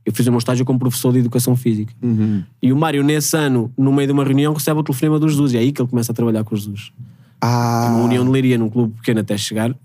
[0.05, 1.93] Eu fiz o meu estágio como professor de educação física.
[2.01, 2.41] Uhum.
[2.63, 5.53] E o Mário, nesse ano, no meio de uma reunião, recebe o telefonema do Jesus.
[5.53, 6.91] E é aí que ele começa a trabalhar com o Jesus.
[7.41, 7.89] Ah.
[7.93, 9.75] Uma União de Leiria, num clube pequeno até chegar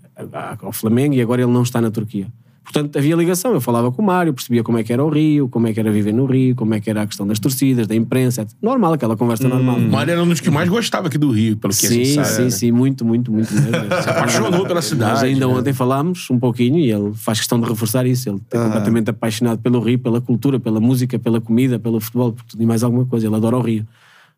[0.61, 2.27] ao Flamengo, e agora ele não está na Turquia.
[2.65, 3.53] Portanto, havia ligação.
[3.53, 5.79] Eu falava com o Mário, percebia como é que era o Rio, como é que
[5.79, 8.41] era viver no Rio, como é que era a questão das torcidas, da imprensa.
[8.41, 8.57] etc.
[8.59, 9.77] Normal, aquela conversa normal.
[9.77, 12.07] O Mário era um dos que mais gostava aqui do Rio, pelo que a gente
[12.07, 12.27] Sim, sabe.
[12.27, 13.71] sim, sim, muito, muito, muito mesmo.
[14.01, 15.53] Se apaixonou pela cidade, Nós ainda né?
[15.53, 18.29] ontem falámos um pouquinho e ele faz questão de reforçar isso.
[18.29, 22.43] Ele é completamente apaixonado pelo Rio, pela cultura, pela música, pela comida, pelo futebol, por
[22.45, 23.27] tudo e mais alguma coisa.
[23.27, 23.85] Ele adora o Rio.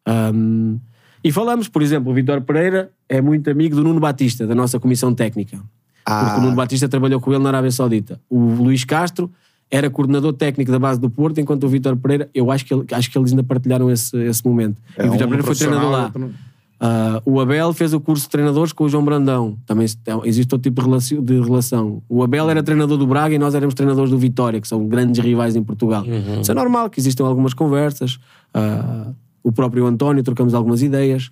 [0.05, 0.75] Ahm,
[1.23, 4.79] e falamos, por exemplo, o Vitor Pereira é muito amigo do Nuno Batista, da nossa
[4.79, 5.59] comissão técnica.
[6.07, 8.19] Porque o Nuno Batista trabalhou com ele na Arábia Saudita.
[8.29, 9.29] O Luís Castro
[9.69, 12.85] era coordenador técnico da base do Porto, enquanto o Vitor Pereira, eu acho que, ele-
[12.93, 14.77] acho que eles ainda partilharam esse, esse momento.
[14.97, 16.03] e o um Vitor Pereira foi treinador lá.
[16.05, 16.33] outro
[16.79, 19.57] Ah, o Abel fez o curso de treinadores com o João Brandão.
[19.65, 19.85] Também
[20.25, 20.81] existe outro tipo
[21.23, 22.01] de relação.
[22.07, 25.19] O Abel era treinador do Braga e nós éramos treinadores do Vitória, que são grandes
[25.23, 26.05] rivais em Portugal.
[26.41, 28.19] Isso é normal, que existam algumas conversas.
[28.53, 29.07] Ah,
[29.43, 31.31] o próprio António, trocamos algumas ideias.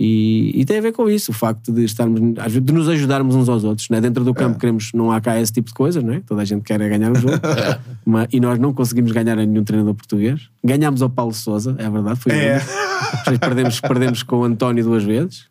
[0.00, 2.88] E, e tem a ver com isso, o facto de estarmos, às vezes, de nos
[2.88, 3.88] ajudarmos uns aos outros.
[3.88, 4.00] Né?
[4.00, 6.22] Dentro do campo queremos, não há cá esse tipo de coisas, né?
[6.24, 7.34] toda a gente quer é ganhar o jogo.
[8.06, 10.48] Mas- e nós não conseguimos ganhar a nenhum treinador português.
[10.62, 12.60] Ganhámos ao Paulo Souza, é verdade, foi É.
[13.40, 15.46] perdemos, perdemos com o António duas vezes,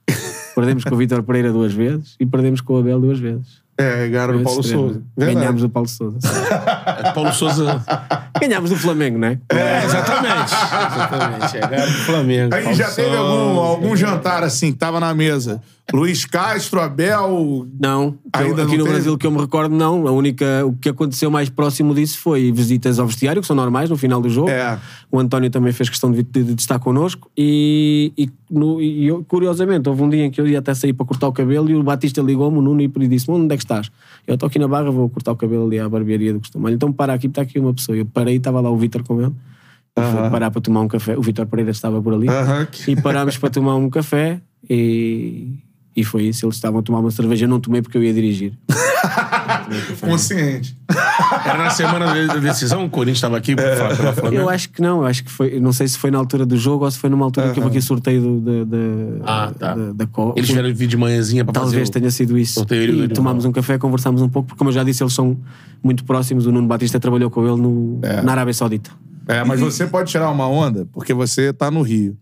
[0.55, 3.66] perdemos com o Vítor Pereira duas vezes e perdemos com o Abel duas vezes.
[3.78, 4.99] É, ganharam o Paulo Esses três, Souza.
[4.99, 5.05] né?
[5.15, 5.39] Verdade.
[5.39, 6.17] Ganhámos o Paulo Souza.
[6.97, 7.84] É, Paulo Souza.
[8.41, 9.39] Ganhámos do Flamengo, não é?
[9.49, 10.51] É, exatamente.
[10.51, 11.57] Exatamente.
[11.57, 12.55] É, ganhou do Flamengo.
[12.55, 13.19] Aí Paulo já teve Souza.
[13.19, 15.61] algum, algum jantar assim, que tava na mesa?
[15.93, 17.65] Luiz Castro, Abel.
[17.80, 18.89] Não, eu- Ainda aqui não no teve?
[18.89, 20.05] Brasil que eu me recordo, não.
[20.07, 23.89] A única, o que aconteceu mais próximo disso foi visitas ao vestiário, que são normais
[23.89, 24.49] no final do jogo.
[24.49, 24.78] É.
[25.09, 27.30] O António também fez questão de, de- de estar connosco.
[27.38, 30.91] E, e, no- e eu, curiosamente, houve um dia em que eu ia até sair
[30.91, 33.63] para cortar o cabelo e o Batista ligou-me, o Nuno, e disse: Onde é que
[33.68, 33.91] estás?
[34.26, 36.65] Eu estou aqui na barra, vou cortar o cabelo ali à barbearia do costume.
[36.65, 37.97] Olha, então para aqui, está aqui uma pessoa.
[37.97, 39.34] Eu parei, estava lá o Vítor com ele.
[39.97, 41.18] E Foi parar para tomar um café.
[41.18, 42.30] O Vítor Pereira estava por ali.
[42.30, 42.68] Aham.
[42.88, 44.39] E parámos para tomar um café
[44.70, 45.55] e,
[45.95, 46.45] e foi isso.
[46.45, 47.45] Eles estavam a tomar uma cerveja.
[47.45, 48.53] Eu não tomei porque eu ia dirigir.
[49.99, 50.78] Consciente.
[51.45, 54.41] Era na semana da decisão, o Corinthians estava aqui pra falar pela Flamengo.
[54.43, 54.99] Eu acho que não.
[55.01, 55.59] Eu acho que foi.
[55.59, 57.72] Não sei se foi na altura do jogo ou se foi numa altura que houve
[57.72, 58.78] aqui sorteio do, da, da,
[59.26, 59.76] Ah, tá.
[59.76, 61.89] da, da co- Eles tiveram vídeo de manhãzinha pra Talvez fazer.
[61.89, 62.53] o- tenha sido isso.
[62.55, 65.13] sorteio do E tomámos um café, conversámos um pouco, porque, como eu já disse, eles
[65.13, 65.38] são
[65.84, 66.45] muito próximos.
[66.45, 68.89] O Nuno Batista trabalhou com ele no, na Arábia Saudita.
[69.28, 72.18] É, mas você pode tirar uma onda, porque você tá no Rio.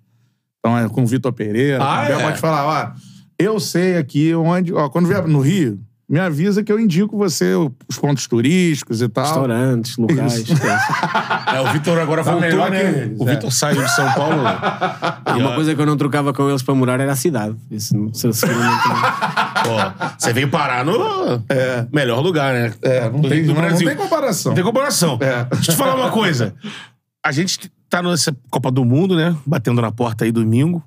[0.59, 1.77] Então é com o Vitor Pereira.
[1.79, 2.17] Ah, é?
[2.17, 2.91] pode falar, ó,
[3.37, 4.73] eu sei aqui onde.
[4.73, 9.09] Ó, quando vier no Rio, me avisa que eu indico você os pontos turísticos e
[9.09, 9.23] tal.
[9.25, 10.33] Restaurantes, locais.
[10.47, 10.53] Isso.
[10.63, 11.55] é.
[11.57, 13.11] É, o Vitor agora Tá voltou, melhor né?
[13.17, 13.33] o é.
[13.35, 14.41] Vitor saiu de São Paulo.
[14.45, 17.55] Ah, uma coisa que eu não trocava com eles para morar era a cidade.
[17.71, 18.95] Isso não- seguramente não.
[19.63, 20.93] Pô, você veio parar no
[21.91, 22.73] melhor lugar, né?
[22.83, 23.87] É, não tem, do não, não Brasil.
[23.87, 24.49] tem comparação.
[24.51, 25.17] Não tem comparação.
[25.21, 25.43] É.
[25.45, 26.53] Deixa eu te falar uma coisa.
[27.25, 29.35] A gente tá nessa Copa do Mundo, né?
[29.45, 30.83] Batendo na porta aí domingo.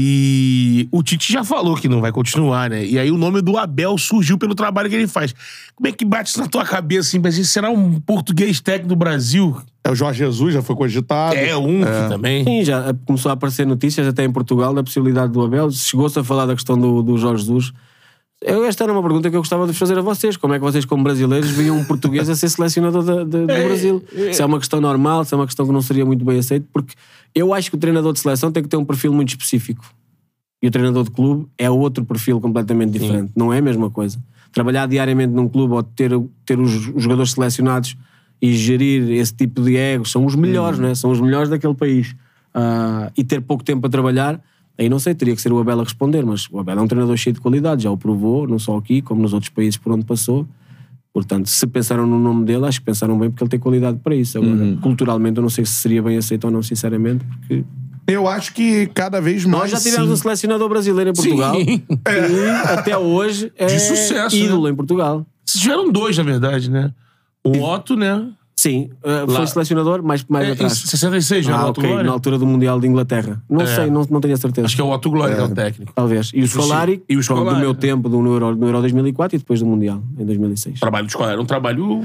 [0.00, 2.84] E o Tite já falou que não vai continuar, né?
[2.86, 5.34] E aí o nome do Abel surgiu pelo trabalho que ele faz.
[5.74, 7.20] Como é que bate isso na tua cabeça, assim?
[7.26, 9.56] Assim, será um português técnico do Brasil?
[9.82, 11.34] É, o Jorge Jesus já foi cogitado.
[11.34, 12.44] É um que também.
[12.44, 15.70] Sim, já começou a aparecer notícias até em Portugal da possibilidade do Abel.
[15.72, 17.72] Chegou-se a falar da questão do, do Jorge Jesus.
[18.40, 20.36] Eu, esta era uma pergunta que eu gostava de fazer a vocês.
[20.36, 24.04] Como é que vocês, como brasileiros, viam um português a ser selecionador da- do Brasil?
[24.32, 26.68] Se é uma questão normal, se é uma questão que não seria muito bem aceito,
[26.72, 26.94] porque
[27.34, 29.84] eu acho que o treinador de seleção tem que ter um perfil muito específico.
[30.62, 33.32] E o treinador de clube é outro perfil completamente diferente.
[33.36, 34.18] Não é a mesma coisa.
[34.52, 36.10] Trabalhar diariamente num clube ou ter,
[36.44, 37.96] ter os, jogadores selecionados
[38.40, 40.94] e gerir esse tipo de egos são os melhores, né?
[40.94, 42.14] são os melhores daquele país.
[42.52, 44.42] Ah, e ter pouco tempo para trabalhar
[44.78, 46.86] Aí não sei, teria que ser o Abel a responder, mas o Abel é um
[46.86, 49.92] treinador cheio de qualidade, já o provou, não só aqui, como nos outros países por
[49.92, 50.46] onde passou.
[51.18, 54.14] Portanto, se pensaram no nome dele, acho que pensaram bem porque ele tem qualidade para
[54.14, 54.38] isso.
[54.38, 54.76] Agora, Uhum.
[54.78, 57.64] culturalmente, eu não sei se seria bem aceito ou não, sinceramente, porque
[58.06, 59.62] Eu acho que cada vez mais.
[59.62, 60.12] nós já tivemos sim.
[60.14, 61.82] um selecionador brasileiro em Portugal Sim.
[61.90, 64.42] e até hoje é De sucesso, né?
[64.44, 65.26] ídolo em Portugal.
[65.44, 66.90] Vocês tiveram dois, na verdade, né?
[67.44, 68.28] O Otto, né?
[68.60, 70.72] Sim, uh, foi selecionador mais, mais É, atrás.
[70.78, 72.06] 66, já Ah, era o Otto ok, Glória?
[72.08, 73.40] na altura do Mundial de Inglaterra.
[73.48, 73.66] Não É.
[73.66, 74.66] sei, não, não tenho a certeza.
[74.66, 75.92] Acho que é o Otto Glória, é o técnico.
[75.94, 76.32] Talvez.
[76.34, 79.36] E o Scolari, E o Scolari, do meu tempo do, no, Euro, no Euro 2004
[79.36, 80.78] e depois do Mundial, em 2006.
[80.78, 82.02] O trabalho de escola era um trabalho.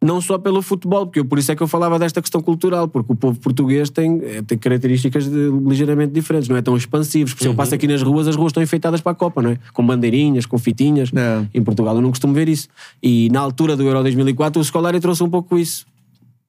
[0.00, 2.86] Não só pelo futebol, porque eu, por isso é que eu falava desta questão cultural,
[2.86, 7.34] porque o povo português tem, eh, tem características de- ligeiramente diferentes, não é tão expansivos.
[7.34, 9.50] Por exemplo, eu passo aqui nas ruas, as ruas estão enfeitadas para a Copa, não
[9.50, 9.58] é?
[9.72, 11.10] Com bandeirinhas, com fitinhas.
[11.12, 11.46] É.
[11.52, 12.68] Em Portugal eu não costumo ver isso.
[13.02, 15.84] E na altura do Euro 2004 o Scolari trouxe um pouco isso.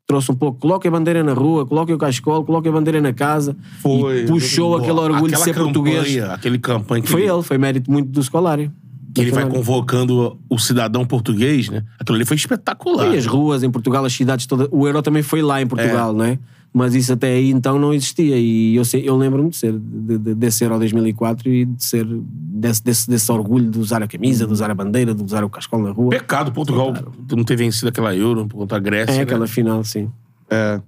[0.07, 3.11] Trouxe um pouco, coloque a bandeira na rua, coloque o cascolo, coloque a bandeira na
[3.11, 3.57] casa.
[3.81, 4.23] Foi.
[4.25, 6.23] Puxou aquele orgulho de ser campanha, português.
[6.23, 8.71] Aquele campanha que Foi ele, foi mérito muito do Scolari.
[9.13, 11.83] que ele vai convocando o cidadão português, né?
[11.99, 13.13] Aquilo ali foi espetacular.
[13.13, 14.69] E as ruas em Portugal, as cidades todas.
[14.71, 16.13] O Euro também foi lá em Portugal, É.
[16.13, 16.39] não é?
[16.77, 18.37] Mas isso até aí então não existia.
[18.37, 22.05] E eu, sei, eu lembro-me de ser de, de, desse Euro 2004 e de ser
[22.05, 25.49] desse, desse, desse orgulho de usar a camisa, de usar a bandeira, de usar o
[25.49, 26.11] cascolo na rua.
[26.11, 26.93] Pecado Portugal
[27.35, 29.11] não ter vencido aquela Euro contra a Grécia.
[29.13, 29.21] É né?
[29.23, 30.07] aquela final, sim.
[30.49, 30.79] É,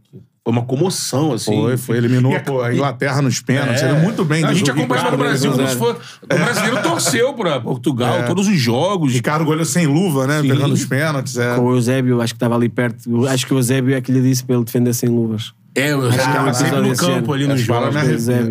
[0.44, 1.54] Foi uma comoção, assim.
[1.60, 1.98] foi, foi.
[1.98, 3.82] Eliminou a- pô, a Inglaterra nos pênaltis.
[3.82, 3.86] É.
[3.90, 4.44] Era muito bem.
[4.46, 6.00] A gente acompanhava no Ricardo Brasil como se fosse.
[6.24, 8.24] O brasileiro torceu pra Portugal, É.
[8.24, 9.12] todos os jogos.
[9.14, 10.42] Ricardo Goleiro sem luva, né?
[10.42, 10.50] Sim.
[10.50, 11.36] Pegando os pênaltis.
[11.38, 11.56] É.
[11.56, 13.26] Com o Eusébio, acho que estava ali perto.
[13.28, 15.52] Acho que o Eusébio é que lhe disse para ele defender sem luvas.
[15.80, 18.27] É, eu que é um estava sempre no campo ali nos É, fala, jogos.
[18.27, 18.49] né?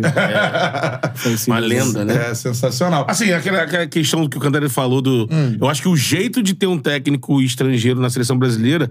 [1.15, 2.31] Foi assim, Uma lenda, né?
[2.31, 3.05] É sensacional.
[3.09, 5.27] Assim, aquela, aquela questão que o Cantarelli falou do.
[5.31, 5.57] Hum.
[5.59, 8.89] Eu acho que o jeito de ter um técnico estrangeiro na seleção brasileira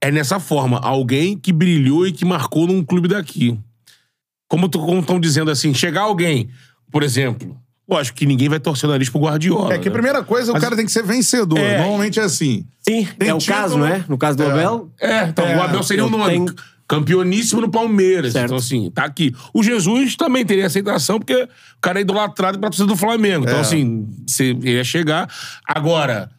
[0.00, 0.78] é nessa forma.
[0.78, 3.58] Alguém que brilhou e que marcou num clube daqui.
[4.48, 4.66] Como
[5.00, 6.48] estão dizendo assim, chegar alguém,
[6.90, 7.56] por exemplo.
[7.88, 9.72] Lógico que ninguém vai torcer o nariz pro Guardiola.
[9.74, 9.94] É que a né?
[9.94, 11.58] primeira coisa, o cara tem que ser vencedor.
[11.58, 11.78] É.
[11.78, 12.64] Normalmente é assim.
[12.80, 13.58] Sim, Tem é o título.
[13.60, 14.04] caso, não é?
[14.08, 14.50] No caso do É.
[14.50, 16.24] Abel, É, então É, o Abel seria o eu nome.
[16.32, 16.46] tenho-
[16.88, 18.32] Campeoníssimo no Palmeiras.
[18.32, 18.46] Certo.
[18.46, 19.34] Então, assim, tá aqui.
[19.52, 21.48] O Jesus também teria aceitação, porque o
[21.80, 23.44] cara é idolatrado pra torcida do Flamengo.
[23.44, 23.60] Então, É.
[23.60, 25.28] assim, você ia chegar.
[25.66, 26.30] Agora,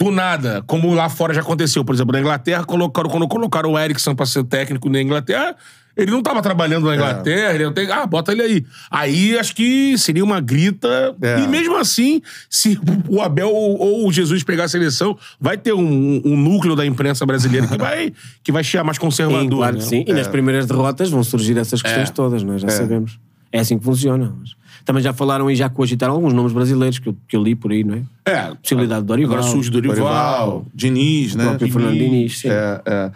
[0.00, 3.78] do nada, como lá fora já aconteceu, por exemplo, na Inglaterra, colocaram, quando colocaram o
[3.78, 5.56] Erickson pra ser técnico na Inglaterra,
[5.96, 8.66] ele não tava trabalhando na Inglaterra, ele não tem, ah, bota ele aí.
[8.90, 11.16] Aí acho que seria uma grita.
[11.22, 11.40] É.
[11.40, 12.20] E mesmo assim,
[12.50, 12.78] se
[13.08, 16.84] o Abel ou, ou o Jesus pegar a seleção, vai ter um, um núcleo da
[16.84, 19.42] imprensa brasileira que vai, que vai chiar mais conservador.
[19.42, 19.82] Sim, claro né?
[19.82, 20.04] que sim.
[20.06, 22.12] E nas primeiras derrotas vão surgir essas questões É.
[22.12, 22.58] todas, não é?
[22.58, 23.18] Já sabemos.
[23.50, 24.34] É assim que funciona.
[24.38, 27.54] Mas Também já falaram e já cogitaram alguns nomes brasileiros que eu, que eu li
[27.54, 28.02] por aí, não é?
[28.30, 28.54] É.
[28.54, 29.38] Possibilidade de Dorival.
[29.38, 29.96] Agora surge Dorival.
[29.96, 31.44] Dorival, Diniz, né?
[31.44, 32.48] próprio Fernando Diniz, sim.
[32.50, 33.10] É, é.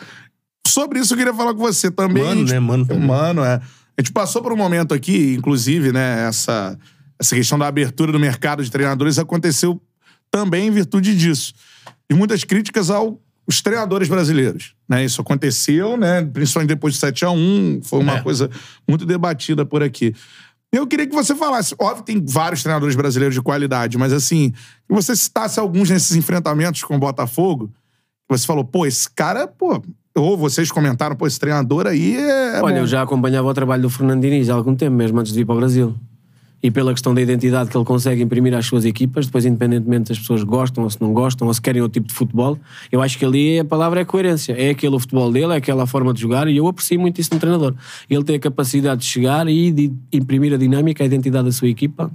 [0.67, 2.23] Sobre isso eu queria falar com você também.
[2.23, 2.61] Mano, gente- né?
[2.61, 3.07] Mano também.
[3.07, 3.55] Mano, é.
[3.99, 6.27] A gente passou por um momento aqui, inclusive, né?
[6.29, 6.79] Essa,
[7.19, 9.81] essa questão da abertura do mercado de treinadores aconteceu
[10.31, 11.53] também em virtude disso.
[12.09, 13.17] E muitas críticas aos
[13.63, 14.75] treinadores brasileiros.
[14.89, 15.05] Né?
[15.05, 16.23] Isso aconteceu, né?
[16.23, 18.23] Principalmente depois de 7 a 1 Foi uma É.
[18.23, 18.49] coisa
[18.89, 20.15] muito debatida por aqui.
[20.73, 21.75] Eu queria que você falasse.
[21.79, 26.85] Óbvio, tem vários treinadores brasileiros de qualidade, mas assim, que você citasse alguns nesses enfrentamentos
[26.85, 27.67] com o Botafogo,
[28.29, 29.83] que você falou, pô, esse cara, pô.
[30.21, 32.61] Ou vocês comentaram, pô, esse treinador aí é.
[32.63, 32.81] Olha, bom.
[32.81, 35.45] eu já acompanhava o trabalho do Fernando Diniz há algum tempo, mesmo antes de ir
[35.45, 35.95] para o Brasil.
[36.63, 40.13] E pela questão da identidade que ele consegue imprimir às suas equipas, depois, independentemente se
[40.13, 42.59] as pessoas gostam ou se não gostam, ou se querem outro tipo de futebol,
[42.93, 44.53] eu acho que ali a palavra é coerência.
[44.53, 47.41] É aquele futebol dele, é aquela forma de jogar, e eu aprecio muito isso no
[47.41, 47.75] treinador.
[48.11, 51.69] Ele tem a capacidade de chegar e de imprimir a dinâmica, a identidade da sua
[51.69, 52.11] equipa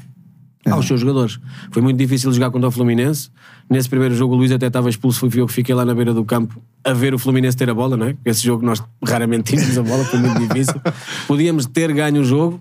[0.70, 1.40] aos seus jogadores.
[1.72, 3.30] Foi muito difícil jogar contra o Fluminense.
[3.70, 6.14] Nesse primeiro jogo, o Luís até estava expulso, fui eu que fiquei lá na beira
[6.14, 8.14] do campo a ver o Fluminense ter a bola, não é?
[8.14, 10.76] Porque esse jogo nós raramente tínhamos a bola, foi muito difícil.
[11.28, 12.60] Podíamos ter ganho o jogo.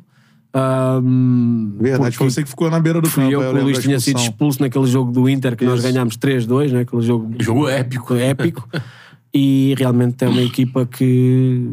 [0.53, 3.33] ahm, Verdade, foi você que ficou na beira do fui campo.
[3.35, 5.89] eu eu que o Luís tinha sido expulso naquele jogo do Inter que nós Isso.
[5.93, 6.81] ganhámos 3-2, né?
[6.81, 8.15] aquele jogo Jogo épico.
[8.17, 8.69] épico.
[9.33, 11.71] e realmente é uma equipa que,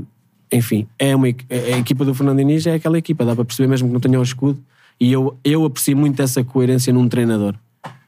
[0.52, 3.68] enfim, é uma, equi- a equipa do Fernando Diniz é aquela equipa, dá para perceber
[3.70, 4.60] mesmo que não tenha o escudo.
[5.02, 7.56] E eu, eu aprecio muito essa coerência num treinador.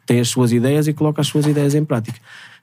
[0.06, 2.20] Tem as suas ideias e coloca as suas ideias em prática.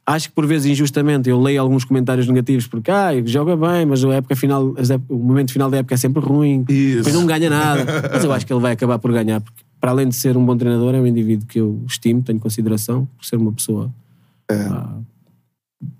[0.07, 4.05] Acho que por vezes injustamente eu leio alguns comentários negativos porque ah, joga bem, mas
[4.05, 4.73] a época final,
[5.09, 6.99] o momento final da época é sempre ruim, Isso.
[6.99, 7.85] depois não ganha nada.
[8.13, 10.45] Mas eu acho que ele vai acabar por ganhar, porque para além de ser um
[10.45, 13.93] bom treinador, é um indivíduo que eu estimo, tenho consideração, por ser uma pessoa
[14.49, 14.95] ah,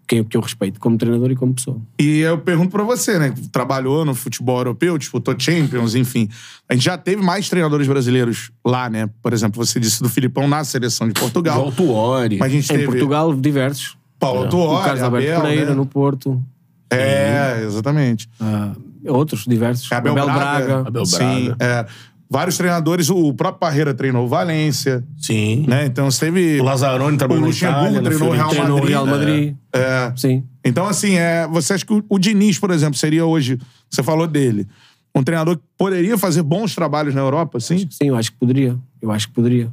[0.07, 1.81] que, que eu respeito como treinador e como pessoa.
[1.99, 3.33] E eu pergunto pra você, né?
[3.51, 6.29] Trabalhou no futebol europeu, disputou Champions, enfim.
[6.69, 9.09] A gente já teve mais treinadores brasileiros lá, né?
[9.23, 11.57] Por exemplo, você disse do Filipão na seleção de Portugal.
[11.57, 12.39] João Tuori.
[12.39, 13.97] Mas a gente Em teve Portugal, diversos.
[14.19, 15.77] Paulo O Tuori, Carlos Alberto Abel, Pereira né?
[15.77, 16.43] no Porto.
[16.91, 18.29] É, exatamente.
[18.41, 18.73] Ah,
[19.07, 19.91] outros diversos.
[19.93, 20.33] Abel, Braga.
[20.33, 20.89] Braga.
[20.89, 21.57] Abel Sim, Braga.
[21.61, 21.87] é.
[22.31, 25.65] Vários treinadores, o próprio Parreira treinou o Valência, Sim.
[25.67, 25.87] né?
[25.87, 26.61] Então você teve.
[26.61, 28.49] O Lazzaroni o trabalhou no Luxemburgo Itália, no treinou o Real.
[28.49, 28.89] Treinou o Madrid.
[28.91, 29.57] Real Madrid.
[29.73, 30.13] É.
[30.17, 30.45] Sim.
[30.65, 33.59] Então, assim, é, você acha que o, o Diniz, por exemplo, seria hoje,
[33.91, 34.69] você falou dele,
[35.15, 37.89] um treinador que poderia fazer bons trabalhos na Europa, sim?
[37.91, 38.79] Sim, eu acho que poderia.
[39.03, 39.71] Eu acho que poderia.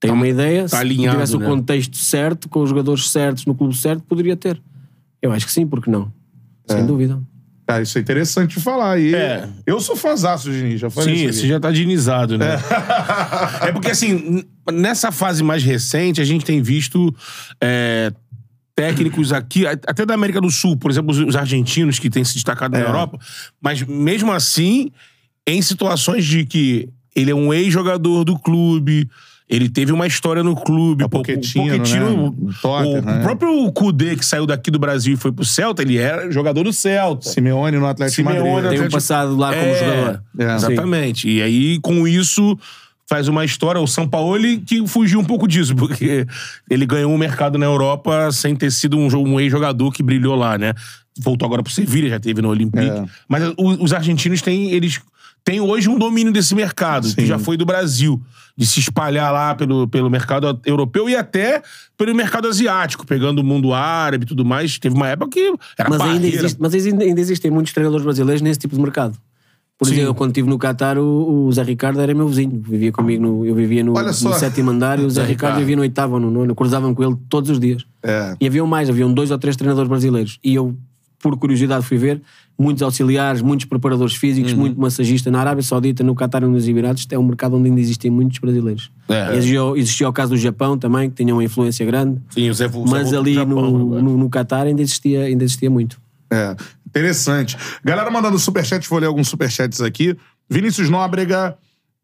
[0.00, 1.44] Tem uma ideia, tá se alinhado, tivesse né?
[1.44, 4.60] o contexto certo, com os jogadores certos, no clube certo, poderia ter.
[5.20, 6.12] Eu acho que sim, porque não?
[6.66, 7.20] Sem dúvida.
[7.68, 8.98] Cara, isso é interessante de falar.
[8.98, 9.46] E É.
[9.66, 11.40] Eu sou fãzaço do Diniz, já falei Sim, isso.
[11.40, 11.48] aqui.
[11.48, 12.58] já tá dinizado, né?
[13.60, 13.72] É.
[13.72, 14.42] porque, assim,
[14.72, 17.14] nessa fase mais recente, a gente tem visto
[17.60, 18.10] é,
[18.74, 22.32] técnicos aqui, até da América do Sul, por exemplo, os, os argentinos que têm se
[22.32, 22.86] destacado na É.
[22.86, 23.18] Europa,
[23.60, 24.90] mas mesmo assim,
[25.46, 29.10] em situações de que ele é um ex-jogador do clube.
[29.48, 31.02] Ele teve uma história no clube.
[31.02, 32.32] É o pô, Pochettino, Pochettino, né?
[32.38, 33.18] No Tottenham, o, né?
[33.18, 36.62] o próprio Kudê, que saiu daqui do Brasil e foi pro Celta, ele era jogador
[36.64, 37.28] do Celta.
[37.30, 38.52] Simeone no Atlético Simeone Madrid.
[38.54, 40.22] Tem um Atlético- passado lá como É, jogador.
[40.38, 40.54] É.
[40.54, 41.28] Exatamente.
[41.30, 42.58] E aí, com isso,
[43.08, 43.80] faz uma história.
[43.80, 46.26] O São Paulo que fugiu um pouco disso, porque
[46.68, 50.58] ele ganhou um mercado na Europa sem ter sido um, um ex-jogador que brilhou lá,
[50.58, 50.74] né?
[51.20, 52.84] Voltou agora pro Sevilha, já teve no Olympique.
[52.86, 53.04] É.
[53.26, 55.00] Mas o- os argentinos têm, eles
[55.44, 57.26] têm hoje um domínio desse mercado, que Sim.
[57.26, 58.20] já foi do Brasil.
[58.56, 61.62] De se espalhar lá pelo, pelo mercado europeu e até
[61.96, 64.80] pelo mercado asiático, pegando o mundo árabe e tudo mais.
[64.80, 68.58] Teve uma época que era Mas ainda, existe, mas ainda existem muitos treinadores brasileiros nesse
[68.58, 69.16] tipo de mercado.
[69.78, 69.92] Por Sim.
[69.92, 72.60] exemplo, eu, quando estive no Qatar, o, o Zé Ricardo era meu vizinho.
[72.60, 75.58] Vivia comigo, no, eu vivia no, no sétimo andar e o Zé, Zé Ricardo Ricardo.
[75.60, 76.50] vivia no oitavo ou no nono.
[76.50, 77.86] Eu cruzava-me com ele todos os dias.
[78.02, 78.34] É.
[78.40, 80.40] E haviam mais, haviam dois ou três treinadores brasileiros.
[80.42, 80.76] E eu,
[81.18, 82.22] por curiosidade, fui ver
[82.58, 84.58] muitos auxiliares, muitos preparadores físicos, Uhum.
[84.58, 87.06] muito massagista na Arábia Saudita, no Qatar e nos Emirados.
[87.10, 88.90] É um mercado onde ainda existem muitos brasileiros.
[89.08, 89.36] É.
[89.36, 92.20] Existia, existia o caso do Japão também, que tinha uma influência grande.
[92.30, 95.44] Sim, o Zé, o Zé Mas ali Japão no, no, no Qatar ainda existia, ainda
[95.44, 96.00] existia muito.
[96.30, 96.54] É,
[96.86, 97.56] interessante.
[97.84, 100.16] Galera mandando superchat, vou ler alguns superchats aqui.
[100.50, 101.56] Vinícius Nóbrega,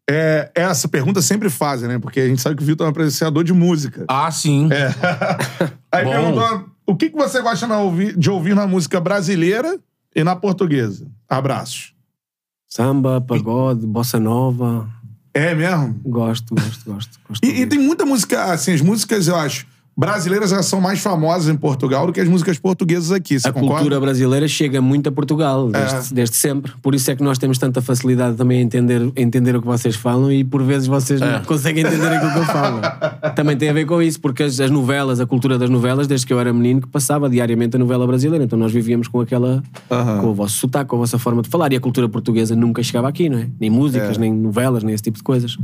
[0.09, 1.99] é, essa pergunta sempre fazem, né?
[1.99, 4.05] Porque a gente sabe que o Vitor é um apreciador de música.
[4.07, 4.69] Ah, sim.
[5.91, 6.11] Aí Bom.
[6.11, 7.67] perguntou, o que, que você gosta
[8.17, 9.79] de ouvir na música brasileira
[10.15, 11.07] e na portuguesa?
[11.27, 11.93] Abraços.
[12.69, 14.89] Samba, pagode, bossa nova.
[15.33, 15.99] É mesmo?
[16.05, 17.19] Gosto, gosto, gosto.
[17.27, 19.65] gosto E, e tem muita música, assim, as músicas, eu acho,
[19.97, 23.39] brasileiras elas são mais famosas em Portugal do que as músicas portuguesas aqui.
[23.39, 23.75] Você A concorda?
[23.75, 26.01] cultura brasileira chega muito a Portugal, desde, É.
[26.13, 26.71] desde sempre.
[26.81, 29.67] Por isso é que nós temos tanta facilidade também a entender, a entender o que
[29.67, 31.37] vocês falam e por vezes vocês É.
[31.39, 32.81] não conseguem entender aquilo que eu falo.
[33.35, 36.25] também tem a ver com isso, porque as, as novelas, a cultura das novelas, desde
[36.27, 38.43] que eu era menino, que passava diariamente a novela brasileira.
[38.43, 39.63] Então nós vivíamos com aquela.
[39.89, 40.19] Aham.
[40.21, 41.71] com o vosso sotaque, com a vossa forma de falar.
[41.71, 43.47] E a cultura portuguesa nunca chegava aqui, não é?
[43.59, 44.19] Nem músicas, É.
[44.19, 45.57] nem novelas, nem esse tipo de coisas.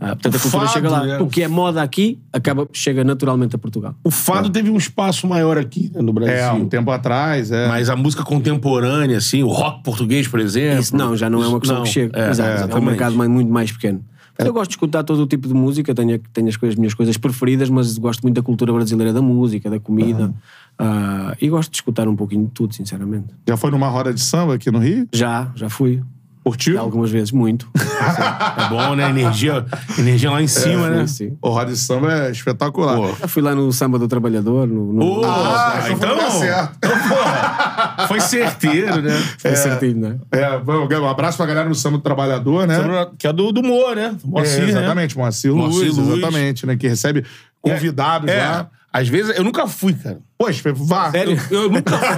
[0.00, 1.04] Ah, portanto, a cultura Fado, chega lá.
[1.04, 1.18] né?
[1.18, 3.94] O que é moda aqui acaba, chega naturalmente a Portugal.
[4.04, 6.34] O fado teve um espaço maior aqui né, no Brasil.
[6.36, 7.66] É, um tempo atrás, é.
[7.66, 10.80] Mas a música contemporânea, assim, o rock português, por exemplo.
[10.80, 12.16] Isso não, já não é uma questão Não, que chega.
[12.18, 12.84] É, Exato, é, um exatamente.
[12.86, 14.04] mercado mais- muito mais pequeno.
[14.38, 16.94] Eu gosto de escutar todo o tipo de música, tenho, tenho as, coisas, as minhas
[16.94, 20.32] coisas preferidas, mas gosto muito da cultura brasileira da música, da comida.
[20.78, 23.34] Ah, e gosto de escutar um pouquinho de tudo, sinceramente.
[23.48, 25.08] Já foi numa roda de samba aqui no Rio?
[25.12, 26.00] Já, já fui.
[26.44, 26.78] Curtiu?
[26.80, 27.68] Algumas vezes, muito.
[28.58, 29.08] É bom, né?
[29.10, 29.64] Energia,
[29.98, 31.06] energia lá em cima, né?
[31.06, 31.36] Sim.
[31.42, 32.96] O roda de samba é espetacular.
[32.96, 33.14] Pô.
[33.14, 34.66] Já fui lá no Samba do Trabalhador.
[34.66, 35.24] No, no...
[35.24, 36.76] Ah, ah, então foi no lugar certo.
[36.76, 39.12] então, porra, foi certeiro, né?
[39.38, 40.16] Foi certinho, né?
[40.32, 42.76] É, um abraço pra galera do Samba do Trabalhador, né?
[43.18, 44.16] Que é do, do Moa, né?
[44.24, 44.70] Moacir, é, né?
[44.70, 46.08] exatamente, Moacir Moacir Luz, Luz.
[46.08, 46.76] exatamente, né?
[46.76, 47.24] Que recebe
[47.60, 48.70] convidados É, lá.
[48.92, 50.18] Às vezes, eu nunca fui, cara.
[50.38, 51.10] Poxa, vá.
[51.14, 52.08] Eu, eu nunca fui.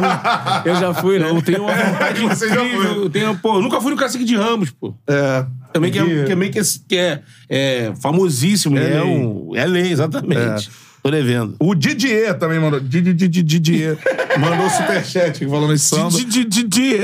[0.71, 1.29] Eu já fui, né?
[1.31, 2.95] Eu tenho uma vontade Você já incrível.
[2.95, 3.05] foi.
[3.05, 4.95] Eu, tenho, pô, eu nunca fui no Cacique de Ramos, pô.
[5.07, 5.45] É.
[5.73, 8.77] Também que, é, Que- também que, é, que é, é famosíssimo.
[8.79, 9.11] É É, é, lei.
[9.17, 10.71] um, é lei, exatamente.
[11.03, 11.57] Tô devendo.
[11.59, 12.79] O Didier também mandou.
[12.79, 13.99] Didi- Didi- Didier.
[14.39, 16.11] mandou o superchat que falou nesse samba.
[16.11, 16.97] De, de, de, de,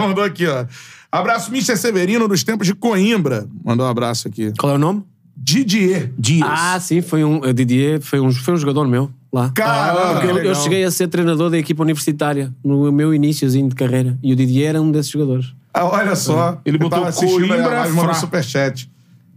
[0.00, 0.64] mandou aqui, ó.
[1.12, 1.76] Abraço, Mr.
[1.76, 3.46] Severino, dos tempos de Coimbra.
[3.64, 4.52] Mandou um abraço aqui.
[4.58, 5.02] Qual é o nome?
[5.40, 6.12] Didier.
[6.18, 6.48] Dias.
[6.50, 7.38] Ah, sim, foi um.
[7.40, 9.50] O Didier foi um, foi um jogador meu lá.
[9.50, 13.74] Caramba, que eu, eu cheguei a ser treinador da equipa universitária no meu iníciozinho de
[13.74, 14.18] carreira.
[14.22, 15.54] E o Didier era um desses jogadores.
[15.72, 16.60] Ah, olha só.
[16.64, 18.14] Ele botou Coimbra mandou Fra.
[18.14, 18.90] superchat.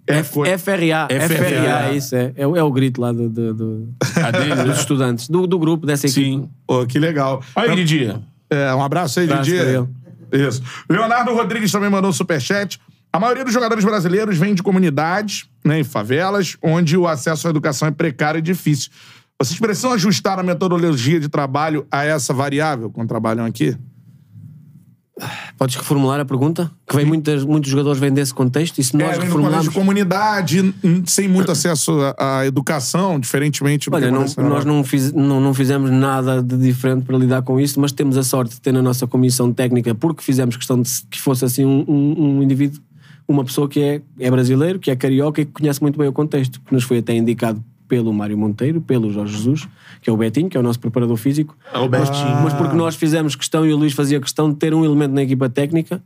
[0.07, 2.33] É, FRA, FRA, FRA, isso, é.
[2.35, 3.87] É, o- é o grito lá do, do- do-
[4.39, 6.25] dele, dos estudantes, do, do grupo dessa equipe.
[6.25, 6.49] Sim.
[6.65, 7.41] Pô, que legal.
[7.55, 8.11] Aí, Didi.
[8.49, 9.85] É, um abraço aí, Abraço Didier.
[10.33, 10.61] Isso.
[10.89, 12.79] Leonardo Rodrigues também mandou um superchat.
[13.13, 17.49] A maioria dos jogadores brasileiros vem de comunidades, né, em favelas, onde o acesso à
[17.49, 18.89] educação é precário e difícil.
[19.39, 23.75] Vocês precisam ajustar a metodologia de trabalho a essa variável quando trabalham aqui?
[25.57, 26.71] Podes reformular a pergunta?
[26.87, 29.67] Que vem muitas, muitos jogadores vêm desse contexto e se nós é, reformularmos.
[29.67, 30.73] de comunidade,
[31.05, 35.53] sem muito acesso à, educação, diferentemente do Olha, que não, nós não, fiz- não, não
[35.53, 38.81] fizemos nada de diferente para lidar com isso, mas temos a sorte de ter na
[38.81, 42.81] nossa comissão técnica, porque fizemos questão de que fosse assim um, um, um indivíduo,
[43.31, 46.13] uma pessoa que é, é brasileiro, que é carioca e que conhece muito bem o
[46.13, 49.67] contexto, que nos foi até indicado pelo Mário Monteiro, pelo Jorge Jesus,
[50.01, 51.57] que é o Betinho, que é o nosso preparador físico.
[51.73, 52.41] É o Betinho.
[52.41, 55.23] Mas porque nós fizemos questão e o Luís fazia questão de ter um elemento na
[55.23, 56.01] equipa técnica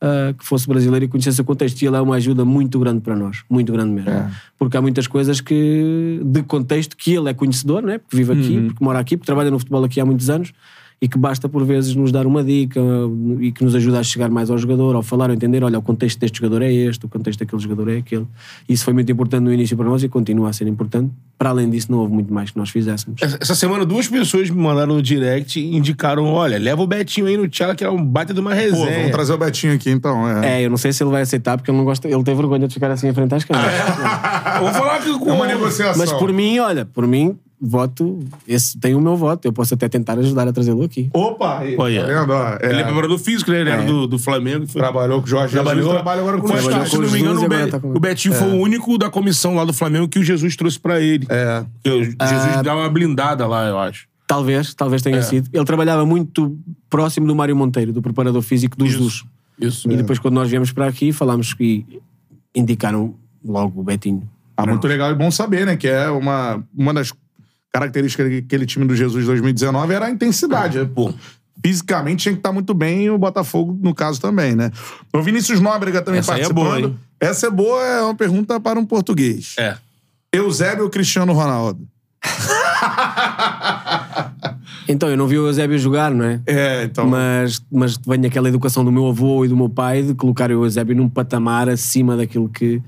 [0.00, 1.80] ah, que fosse brasileiro e conhecesse o contexto.
[1.82, 4.10] E ele é uma ajuda muito grande para nós, muito grande mesmo.
[4.58, 7.98] Porque há muitas coisas que de contexto que ele é conhecedor, né?
[7.98, 10.52] porque vive aqui, porque mora aqui, porque trabalha no futebol aqui há muitos anos
[11.00, 14.02] e que basta por vezes nos dar uma dica uh, e que nos ajuda a
[14.02, 17.06] chegar mais ao jogador, ao falar, ao entender, olha, o contexto deste jogador é este,
[17.06, 18.26] o contexto daquele jogador é aquele.
[18.68, 21.12] Isso foi muito importante no início para nós e continua a ser importante.
[21.38, 23.22] Para além disso, não houve muito mais que nós fizéssemos.
[23.22, 27.36] Essa semana, duas pessoas me mandaram no direct e indicaram: olha, leva o Betinho aí
[27.36, 28.96] no Tchala, que é um baita de uma Pô, resenha.
[28.96, 30.28] vamos trazer o Betinho aqui então.
[30.28, 30.58] É.
[30.58, 32.66] É, eu não sei se ele vai aceitar porque ele não gosta, ele tem vergonha
[32.66, 33.72] de ficar assim em frente às câmeras.
[34.58, 35.96] Vou falar que É uma negociação.
[35.96, 39.46] Mas por mim, olha, por mim, voto, esse tem o meu voto.
[39.46, 41.10] Eu posso até tentar ajudar a trazê-lo aqui.
[41.12, 41.58] Opa!
[41.58, 42.00] Aí, Olha.
[42.02, 42.32] tá vendo?
[42.32, 42.48] ó?
[42.60, 43.60] É, Ele é preparador físico, né?
[43.60, 44.66] Ele era do, do Flamengo.
[44.66, 44.80] Foi...
[44.80, 47.18] Trabalhou com o Jorge Trabalhou, Jesus, trabalha agora com o Trabalhou se não o me
[47.20, 50.08] engano, o, Be- tá com- o Betinho foi o único da comissão lá do Flamengo
[50.08, 51.26] que o Jesus trouxe pra ele.
[51.28, 51.64] É.
[51.88, 54.06] O Jesus dá uma blindada lá, eu acho.
[54.26, 55.48] Talvez, talvez tenha sido.
[55.52, 56.56] Ele trabalhava muito
[56.90, 59.24] próximo do Mário Monteiro, do preparador físico dos dos.
[59.60, 59.90] Isso.
[59.90, 61.84] E depois, quando nós viemos para aqui, falámos e
[62.54, 63.14] indicaram
[63.44, 64.22] logo o Betinho.
[64.56, 65.76] Ah, muito legal e bom saber, né?
[65.76, 67.12] Que é uma, uma das
[67.78, 70.78] características daquele time do Jesus 2019 era a intensidade.
[70.78, 70.88] né?
[70.92, 71.12] Pô,
[71.64, 74.70] fisicamente tinha que estar muito bem e o Botafogo, no caso, também, né?
[75.12, 76.64] O Vinícius Nóbrega também Essa é participando.
[76.64, 76.98] boa, hein?
[77.20, 79.54] Essa é boa, é uma pergunta para um português.
[79.58, 79.76] É.
[80.32, 81.86] Eusébio ou Cristiano Ronaldo?
[84.90, 86.40] Então, eu não vi o Eusébio jogar, não é?
[86.46, 87.06] É, então.
[87.06, 90.64] Mas, mas vem aquela educação do meu avô e do meu pai de colocar o
[90.64, 92.80] Eusébio num patamar acima daquilo que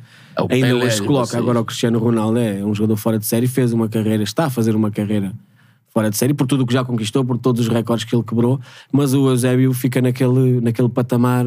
[0.48, 1.26] É o ainda Pelé hoje se coloca.
[1.26, 1.42] vocês.
[1.42, 4.50] Agora o Cristiano Ronaldo é um jogador fora de série, fez uma carreira, está a
[4.50, 5.32] fazer uma carreira
[5.88, 8.22] fora de série, por tudo o que já conquistou, por todos os recordes que ele
[8.22, 8.60] quebrou,
[8.92, 11.44] mas o Eusébio fica naquele, naquele patamar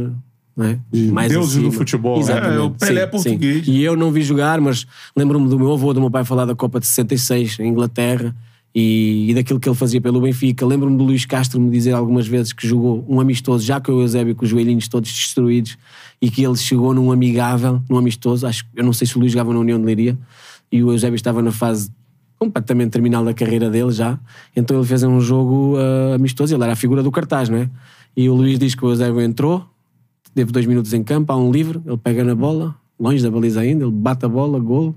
[0.56, 0.78] não é?
[1.12, 1.70] mais deuses acima.
[1.70, 2.20] do futebol?
[2.20, 2.58] Exatamente.
[2.58, 3.66] É, o Pelé Sim, português.
[3.66, 3.72] sim.
[3.72, 6.54] E eu não vi jogar, mas lembro-me do meu avô, do meu pai falar da
[6.54, 8.36] Copa de 66 em Inglaterra
[8.74, 10.66] e, e daquilo que ele fazia pelo Benfica.
[10.66, 14.02] Lembro-me do Luís Castro me dizer algumas vezes que jogou um amistoso, já com o
[14.02, 15.78] Eusébio com os joelhinhos todos destruídos
[16.22, 18.48] e que ele chegou num amigável, num amistoso.
[18.48, 20.18] Acho, eu não sei se o Luís jogava na União de Leiria
[20.72, 21.92] e o Eusébio estava na fase
[22.40, 24.20] completamente terminal da carreira dele já.
[24.56, 27.70] Então ele fez um jogo ah, amistoso, ele era a figura do cartaz, não é?
[28.16, 29.66] E o Luís diz que o Eusébio entrou,
[30.34, 33.62] teve dois minutos em campo, há um livre, ele pega na bola, longe da baliza
[33.62, 34.96] ainda, ele bate a bola, gol,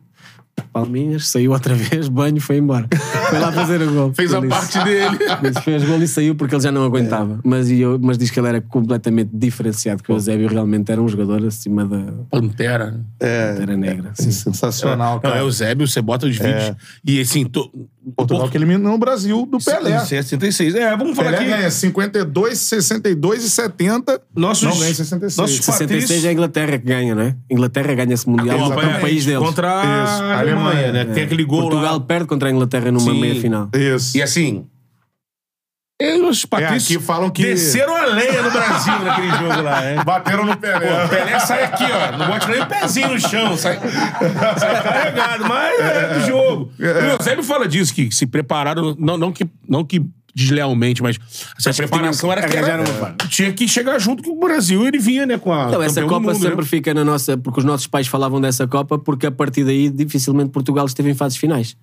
[0.72, 2.86] palminhas, saiu outra vez, banho, foi embora.
[3.30, 4.12] Foi lá fazer o gol.
[4.14, 5.18] Fez a Ele parte dele.
[5.42, 7.40] Disse, fez gol e saiu porque ele já não aguentava.
[7.44, 11.00] Mas, e eu, mas diz que ele era completamente diferenciado, que o Eusébio realmente era
[11.00, 13.00] um jogador acima da Pantera.
[13.18, 14.10] Pantera Negra.
[14.14, 14.30] Sim.
[14.30, 15.36] Sensacional, Não, cara.
[15.38, 16.74] é o Zébio, você bota os vídeos.
[17.04, 17.70] E assim, to...
[18.14, 19.98] Portugal que eliminou o Brasil do Pelé.
[19.98, 20.74] 66.
[20.74, 21.50] É, vamos falar Pelé aqui.
[21.56, 24.20] ganha 52, 62 e 70.
[24.34, 25.36] Nossos, Não ganha 66.
[25.36, 26.24] Nossos 66 patrícios.
[26.24, 27.36] é a Inglaterra que ganha, não é?
[27.50, 29.00] Inglaterra ganha esse Mundial no Exatamente.
[29.00, 29.40] país deles.
[29.40, 31.04] Contra a Alemanha, Alemanha, né?
[31.06, 32.00] Que Tem aquele gol Portugal lá.
[32.00, 33.20] perde contra a Inglaterra numa Sim.
[33.20, 33.68] meia final.
[33.74, 34.16] Isso.
[34.16, 34.66] E assim...
[35.98, 40.04] E os patrícios aqui falam que- desceram a lenha no Brasil naquele jogo lá, né?
[40.04, 41.04] Bateram no Pô, Pelé.
[41.04, 42.18] o Pelé sai aqui, ó.
[42.18, 43.56] Não bote nem o pezinho no chão.
[43.56, 43.80] Sai,
[44.58, 45.44] sai carregado.
[45.48, 46.70] Mas é do jogo.
[46.78, 48.94] O Eusébio fala disso, que se prepararam...
[48.98, 50.04] Não, não, que, não que
[50.34, 51.16] deslealmente, mas
[51.58, 54.86] essa que preparação tinha- era que arranjaram era, tinha que chegar junto com o Brasil.
[54.86, 56.64] Ele vinha, né, com a Então, essa Copa mundo, sempre né?
[56.66, 57.38] fica na nossa.
[57.38, 61.14] Porque os nossos pais falavam dessa Copa, porque a partir daí dificilmente Portugal esteve em
[61.14, 61.74] fases finais.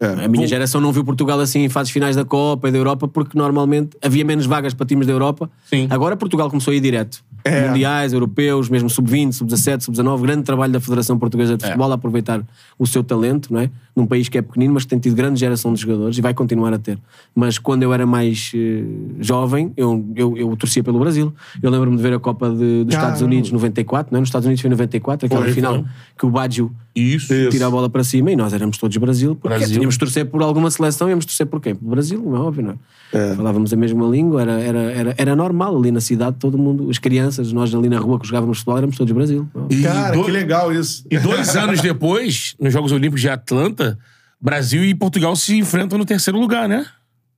[0.00, 3.08] A minha geração não viu Portugal assim em fases finais da Copa e da Europa,
[3.08, 5.50] porque normalmente havia menos vagas para times da Europa.
[5.68, 5.86] Sim.
[5.90, 7.22] Agora Portugal começou a ir direto.
[7.68, 10.20] Mundiais, europeus, mesmo sub-20, sub-17, sub-19.
[10.20, 12.42] Grande trabalho da Federação Portuguesa de Futebol a aproveitar
[12.78, 13.70] o seu talento, não é?
[13.96, 16.34] Num país que é pequenino, mas que tem tido grande geração de jogadores e vai
[16.34, 16.98] continuar a ter.
[17.34, 18.84] Mas quando eu era mais eh,
[19.18, 21.32] jovem, eu, eu, eu torcia pelo Brasil.
[21.62, 23.24] Eu lembro-me de ver a Copa de- dos Estados Caramba.
[23.24, 24.20] Unidos 94, não é?
[24.20, 25.84] Nos Estados Unidos foi 94, aquela Foi, final foi.
[26.18, 27.32] que o Baggio Isso.
[27.50, 29.87] tira a bola para cima e nós éramos todos Brasil, porque Brasil.
[29.88, 31.74] Tínhamos de torcer por alguma seleção, íamos torcer por quê?
[31.74, 33.34] Pelo Brasil, não é óbvio, não é?
[33.34, 36.98] Falávamos a mesma língua, era, era, era, era normal ali na cidade, todo mundo, as
[36.98, 39.48] crianças, nós ali na rua que jogávamos futebol, éramos todos Brasil.
[39.70, 39.74] é?
[39.74, 41.04] E Cara, do- que legal isso.
[41.10, 43.98] E dois anos depois, nos Jogos Olímpicos de Atlanta,
[44.40, 46.84] Brasil e Portugal se enfrentam no terceiro lugar, né?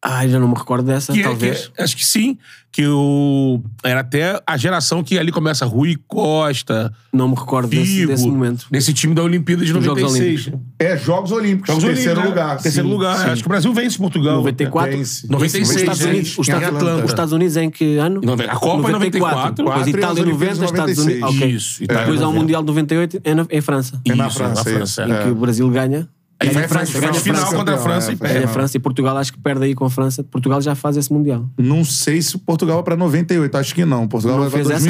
[0.02, 1.68] Ai, já não me recordo dessa, Que é- talvez.
[1.68, 2.38] que é- acho que sim.
[2.72, 7.84] Que o, era até a geração que ali começa Rui Costa, Não me recordo desse,
[7.96, 8.66] Figo, desse momento.
[8.70, 10.46] nesse time da Olimpíada de Dos Jogos 96.
[10.46, 10.70] Olímpicos.
[10.78, 11.66] É, Jogos Olímpicos.
[11.68, 12.42] Jogos terceiro Olímpicos, né?
[12.46, 12.62] lugar.
[12.62, 13.18] Terceiro sim, lugar.
[13.18, 13.24] sim.
[13.30, 14.36] Acho que o Brasil vence Portugal.
[14.36, 14.96] 94.
[14.96, 15.26] Vence.
[15.28, 16.10] 96, Os Estados né?
[16.10, 17.04] Unidos, os Em Estados, Atlanta.
[17.04, 18.20] os Estados Unidos em que ano?
[18.48, 21.06] A Copa é 94, Depois quatro e Itália as Olimpíadas 90, Estados 96.
[21.22, 21.36] Unidos.
[21.36, 21.50] ok.
[21.50, 22.40] Isso, Itália Depois há o 90.
[22.40, 24.00] Mundial de 98 é, na, é em França.
[24.06, 25.00] É na França, isso.
[25.02, 25.08] é.
[25.08, 26.08] Em que o Brasil ganha.
[26.40, 27.56] Aí vai a a França, França, ganha a final França.
[27.56, 28.44] contra a França e É, perde.
[28.44, 30.24] A França e Portugal acho que perde aí com a França.
[30.24, 31.46] Portugal já faz esse Mundial.
[31.58, 33.54] Não sei se Portugal vai pra 98.
[33.56, 34.08] Acho que não.
[34.08, 34.88] Portugal Não vai pra fez essa?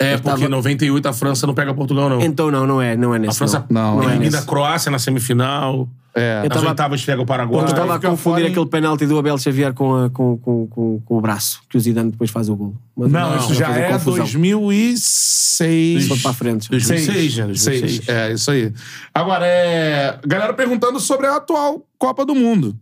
[0.00, 2.20] É, porque tava- em 98 a França não pega Portugal, não.
[2.20, 3.30] Então não, não é, não é nesse.
[3.32, 4.42] A França Não, não é elimina nesse.
[4.44, 5.88] a Croácia na semifinal.
[6.14, 6.40] É.
[6.44, 7.62] Eu Nas tava- oitavas pega o Paraguai.
[7.62, 11.00] Eu estava a confundir em- aquele penalti do Abel Xavier com, a- com, com, com,
[11.04, 12.74] com o braço, que o Zidane depois faz o gol.
[12.96, 14.24] Mas Não, isso já é confusão.
[14.24, 16.08] 2006.
[16.08, 16.68] Foi para a frente.
[16.70, 17.46] 2006, né?
[17.46, 17.80] 2006.
[17.96, 18.08] Seis.
[18.08, 18.72] É, isso aí.
[19.14, 20.18] Agora, é.
[20.26, 22.74] Galera perguntando sobre a atual Copa do Mundo.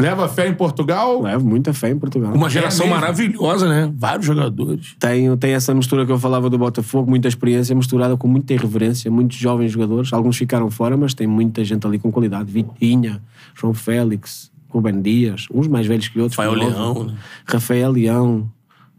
[0.00, 1.22] Leva fé em Portugal?
[1.22, 2.32] Levo muita fé em Portugal.
[2.32, 3.00] Uma geração mesmo?
[3.00, 3.92] maravilhosa, né?
[3.96, 4.94] Vários jogadores.
[4.98, 9.10] Tem, tem essa mistura que eu falava do Botafogo, muita experiência misturada com muita irreverência,
[9.10, 10.12] muitos jovens jogadores.
[10.12, 12.50] Alguns ficaram fora, mas tem muita gente ali com qualidade.
[12.52, 13.20] Vitinha,
[13.56, 16.36] João Félix, Ruben Dias, uns mais velhos que outros.
[16.38, 16.52] Rafael.
[16.52, 17.14] Leão, né?
[17.44, 18.50] Rafael Leão.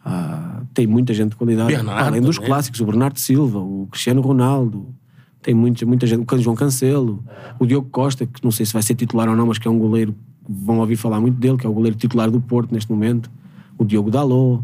[0.04, 1.74] Ah, tem muita gente de qualidade.
[1.74, 2.50] Bernardo Além dos também.
[2.50, 4.94] clássicos, o Bernardo Silva, o Cristiano Ronaldo.
[5.42, 6.26] Tem muita, muita gente.
[6.30, 7.24] O João Cancelo,
[7.58, 9.72] o Diogo Costa, que não sei se vai ser titular ou não, mas que é
[9.72, 10.14] um goleiro,
[10.50, 13.30] vão ouvir falar muito dele, que é o goleiro titular do Porto neste momento.
[13.78, 14.64] O Diogo Dalot.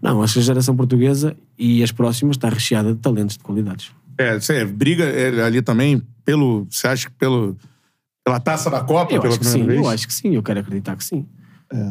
[0.00, 3.90] Não, acho que a geração portuguesa e as próximas está recheada de talentos de qualidades.
[4.16, 6.66] É, você briga é, ali também pelo.
[6.70, 7.56] Você acha que pelo.
[8.24, 9.80] Pela taça da Copa, Eu pela acho que sim, vez?
[9.80, 11.26] eu acho que sim, eu quero acreditar que sim.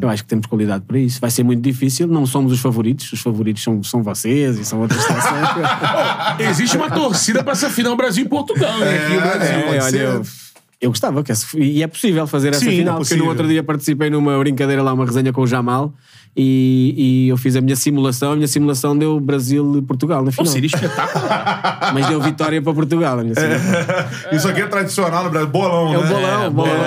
[0.02, 1.22] Eu acho que temos qualidade para isso.
[1.22, 4.80] Vai ser muito difícil, não somos os favoritos, os favoritos são, são vocês e são
[4.80, 5.48] outras seleções.
[6.49, 9.06] Existe uma torcida pra essa final Brasil e Portugal, né?
[9.06, 9.56] Aqui no Brasil.
[9.56, 10.02] É, olha, ser.
[10.02, 10.24] eu,
[10.80, 13.24] eu gostava, que e é possível fazer essa Sim, final, porque possível.
[13.24, 15.94] no outro dia participei numa brincadeira lá, uma resenha com o Jamal,
[16.40, 16.94] e,
[17.26, 20.46] e eu fiz a minha simulação, a minha simulação deu Brasil e Portugal na final.
[20.46, 21.90] seria espetacular.
[21.96, 23.20] Mas deu vitória para Portugal.
[23.20, 24.06] A minha simulação.
[24.32, 25.48] Isso aqui é tradicional no Brasil.
[25.50, 26.08] Bolão, É o né?
[26.10, 26.78] bolão, É, bolão.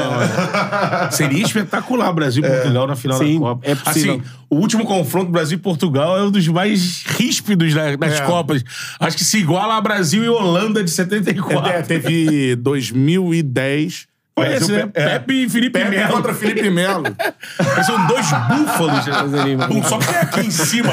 [1.11, 3.61] Seria espetacular Brasil e Portugal na final Sim, da Copa.
[3.69, 4.13] é possível.
[4.15, 8.25] Assim, o último confronto Brasil e Portugal é um dos mais ríspidos da- das É.
[8.25, 8.63] Copas.
[9.01, 11.69] Acho que se iguala a Brasil e Holanda de 74.
[11.71, 14.07] É, teve 2010.
[14.45, 14.91] Foi esse, né?
[14.95, 16.13] é, Pepe e Felipe Pepe Melo.
[16.13, 17.05] contra Felipe Melo.
[17.85, 19.05] São dois búfalos.
[19.05, 19.71] Coisa animal.
[19.71, 20.93] Um só que é aqui em cima.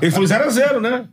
[0.00, 1.06] Ele foi 0x0, né?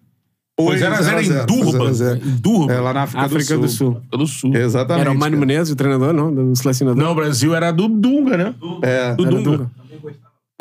[0.59, 1.91] Foi 0x0 em 0x0, Durban.
[1.91, 2.15] 0x0.
[2.17, 2.73] Em Durban.
[2.73, 3.97] É, lá na África, África do Sul.
[3.97, 4.55] África do Sul.
[4.55, 5.01] Exatamente.
[5.01, 6.33] Era o Mano Menezes, o treinador, não?
[6.33, 7.03] Do selecionador.
[7.03, 8.53] Não, o Brasil era do Dunga, né?
[8.83, 9.15] É.
[9.15, 9.43] Do Dunga.
[9.43, 9.71] Dunga.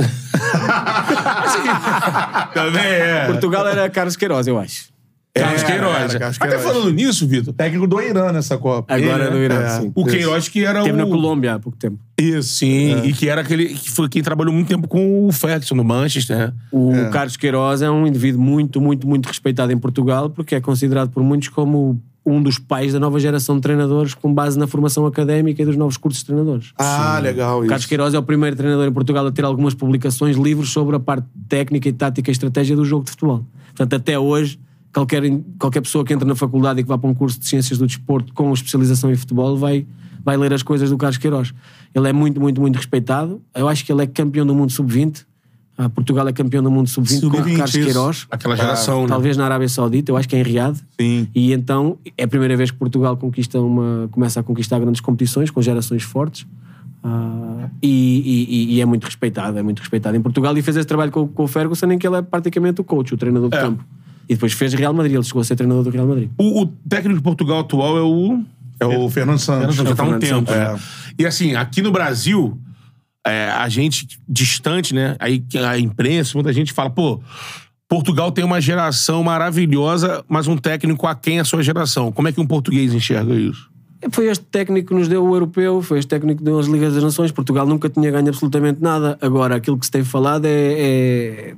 [2.55, 3.27] Também é.
[3.27, 4.91] Portugal era Carlos Queiroz, eu acho.
[5.35, 6.15] Carlos É, Queiroz.
[6.15, 6.63] Carlos Até Queiroz.
[6.63, 8.93] falando nisso, Vitor, Técnico do Irã nessa Copa.
[8.95, 9.45] Agora Ele, do né?
[9.45, 9.81] Irã, É.
[9.81, 9.93] sim.
[9.95, 11.05] o Queiroz que era Teve o...
[11.05, 11.99] na Colômbia há pouco tempo.
[12.19, 12.57] Isso.
[12.57, 15.85] Sim, e que era aquele que foi quem trabalhou muito tempo com o Ferguson no
[15.85, 16.53] Manchester, né?
[16.71, 21.09] O Carlos Queiroz é um indivíduo muito, muito, muito respeitado em Portugal porque é considerado
[21.11, 25.07] por muitos como um dos pais da nova geração de treinadores com base na formação
[25.07, 26.73] académica e dos novos cursos de treinadores.
[26.79, 27.69] Ah, legal O isso.
[27.71, 31.01] Carlos Queiroz é o primeiro treinador em Portugal a ter algumas publicações, livros sobre a
[31.01, 33.45] parte técnica e tática e estratégia do jogo de futebol.
[33.75, 34.61] Portanto, até hoje,
[34.93, 35.23] qualquer,
[35.59, 37.87] qualquer pessoa que entra na faculdade e que vá para um curso de Ciências do
[37.87, 39.87] Desporto com especialização em futebol vai,
[40.25, 41.53] vai ler as coisas do Carlos Queiroz.
[41.95, 43.41] Ele é muito, muito, muito respeitado.
[43.55, 45.25] Eu acho que ele é campeão do mundo sub-20.
[45.79, 47.85] Ah, Portugal é campeão do mundo sub-20 com o Sub-20, Carlos isso.
[47.85, 48.27] Queiroz.
[48.31, 49.09] Aquela geração, né?
[49.09, 50.77] Talvez na Arábia Saudita, eu acho que é em Riad.
[51.01, 51.27] Sim.
[51.35, 55.51] E então é a primeira vez que Portugal conquista uma, começa a conquistar grandes competições
[55.51, 56.47] com gerações fortes.
[57.03, 60.87] Ah, e, e- e é muito respeitado, é muito respeitado em Portugal e fez esse
[60.87, 63.57] trabalho com, com o Ferguson em que ele é praticamente o coach, o treinador de
[63.57, 63.61] É.
[63.63, 63.85] campo.
[64.29, 66.31] E depois fez Real Madrid, ele chegou a ser treinador do Real Madrid.
[66.39, 68.43] O, o técnico de Portugal atual é o...
[68.81, 69.77] É o Fernando Santos.
[69.77, 70.77] já tá há um tempo, né?
[71.19, 72.59] E assim, aqui no Brasil,
[73.25, 75.15] é, a gente distante, né?
[75.21, 77.21] Aí a imprensa, muita gente fala, pô,
[77.89, 82.11] Portugal tem uma geração maravilhosa, mas um técnico aquém a sua geração.
[82.11, 83.71] Como é que um português enxerga isso?
[84.11, 86.95] Foi este técnico que nos deu o europeu, foi este técnico que deu as Ligas
[86.95, 87.31] das Nações.
[87.31, 89.17] Portugal nunca tinha ganho absolutamente nada.
[89.21, 91.55] Agora, aquilo que se tem falado é, é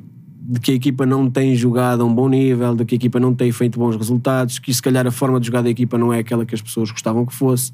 [0.46, 3.18] de que a equipa não tem jogado a um bom nível, de que a equipa
[3.18, 6.12] não tem feito bons resultados, que se calhar a forma de jogar da equipa não
[6.12, 7.72] é aquela que as pessoas gostavam que fosse.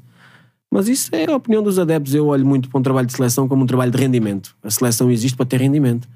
[0.73, 2.15] Mas isso é a opinião dos adeptos.
[2.15, 4.55] Eu olho muito para um trabalho de seleção como um trabalho de rendimento.
[4.63, 6.07] A seleção existe para ter rendimento.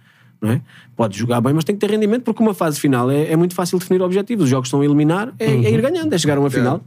[0.41, 0.61] Não é?
[0.95, 3.53] Pode jogar bem, mas tem que ter rendimento porque uma fase final é, é muito
[3.53, 4.45] fácil definir objetivos.
[4.45, 6.81] Os jogos estão a eliminar, é, é ir ganhando, é chegar a uma final.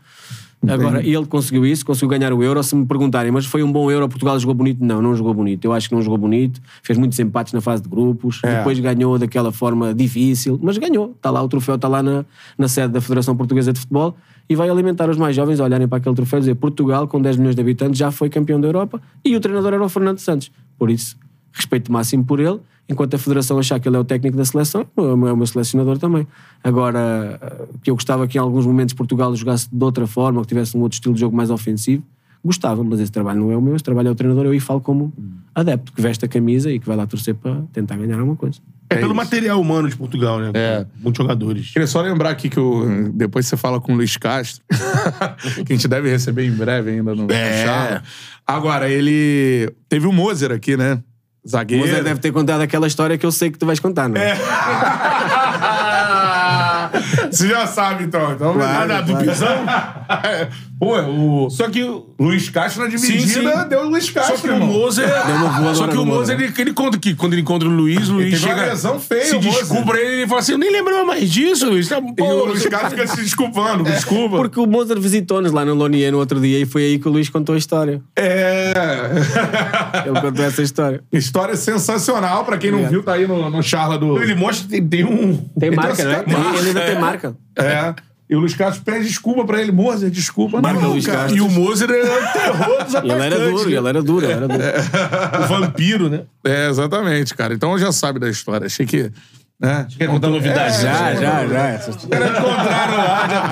[0.67, 2.63] Agora, ele conseguiu isso, conseguiu ganhar o Euro.
[2.63, 4.85] Se me perguntarem, mas foi um bom Euro, Portugal jogou bonito?
[4.85, 5.65] Não, não jogou bonito.
[5.65, 6.61] Eu acho que não jogou bonito.
[6.83, 8.41] Fez muitos empates na fase de grupos.
[8.43, 8.59] É.
[8.59, 11.13] Depois ganhou daquela forma difícil, mas ganhou.
[11.17, 12.25] Está lá o troféu, está lá na,
[12.57, 14.17] na sede da Federação Portuguesa de Futebol
[14.49, 17.21] e vai alimentar os mais jovens a olharem para aquele troféu e dizer Portugal, com
[17.21, 20.19] 10 milhões de habitantes, já foi campeão da Europa e o treinador era o Fernando
[20.19, 20.51] Santos.
[20.79, 21.17] Por isso,
[21.53, 22.59] respeito máximo por ele.
[22.89, 25.33] Enquanto a Federação achar que ele é o técnico da seleção, é o meu- é
[25.33, 26.27] o meu selecionador também.
[26.65, 30.49] Agora, eh, que eu gostava que em alguns momentos Portugal jogasse de outra forma, que
[30.49, 32.03] tivesse um outro estilo de jogo mais ofensivo,
[32.45, 34.61] gostava, mas esse trabalho não é o meu, esse trabalho é o treinador, eu aí
[34.61, 35.13] falo como
[35.55, 38.59] adepto, que veste a camisa e que vai lá torcer para tentar ganhar alguma coisa.
[38.91, 39.15] É, pelo isso.
[39.17, 40.51] material humano de Portugal, né?
[40.55, 40.87] É.
[40.99, 41.71] Muitos jogadores.
[41.73, 44.65] Queria só lembrar aqui que o, depois você fala com o Luiz Castro,
[45.67, 47.67] que a gente deve receber em breve ainda no É.
[47.67, 48.03] Charla.
[48.47, 49.71] Agora, ele.
[49.91, 51.03] Teve o Moser aqui, né?
[51.49, 51.87] Zagueiro.
[51.87, 54.37] Moser deve ter contado aquela história que eu sei que tu vais contar, não é?
[57.31, 58.33] Você já sabe, então.
[58.33, 59.27] então Claro, Ah, do claro.
[59.27, 59.67] Pisão?
[60.79, 60.97] Pô,
[61.47, 63.69] o Só que o- Luiz Castro na dividida sim.
[63.69, 64.69] deu o Luiz Castro, Só que o irmão.
[64.71, 66.41] Uma voadora Só que o Moser.
[66.41, 68.67] ele, ele conta que quando ele encontra o Luiz, o Luiz uma chega.
[68.67, 71.89] lesão feia, se o desculpa ele, ele fala assim: Eu nem lembrava mais disso, Luiz.
[71.89, 74.37] Tá, E o Luiz Castro fica se desculpando, desculpa.
[74.37, 77.11] Porque o Mozart visitou-nos lá no Lonier no outro dia e foi aí que o
[77.13, 78.03] Luís contou a história.
[78.17, 78.73] É.
[80.07, 81.01] Ele contou essa história.
[81.13, 82.93] História sensacional, pra quem não Obrigado.
[82.93, 84.21] viu, tá aí no, no charla do.
[84.21, 85.37] Ele mostra que tem, tem um.
[85.59, 86.17] Tem Ele marca, né?
[86.17, 86.59] uma Tem- marca.
[86.59, 87.37] ele ainda tem marca.
[87.57, 87.95] É.
[88.31, 89.73] E o Luiz Castro pede desculpa pra ele.
[89.73, 90.61] Mozer, desculpa.
[90.61, 91.19] Marca não, Luiz cara.
[91.21, 91.37] Castro.
[91.37, 93.77] E o Moser é o terror dos E ele era atacantes, duro, né?
[93.77, 94.63] ele era duro, ele era duro.
[95.45, 96.23] O vampiro, né?
[96.45, 97.55] É, exatamente, cara.
[97.55, 98.67] Então já sabe da história.
[98.67, 99.11] Achei que.
[99.61, 99.89] Né?
[99.99, 100.83] Quer contar novidade?
[100.83, 101.67] Já, já, já.
[101.71, 103.49] Essas- Era encontraram lá, já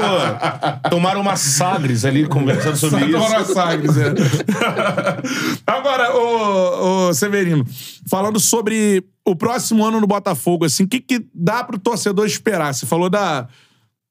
[0.82, 0.90] tô.
[0.90, 3.16] Tomaram uma Sagres ali conversando sobre isso.
[3.16, 4.12] Adoro a Sagres, é.
[5.66, 7.64] Agora, ô, ô, Severino,
[8.08, 12.72] falando sobre o próximo ano no Botafogo, assim, o que, que dá pro torcedor esperar?
[12.72, 13.48] Você falou da,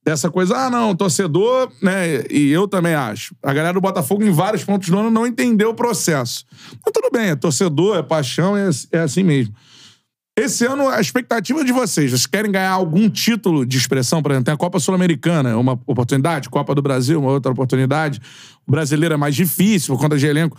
[0.06, 2.24] dessa coisa, ah, não, torcedor, né?
[2.30, 3.36] E eu também acho.
[3.42, 6.46] A galera do Botafogo, em vários pontos do ano, não entendeu o processo.
[6.86, 9.56] Mas tudo bem, é torcedor, é paixão, é, é assim mesmo.
[10.38, 14.22] Esse ano, a expectativa de vocês, vocês querem ganhar algum título de expressão?
[14.22, 18.22] Por exemplo, tem a Copa Sul-Americana, uma oportunidade, Copa do Brasil, uma outra oportunidade.
[18.68, 20.58] O brasileiro é mais difícil por conta de elenco.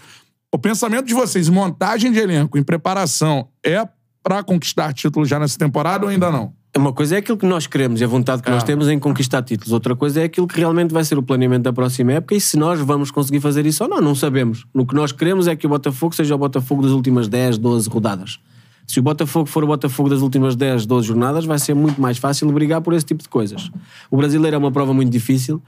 [0.52, 3.86] O pensamento de vocês, em montagem de elenco, em preparação, é
[4.22, 6.52] pra conquistar título já nessa temporada ou ainda não?
[6.76, 8.66] Uma coisa é aquilo que nós queremos e a vontade que nós Ah.
[8.66, 9.72] temos em conquistar títulos.
[9.72, 12.58] Outra coisa é aquilo que realmente vai ser o planeamento da próxima época e se
[12.58, 14.66] nós vamos conseguir fazer isso ou não, não sabemos.
[14.74, 17.88] No que nós queremos é que o Botafogo seja o Botafogo das últimas 10, 12
[17.88, 18.38] rodadas.
[18.86, 22.18] Se o Botafogo for o Botafogo das últimas 10, 12 jornadas, vai ser muito mais
[22.18, 23.70] fácil brigar por esse tipo de coisas.
[24.10, 25.60] O brasileiro é uma prova muito difícil,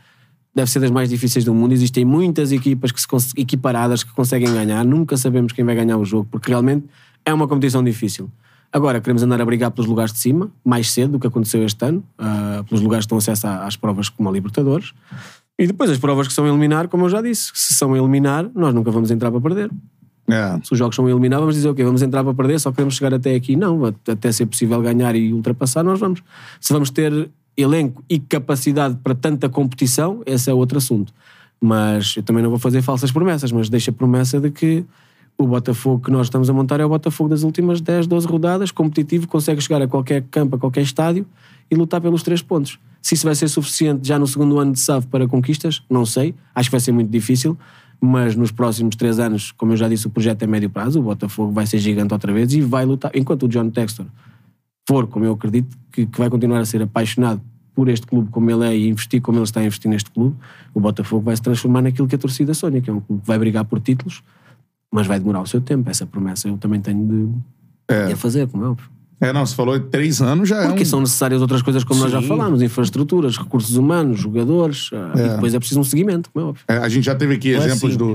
[0.54, 1.72] deve ser das mais difíceis do mundo.
[1.72, 4.84] Existem muitas equipas que se equiparadas que conseguem ganhar.
[4.84, 6.84] Nunca sabemos quem vai ganhar o jogo, porque realmente
[7.24, 8.30] é uma competição difícil.
[8.72, 11.82] Agora, queremos andar a brigar pelos lugares de cima, mais cedo do que aconteceu este
[11.84, 14.92] ano, ah, pelos lugares que dão acesso às provas como a Libertadores.
[15.58, 17.98] E depois as provas que são a eliminar, como eu já disse, se são a
[17.98, 19.70] eliminar, nós nunca vamos entrar para perder.
[20.30, 20.60] É.
[20.62, 22.94] Se os jogos são a eliminar, vamos dizer, ok, vamos entrar para perder, só queremos
[22.94, 23.56] chegar até aqui.
[23.56, 26.22] Não, at- até ser possível ganhar e ultrapassar, nós vamos.
[26.60, 31.12] Se vamos ter elenco e capacidade para tanta competição, esse é outro assunto.
[31.60, 34.84] Mas eu também não vou fazer falsas promessas, mas deixo a promessa de que
[35.38, 38.72] o Botafogo que nós estamos a montar é o Botafogo das últimas 10, 12 rodadas,
[38.72, 41.24] competitivo, consegue chegar a qualquer campo, a qualquer estádio
[41.70, 42.78] e lutar pelos três pontos.
[43.00, 46.34] Se isso vai ser suficiente já no segundo ano de SAV para conquistas, não sei.
[46.52, 47.56] Acho que vai ser muito difícil,
[48.00, 51.02] mas nos próximos três anos, como eu já disse, o projeto é médio prazo, o
[51.04, 53.12] Botafogo vai ser gigante outra vez e vai lutar.
[53.14, 54.06] Enquanto o John Textor
[54.88, 57.40] for, como eu acredito, que, que vai continuar a ser apaixonado
[57.76, 60.34] por este clube como ele é e investir como ele está a investir neste clube,
[60.74, 63.28] o Botafogo vai se transformar naquilo que a torcida sonha, que é um clube que
[63.28, 64.20] vai brigar por títulos,
[64.92, 65.88] mas vai demorar o seu tempo.
[65.90, 68.98] Essa promessa eu também tenho de, de a fazer, como é óbvio.
[69.20, 70.86] É, não, você falou de três anos já é Porque um...
[70.86, 72.28] são necessárias outras coisas, como nós já Sim.
[72.28, 76.64] falámos, infraestruturas, recursos humanos, jogadores, ah, e depois é preciso um seguimento, como é óbvio.
[76.68, 78.14] É, a gente já teve aqui Não é exemplos do,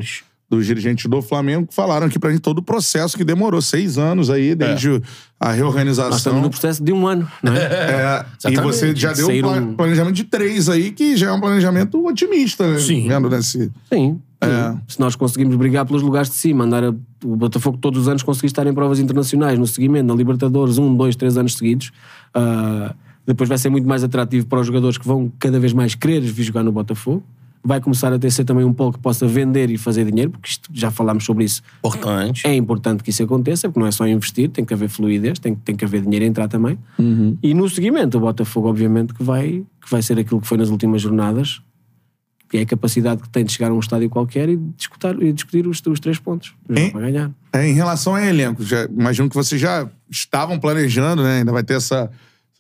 [0.50, 3.98] dos dirigentes do Flamengo que falaram aqui pra gente todo o processo que demorou seis
[3.98, 5.02] anos aí, desde
[5.38, 6.16] a Nós reorganização.
[6.16, 8.24] estamos no processo de um ano, não é?
[8.46, 12.06] É, e você já deu um planejamento de três aí, que já é um planejamento
[12.06, 12.80] otimista, né?
[12.80, 13.10] Sim.
[13.10, 13.70] Vendo nesse.
[13.92, 14.22] Sim.
[14.50, 14.78] É.
[14.88, 16.90] Se nós conseguimos brigar pelos lugares de cima, andar a,
[17.24, 20.96] o Botafogo todos os anos conseguir estar em provas internacionais, no seguimento, na Libertadores, um,
[20.96, 21.92] dois, três anos seguidos,
[22.34, 22.94] ah,
[23.26, 26.22] depois vai ser muito mais atrativo para os jogadores que vão cada vez mais querer
[26.22, 27.24] vir jogar no Botafogo.
[27.66, 30.50] Vai começar a ter ser também um polo que possa vender e fazer dinheiro, porque
[30.50, 31.62] isto, já falámos sobre isso.
[31.80, 32.46] Importante.
[32.46, 35.56] É importante que isso aconteça, porque não é só investir, tem que haver fluidez, tem,
[35.56, 36.78] tem que haver dinheiro a entrar também.
[37.42, 40.68] E no seguimento, o Botafogo, obviamente, que vai, que vai ser aquilo que foi nas
[40.68, 41.62] últimas jornadas,
[42.54, 45.34] que é a capacidade que tem de chegar a um estádio qualquer e discutir, e
[45.34, 47.32] discutir os, os três pontos para ganhar.
[47.52, 51.40] É, em relação a elenco, já, imagino que vocês já estavam planejando, né?
[51.40, 52.12] Ainda vai ter essa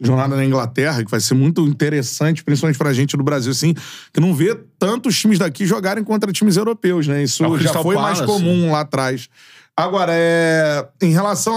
[0.02, 3.76] jornada na Inglaterra, que vai ser muito interessante, principalmente pra gente do Brasil, assim,
[4.12, 7.22] que não vê tantos times daqui jogarem contra times europeus, né?
[7.22, 8.26] Isso É já foi mais Palace.
[8.26, 9.30] comum lá atrás.
[9.78, 11.54] Agora, é, em relação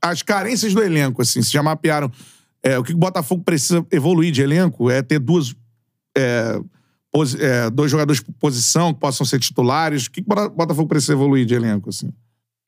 [0.00, 2.10] às carências do elenco, assim, vocês já mapearam
[2.62, 5.54] é, o que o Botafogo precisa evoluir de elenco é ter duas.
[6.16, 6.58] é,
[7.38, 10.06] é, dois jogadores por posição que possam ser titulares.
[10.06, 12.10] O que o Botafogo precisa evoluir de elenco, assim?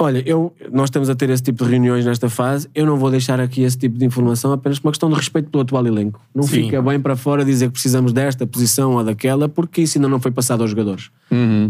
[0.02, 2.69] Olha, eu, nós estamos a ter esse tipo de reuniões nesta fase.
[2.74, 5.48] Eu não vou deixar aqui esse tipo de informação apenas por uma questão de respeito
[5.48, 6.20] pelo atual elenco.
[6.35, 6.64] Não Sim.
[6.64, 10.19] fica bem para fora dizer que precisamos desta posição ou daquela, porque isso ainda não
[10.19, 11.10] foi passado aos jogadores.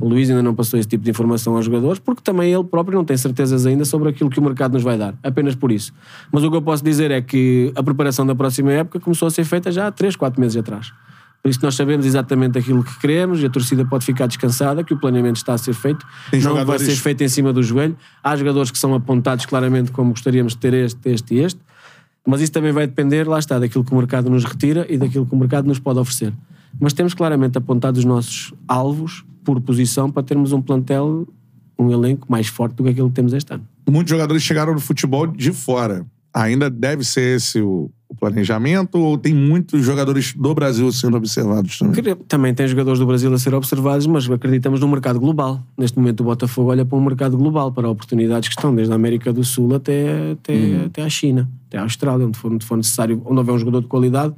[0.01, 2.97] O Luís ainda não passou esse tipo de informação aos jogadores, porque também ele próprio
[2.97, 5.15] não tem certezas ainda sobre aquilo que o mercado nos vai dar.
[5.23, 5.93] Apenas por isso.
[6.33, 9.31] Mas o que eu posso dizer é que a preparação da próxima época começou a
[9.31, 10.91] ser feita já há 3, 4 meses atrás.
[11.43, 14.95] Por isso nós sabemos exatamente aquilo que queremos e a torcida pode ficar descansada que
[14.95, 16.07] o planeamento está a ser feito.
[16.31, 17.97] Tem não jogadores- vai ser feito em cima do joelho.
[18.23, 21.61] Há jogadores que são apontados claramente como gostaríamos de ter este, este e este.
[22.25, 25.27] Mas isso também vai depender, lá está, daquilo que o mercado nos retira e daquilo
[25.27, 26.33] que o mercado nos pode oferecer.
[26.79, 31.27] Mas temos claramente apontado os nossos alvos por posição para termos um plantel,
[31.77, 33.67] um elenco mais forte do que aquilo que temos este ano.
[33.91, 36.07] Muitos jogadores chegaram no futebol de fora.
[36.33, 41.79] Ainda deve ser esse o, o planejamento ou tem muitos jogadores do Brasil sendo observados
[41.79, 42.15] também?
[42.29, 45.63] Também tem jogadores do Brasil a ser observados, mas acreditamos no mercado global.
[45.77, 48.97] Neste momento o Botafogo olha para um mercado global, para oportunidades que estão desde a
[48.97, 52.77] América do Sul até, até, até à China, até à Austrália, onde for, onde for
[52.77, 54.35] necessário, onde houver um jogador de qualidade.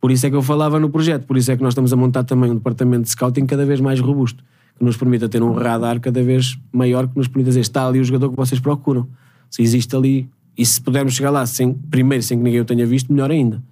[0.00, 1.96] Por isso é que eu falava no projeto, por isso é que nós estamos a
[1.96, 4.44] montar também um departamento de scouting cada vez mais robusto,
[4.78, 8.00] que nos permita ter um radar cada vez maior, que nos permita dizer, está ali
[8.00, 9.08] o jogador que vocês procuram.
[9.48, 12.86] Se existe ali, e se pudermos chegar lá sem, primeiro sem que ninguém o tenha
[12.86, 13.62] visto, melhor ainda.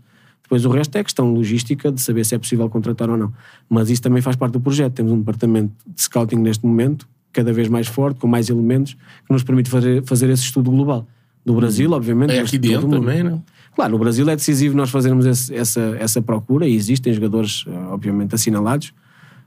[0.42, 3.32] Depois o resto é questão logística de saber se é possível contratar ou não.
[3.70, 4.92] Mas isso também faz parte do projeto.
[4.92, 8.94] Temos um departamento de scouting neste momento, cada vez mais forte, com mais elementos,
[9.26, 11.06] que nos permite fazer, fazer esse estudo global.
[11.44, 12.30] Do Brasil, obviamente.
[12.32, 13.40] É aqui dentro também, né?
[13.74, 17.70] Claro, no Brasil é decisivo nós fazermos esse- essa, essa procura e existem jogadores, eh,
[17.90, 18.92] obviamente, assinalados,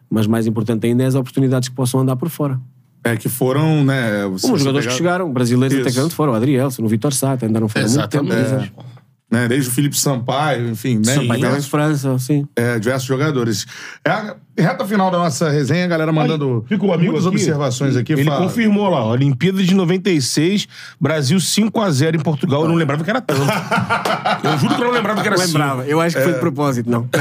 [0.10, 2.60] mas mais importante ainda é as oportunidades que possam andar por fora.
[3.06, 4.26] É que foram, né?
[4.26, 5.98] os jogadores pegar- que chegaram, brasileiros até Isso.
[5.98, 8.26] que não foram, o Adrielson, o Vitor Sá, até andaram fora há muito tempo.
[8.34, 8.72] Exatamente.
[8.76, 8.96] mas-
[9.32, 11.16] Né, desde o Felipe Sampaio, enfim, né?
[11.16, 12.48] Em diversos, França, sim.
[12.56, 13.66] é, diversos jogadores.
[14.06, 17.36] É a reta final da nossa resenha, a galera mandando Fica o amigo muitas aqui.
[17.36, 18.14] observações aqui.
[18.14, 18.44] Ele fala.
[18.44, 20.68] confirmou lá, ó, Olimpíada de 96,
[21.02, 22.62] Brasil 5x0 em Portugal.
[22.62, 23.42] Eu não lembrava que era tanto.
[24.46, 25.54] eu juro que eu não lembrava que era Não assim.
[25.54, 27.10] lembrava, eu acho que foi de propósito, não.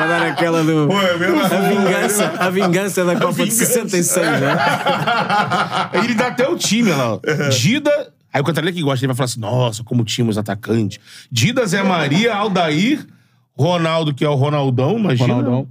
[0.00, 0.88] Para dar aquela do.
[0.92, 3.66] É a vingança, a vingança da Copa de vingança.
[3.66, 4.56] 66, né?
[5.92, 7.18] Aí ele dá até o time lá.
[7.50, 8.12] Dida.
[8.32, 10.98] Aí o Cantarelli que gosta, ele vai falar assim: nossa, como tínhamos atacantes.
[11.30, 13.06] Dida, Zé Maria, Aldair,
[13.56, 15.34] Ronaldo, que é o Ronaldão, imagina.
[15.34, 15.68] Ronaldão.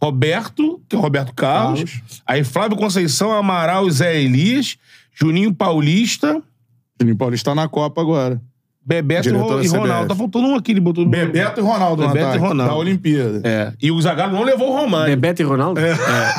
[0.00, 1.84] Roberto, que é o Roberto Carlos.
[1.84, 2.22] Carlos.
[2.26, 4.76] Aí Flávio Conceição, Amaral e Zé Elias.
[5.20, 6.40] Juninho Paulista,
[7.00, 8.40] Juninho Paulista tá na Copa agora.
[8.88, 9.68] Bebeto e Diretor da e.
[9.68, 10.08] Ronaldo.
[10.08, 11.04] Tá faltando um aqui, ele botou.
[11.04, 12.72] no- Bebeto e Ronaldo no Bebeto e ataque, Ronaldo.
[12.72, 13.40] da Olimpíada.
[13.44, 13.72] É.
[13.82, 15.06] E o Zagallo não levou o Romário.
[15.14, 15.78] Bebeto e Ronaldo?
[15.78, 15.92] É.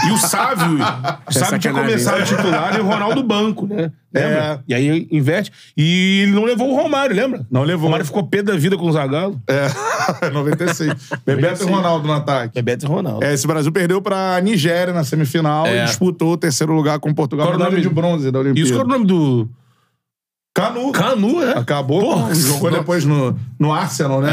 [0.08, 0.78] E o Sávio,
[1.30, 1.74] o Sávio tinha sacanagem.
[1.92, 3.92] começado titular e o Ronaldo banco, né?
[4.12, 4.30] Lembra?
[4.40, 4.60] É.
[4.68, 5.52] E aí inverte.
[5.78, 7.46] E ele não levou o Romário, lembra?
[7.52, 7.84] Não levou.
[7.84, 9.40] O Romário ficou pé da vida com o Zagallo.
[9.48, 10.92] É, 96.
[11.24, 12.56] Bebeto e Ronaldo no ataque.
[12.56, 13.24] Bebeto e Ronaldo.
[13.24, 15.84] É, esse Brasil perdeu pra Nigéria na semifinal É.
[15.84, 17.46] e disputou o terceiro lugar com Portugal.
[17.46, 17.88] Qual era o medalha nome?
[17.88, 18.68] de bronze da E Olimpíada.
[18.68, 19.48] isso qual era o nome do.
[20.62, 20.92] Canu.
[20.92, 21.58] Canu, é?
[21.58, 24.30] Acabou, Porra, jogou não- depois no, no Arsenal, né?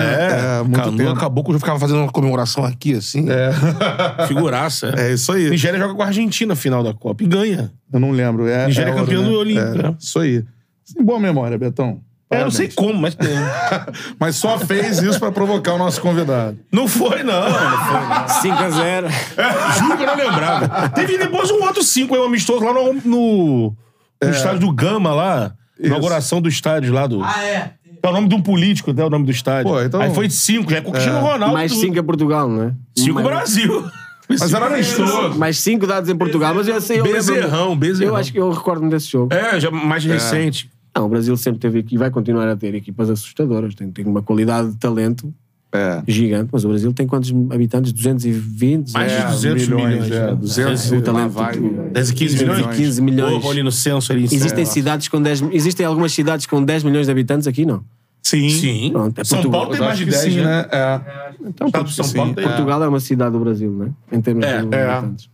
[0.59, 1.11] É, muito Canu tempo.
[1.11, 3.27] acabou que eu ficava fazendo uma comemoração aqui, assim.
[3.31, 3.51] É.
[4.27, 4.93] Figuraça.
[4.97, 5.09] É.
[5.09, 5.49] é isso aí.
[5.51, 7.73] Nigéria joga com a Argentina na final da Copa e ganha.
[7.93, 8.47] Eu não lembro.
[8.49, 9.95] É, Nigéria é é campeão ouro, do Olímpico, É, é.
[9.99, 10.45] isso aí.
[10.85, 12.01] Sem boa memória, Betão.
[12.29, 13.29] É, eu não sei como, mas tem.
[14.19, 16.59] Mas só fez isso pra provocar o nosso convidado.
[16.73, 17.49] Não foi, não.
[17.49, 19.03] Não foi, 5x0.
[19.03, 19.73] não.
[19.79, 20.89] Juro que eu não lembrava.
[20.89, 23.77] Teve depois um outro 5 aí, um amistoso lá no, no,
[24.21, 25.53] no estádio do Gama lá.
[25.79, 27.23] Inauguração do estádio lá do.
[27.23, 27.71] Ah, é.
[28.03, 29.71] É o nome de um político, até o nome do estádio.
[29.73, 31.55] Pô, então- Aí foi de 5, já é com o Cristiano Ronaldo.
[31.55, 32.73] Mais 5 a Portugal, não é?
[32.97, 33.91] 5 Mais- Brasil.
[34.29, 35.39] Mas era amistoso.
[35.39, 37.01] Mais 5 dados em Portugal, mas eu sei.
[37.01, 38.13] eu Bezerrão, Bezerrão.
[38.13, 39.33] Eu acho que eu recordo-me desse jogo.
[39.35, 40.71] É, já mais recente.
[40.97, 43.75] Não, o Brasil sempre teve aqui e vai continuar a ter equipas assustadoras.
[43.75, 45.33] Tem, tem uma qualidade de talento
[45.77, 46.03] É.
[46.09, 47.93] gigante, mas o Brasil tem quantos habitantes?
[47.93, 48.93] 220?
[48.93, 50.11] Mais de É, 200 milhões.
[50.11, 50.17] é.
[50.31, 50.35] é.
[50.35, 51.31] 200 o e lá talento.
[51.33, 51.59] vai.
[51.93, 52.77] 10 e 15 milhões.
[52.77, 53.45] 15 milhões.
[53.47, 54.25] Ali no censo ali.
[54.25, 54.67] Existem É.
[54.67, 57.85] cidades com 10 Existem algumas cidades com 10 milhões de habitantes aqui, não?
[58.23, 58.49] Sim.
[58.51, 58.91] Sim.
[58.93, 59.61] Pronto, é São Portugal.
[59.61, 60.45] Paulo tem mais de que 10, sim, né?
[60.45, 60.67] né?
[60.73, 61.01] É.
[61.49, 64.17] Então, Estado de São Paulo tem- Portugal é uma cidade do Brasil, não é?
[64.17, 64.91] Em termos É, de é.
[64.91, 65.31] habitantes.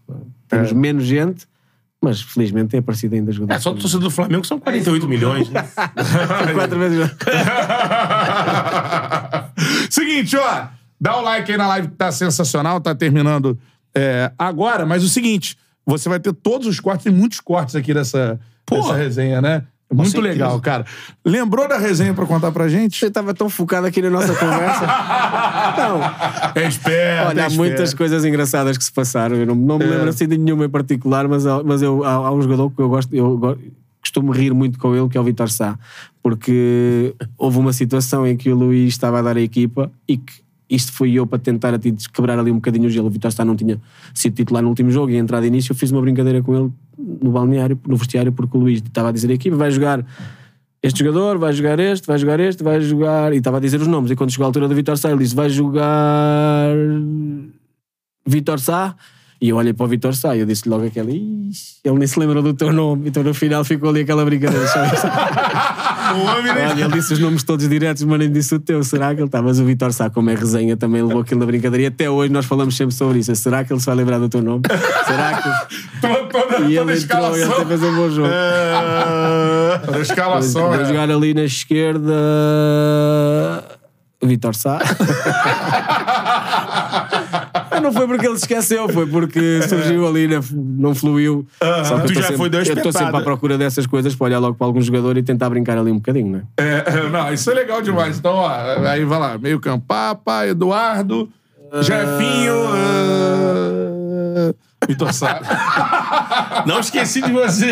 [0.46, 1.46] Temos menos gente,
[2.02, 3.62] mas felizmente tem aparecido ainda É, jogadores.
[3.62, 5.48] só do torcedor do Flamengo são 48 milhões.
[5.48, 5.64] né?
[6.54, 6.98] quatro vezes.
[9.90, 10.66] Seguinte, ó.
[11.00, 13.58] Dá o like aí na live que tá sensacional, tá terminando
[13.94, 14.86] é, agora.
[14.86, 18.38] Mas o seguinte, você vai ter todos os cortes, tem muitos cortes aqui dessa,
[18.70, 19.64] dessa resenha, né?
[19.92, 20.86] Muito legal, cara.
[21.22, 22.98] Lembrou da resenha pra contar pra gente?
[22.98, 24.86] Você estava tão focado aqui na nossa conversa.
[25.76, 26.00] não.
[26.62, 27.96] É esperto, Olha, é há muitas esperto.
[27.98, 29.36] coisas engraçadas que se passaram.
[29.36, 32.12] Eu não, não me lembro assim de nenhuma em particular, mas, há- mas eu, há,
[32.12, 33.58] há um jogador que eu gosto, eu
[34.12, 35.78] costumo rir muito com ele, que é o Vitor Sá.
[36.22, 40.42] Porque houve uma situação em que o Luís estava a dar a equipa e que
[40.68, 41.72] isto fui eu para tentar
[42.14, 43.08] quebrar ali um bocadinho o gelo.
[43.08, 43.80] O Vitor Sá não tinha
[44.14, 45.72] sido titular no último jogo e entrado de início.
[45.72, 46.70] Eu fiz uma brincadeira com ele
[47.22, 50.04] no balneário, no vestiário, porque o Luís estava a dizer a equipa vai jogar
[50.82, 53.32] este jogador, vai jogar este, vai jogar este, vai jogar.
[53.32, 54.10] E estava a dizer os nomes.
[54.10, 56.74] E quando chegou a altura do Vitor Sá, ele disse: vai jogar.
[58.26, 58.94] Vitor Sá.
[59.42, 61.14] E eu olhei para o Vitor Sá e eu disse logo aquele.
[61.50, 63.08] "Ixi, Ele nem se lembrou do teu nome.
[63.08, 64.64] Então no final ficou ali aquela brincadeira.
[66.14, 68.84] Olha, ele disse os nomes todos diretos, mas nem disse o teu.
[68.84, 69.42] Será que ele está?
[69.42, 71.82] Mas o Vitor Sá, como é resenha, também levou aquilo na brincadeira.
[71.82, 73.34] E até hoje nós falamos sempre sobre isso.
[73.34, 74.62] Será que ele se vai lembrar do teu nome?
[75.06, 75.48] Será que.
[76.00, 78.28] Toda, toda, E ele entrou e até fez um bom jogo.
[78.28, 79.96] É...
[79.96, 80.84] A escalação, é.
[80.84, 82.12] jogar ali na esquerda.
[84.22, 84.78] Vitor Sá.
[87.82, 91.46] não foi porque ele se esqueceu, foi porque surgiu ali, na- não fluiu.
[91.84, 94.24] Só que Tu já sempre- foi uma Eu estou sempre à procura dessas coisas para
[94.26, 96.42] olhar logo para algum jogador e tentar brincar ali um bocadinho, não é?
[96.86, 98.18] É, não, isso é legal demais.
[98.18, 98.48] Então, ó,
[98.86, 99.36] aí vai lá.
[99.38, 101.28] Meio campo, Papa, Eduardo,
[101.80, 104.54] Jefinho, uh...
[104.88, 105.40] Vitor Sá.
[106.66, 107.70] Não esqueci de você.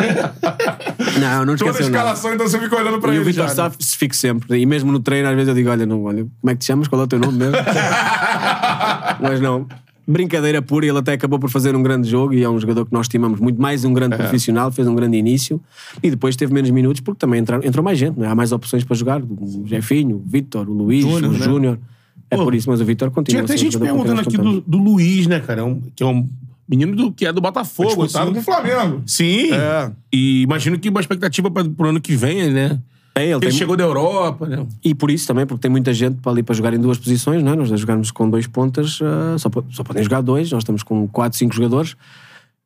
[1.21, 3.69] Não, não Toda a escalação, então você fica olhando pra E ele o Vitor Sá
[3.69, 3.75] né?
[3.81, 4.61] se fica sempre.
[4.61, 6.67] E mesmo no treino, às vezes eu digo: olha, não, olha, como é que te
[6.67, 6.87] chamas?
[6.89, 7.57] Qual é o teu nome mesmo?
[9.21, 9.67] Mas não.
[10.11, 12.93] Brincadeira pura, ele até acabou por fazer um grande jogo e é um jogador que
[12.93, 13.95] nós estimamos muito mais um É.
[13.95, 15.61] grande profissional, fez um grande início
[16.03, 18.29] e depois teve menos minutos porque também entraram, entrou mais gente, não é?
[18.29, 19.23] há mais opções para jogar.
[19.23, 21.45] O Jefinho, o Vitor, o Luís, Júnior, o né?
[21.45, 21.79] Júnior.
[22.31, 23.43] É Pô, por isso, mas o Vitor continua.
[23.45, 25.61] Um gente perguntando aqui do, do Luiz, né, cara?
[25.63, 26.29] É um- que é um
[26.69, 27.89] menino do, que é do Botafogo.
[27.89, 28.35] Disputado assim.
[28.35, 29.03] com o Flamengo.
[29.07, 29.53] Sim.
[29.53, 29.91] É.
[30.13, 32.79] E imagino que uma expectativa para pro ano que vem, né?
[33.15, 34.67] É, ele Ele tem, chegou da Europa, né?
[34.85, 37.43] E por isso também, porque tem muita gente para ali para jogar em duas posições,
[37.43, 37.57] não é?
[37.57, 41.37] Nós jogamos com dois pontas, ah, só, só podem jogar dois, nós estamos com quatro,
[41.37, 41.97] cinco jogadores,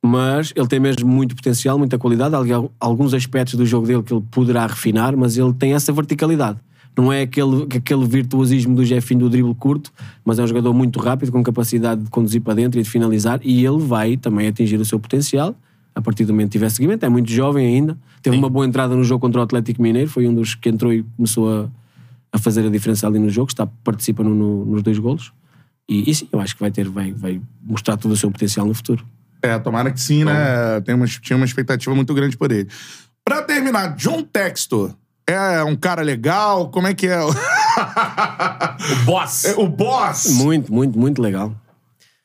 [0.03, 4.13] mas ele tem mesmo muito potencial, muita qualidade, Al- alguns aspectos do jogo dele que
[4.13, 6.59] ele poderá refinar, mas ele tem essa verticalidade.
[6.97, 9.91] Não é aquele, aquele virtuosismo do Jefinho do drible curto,
[10.25, 13.41] mas é um jogador muito rápido, com capacidade de conduzir para dentro e de finalizar,
[13.43, 15.57] e ele vai também atingir o seu potencial
[15.93, 17.05] a partir do momento que tiver seguimento.
[17.05, 20.27] É muito jovem ainda, teve uma boa entrada no jogo contra o Atlético Mineiro, foi
[20.27, 21.69] um dos que entrou e começou a,
[22.33, 25.33] a fazer a diferença ali no jogo, está, participa no- no- nos dois golos.
[25.89, 28.67] E, e sim, eu acho que vai ter, vai, vai mostrar todo o seu potencial
[28.67, 29.05] no futuro.
[29.43, 30.81] É, tomara que sim, né?
[30.81, 32.67] Tem uma, tinha uma expectativa muito grande por ele.
[33.23, 34.95] Pra terminar, John Textor
[35.27, 36.71] é um cara legal?
[36.71, 37.21] Como é que é?
[37.23, 37.31] O
[39.05, 39.45] boss.
[39.45, 40.31] É o boss!
[40.33, 41.55] Muito, muito, muito legal.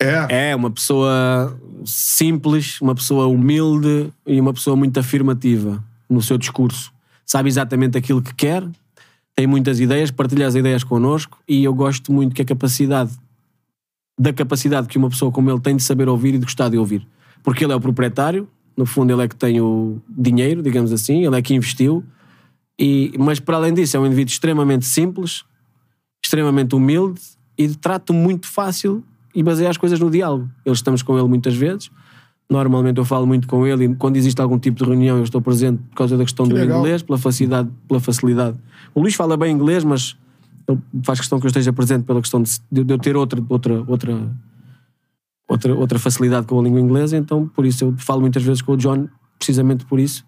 [0.02, 0.52] É.
[0.52, 6.91] É uma pessoa simples, uma pessoa humilde e uma pessoa muito afirmativa no seu discurso.
[7.26, 8.68] Sabe exatamente aquilo que quer,
[9.36, 13.11] tem muitas ideias, partilha as ideias connosco e eu gosto muito que a capacidade,
[14.19, 16.77] da capacidade que uma pessoa como ele tem de saber ouvir e de gostar de
[16.77, 17.07] ouvir.
[17.44, 21.26] Porque ele é o proprietário, no fundo ele é que tem o dinheiro, digamos assim,
[21.26, 22.03] ele é que investiu,
[22.80, 25.44] e, mas para além disso é um indivíduo extremamente simples,
[26.23, 27.22] extremamente humilde
[27.57, 29.03] e de trato muito fácil
[29.36, 30.49] e baseia as coisas no diálogo.
[30.65, 31.91] Eles estamos com ele muitas vezes.
[32.52, 35.40] Normalmente eu falo muito com ele e quando existe algum tipo de reunião eu estou
[35.40, 36.80] presente por causa da questão do legal.
[36.80, 38.58] inglês, pela facilidade, pela facilidade.
[38.96, 40.18] O Luís fala bem inglês, mas
[40.68, 43.84] ele faz questão que eu esteja presente pela questão de, de eu ter outra, outra,
[43.88, 44.32] outra,
[45.48, 48.72] outra, outra facilidade com a língua inglesa, então por isso eu falo muitas vezes com
[48.72, 49.08] o John,
[49.38, 50.26] precisamente por isso.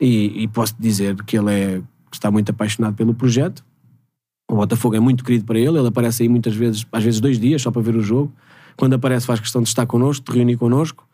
[0.00, 3.64] E, e posso dizer que ele é, que está muito apaixonado pelo projeto.
[4.50, 7.38] O Botafogo é muito querido para ele, ele aparece aí muitas vezes, às vezes dois
[7.38, 8.32] dias só para ver o jogo.
[8.76, 11.06] Quando aparece faz questão de estar connosco, de reunir connosco.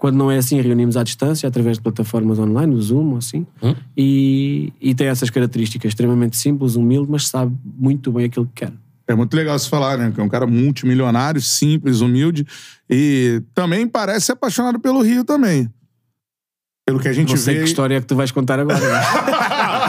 [0.00, 3.46] Quando não é assim, reunimos à distância, através de plataformas online, no Zoom, assim.
[3.94, 8.72] E, e tem essas características, extremamente simples, humilde, mas sabe muito bem aquilo que quer.
[9.06, 10.10] É muito legal se falar, né?
[10.14, 12.46] Que é um cara multimilionário, simples, humilde.
[12.88, 15.68] E também parece apaixonado pelo Rio também.
[16.86, 17.60] Pelo que a gente Não sei vê.
[17.60, 18.78] que história é que tu vais contar agora.
[18.80, 19.00] né?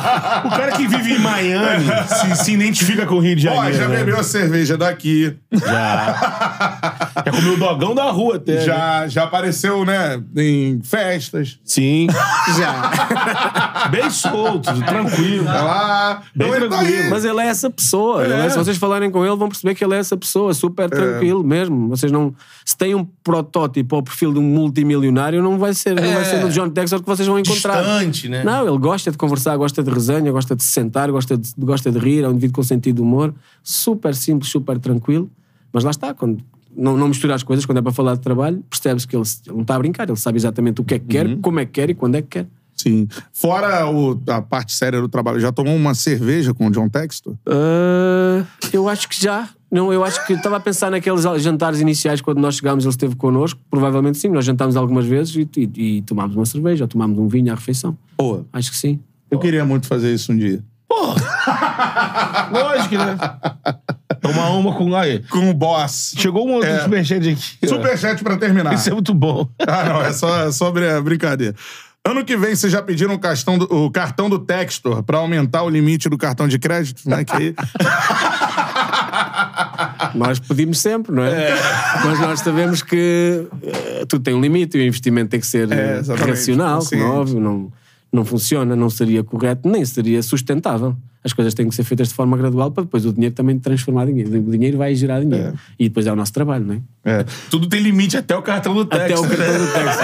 [0.45, 3.77] O cara que vive em Miami se, se identifica com o Rio de Ó, Janeiro.
[3.77, 3.95] já né?
[3.97, 5.35] bebeu a cerveja daqui.
[5.51, 7.11] Já.
[7.25, 8.55] Já comeu o dogão da rua até.
[8.55, 8.61] né?
[8.61, 10.21] Já, já apareceu, né?
[10.35, 11.59] Em festas.
[11.63, 12.07] Sim.
[12.57, 13.87] Já.
[13.89, 15.45] Bem solto, tranquilo.
[15.45, 16.21] Tá lá.
[16.35, 17.03] Bem Então ele tá tranquilo.
[17.03, 17.09] aí.
[17.09, 18.23] Mas ele é essa pessoa.
[18.23, 20.89] Ele é- se vocês falarem com ele, vão perceber que ele é essa pessoa, super
[20.89, 21.89] tranquilo mesmo.
[21.89, 22.33] Vocês não.
[22.65, 26.37] Se tem um protótipo ao perfil de um multimilionário, não vai ser, não vai ser
[26.41, 27.77] no John Texas que vocês vão encontrar.
[27.77, 28.43] Distante, né?
[28.43, 31.91] Não, ele gosta de conversar, gosta de resenha, gosta de se sentar, gosta de, gosta
[31.91, 35.30] de rir, é um indivíduo com sentido de humor, super simples, super tranquilo.
[35.73, 36.43] Mas lá está, quando
[36.76, 39.55] não, não mistura as coisas, quando é para falar de trabalho, percebe-se que ele, ele
[39.55, 41.72] não está a brincar, ele sabe exatamente o que é que quer, como é que
[41.73, 42.47] quer e quando é que quer.
[42.76, 43.07] Sim.
[43.31, 47.35] Fora o- a parte séria do trabalho, já tomou uma cerveja com o John Textor?
[47.45, 48.43] Ah,
[48.73, 49.49] eu acho que já.
[49.72, 53.15] Não, eu acho que estava a pensar naqueles jantares iniciais quando nós chegámos, ele esteve
[53.15, 53.59] connosco.
[53.69, 57.27] Provavelmente sim, nós jantámos algumas vezes e, e, e tomámos uma cerveja, ou tomámos um
[57.27, 57.95] vinho à refeição.
[58.18, 58.99] Pô, Acho que sim.
[59.31, 60.61] Eu queria muito fazer isso um dia.
[62.51, 63.15] Lógico, né?
[64.21, 64.93] Tomar uma com.
[64.95, 65.19] Aí.
[65.29, 66.13] Com o boss.
[66.17, 66.81] Chegou um outro É.
[66.81, 67.67] superchat aqui.
[67.67, 68.73] Superchat pra terminar.
[68.73, 69.47] Isso é muito bom.
[69.65, 71.55] Ah, não, é só, é só brin- brincadeira.
[72.03, 75.61] Ano que vem, vocês já pediram o cartão do, o cartão do Textor pra aumentar
[75.63, 77.23] o limite do cartão de crédito, né?
[77.23, 77.55] Que aí-
[80.15, 81.51] Nós pedimos sempre, não é?
[82.03, 85.71] Mas nós sabemos que eh, tudo tem um limite e o investimento tem que ser
[85.71, 87.39] É, eh, racional, é óbvio.
[87.39, 87.71] Não,
[88.11, 90.95] não funciona, não seria correto, nem seria sustentável.
[91.23, 94.09] As coisas têm que ser feitas de forma gradual para depois o dinheiro também transformar
[94.09, 94.39] em dinheiro.
[94.47, 95.53] O dinheiro vai gerar dinheiro.
[95.77, 97.19] E depois é o nosso trabalho, não é?
[97.19, 97.25] É.
[97.49, 99.19] Tudo tem limite até o cartão do Texas.
[99.19, 99.97] Até o cartão do Texas.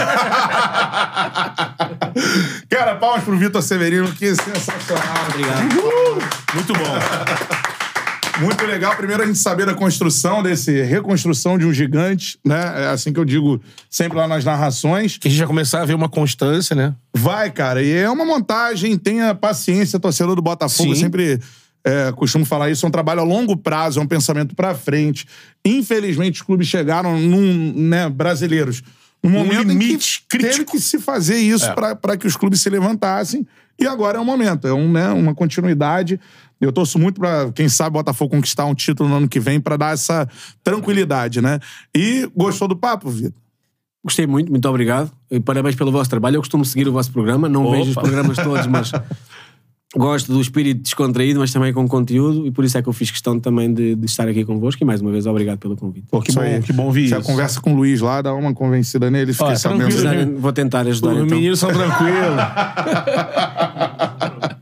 [2.69, 5.27] Cara, palmas pro Vitor Severino, que sensacional.
[5.29, 5.63] Obrigado.
[6.53, 7.66] Muito bom.
[8.41, 8.95] Muito legal.
[8.95, 12.83] Primeiro a gente saber da construção desse reconstrução de um gigante, né?
[12.83, 13.59] É assim que eu digo
[13.89, 15.17] sempre lá nas narrações.
[15.17, 16.93] Que a gente já começar a ver uma constância, né?
[17.15, 17.81] Vai, cara.
[17.81, 20.91] E é uma montagem, tenha paciência, torcedor do Botafogo.
[20.91, 21.01] Eu Sim.
[21.01, 21.39] sempre
[21.83, 22.85] é, costumo falar isso.
[22.85, 25.25] É um trabalho a longo prazo, é um pensamento pra frente.
[25.65, 28.83] Infelizmente, os clubes chegaram num, né, brasileiros,
[29.23, 30.71] num momento em que limite teve crítico.
[30.73, 31.73] que se fazer isso É.
[31.73, 33.47] pra para que os clubes se levantassem.
[33.79, 34.67] E agora é o momento.
[34.67, 36.19] É um, né, uma continuidade.
[36.59, 39.59] Eu torço muito pra, quem sabe, o Botafogo conquistar um título no ano que vem
[39.59, 40.27] pra dar essa
[40.63, 41.59] tranquilidade, né?
[41.95, 43.33] E gostou do papo, Vitor?
[44.03, 45.11] Gostei muito, muito obrigado.
[45.29, 46.37] E parabéns pelo vosso trabalho.
[46.37, 47.77] Eu costumo seguir o vosso programa, não Opa.
[47.77, 48.91] vejo os programas todos, mas
[49.95, 53.11] gosto do espírito descontraído, mas também com conteúdo, e por isso é que eu fiz
[53.11, 54.81] questão também de, de estar aqui convosco.
[54.81, 56.07] E mais uma vez, obrigado pelo convite.
[56.09, 57.27] Pô, que bom, que bom ouvir Se a isso.
[57.29, 60.39] conversa com o Luiz lá, dá uma convencida nele, fiquei sabendo.
[60.39, 61.35] Vou tentar ajudar Os então.
[61.37, 62.37] meninos são tranquilos.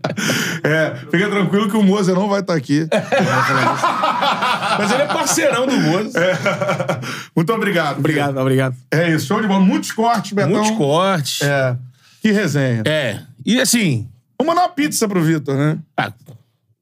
[1.07, 2.87] É, fica tranquilo que o Moza não vai estar aqui.
[4.77, 6.11] Mas ele é parceirão do Moço.
[7.35, 7.99] Muito obrigado.
[7.99, 8.75] Obrigado, obrigado.
[8.91, 9.59] É isso, show de bola.
[9.59, 10.51] Muitos cortes, Betão.
[10.51, 11.41] Muitos cortes.
[11.41, 11.45] É.
[11.45, 11.77] É.
[12.21, 12.83] Que resenha.
[13.45, 14.09] E assim.
[14.37, 15.77] Vamos mandar uma pizza pro Vitor, né?
[15.95, 16.11] Ah,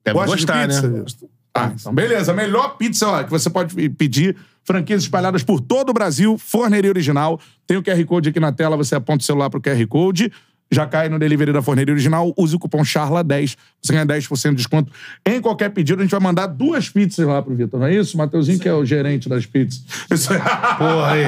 [0.04, 1.06] deve Gosta de gostar, pizza, né?
[1.54, 2.32] Ah, então beleza.
[2.32, 4.36] A melhor pizza ó, que você pode pedir.
[4.66, 6.38] Franquias espalhadas por todo o Brasil.
[6.38, 7.40] Forneria original.
[7.68, 8.78] Tem o QR Code aqui na tela.
[8.78, 10.32] Você aponta o celular pro QR Code.
[10.72, 12.34] Já cai no delivery da Forneria Original.
[12.36, 13.56] Use o cupom CHARLA10.
[13.82, 14.92] Você ganha 10% de desconto
[15.26, 16.00] em qualquer pedido.
[16.00, 18.18] A gente vai mandar duas pizzas lá pro Vitor, não é isso?
[18.18, 19.84] Mateuzinho, que é o gerente das pizzas.
[20.10, 20.40] Isso aí.
[20.40, 21.26] Porra aí.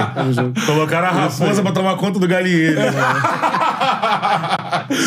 [0.66, 2.80] Colocaram a raposa pra tomar conta do galinheiro.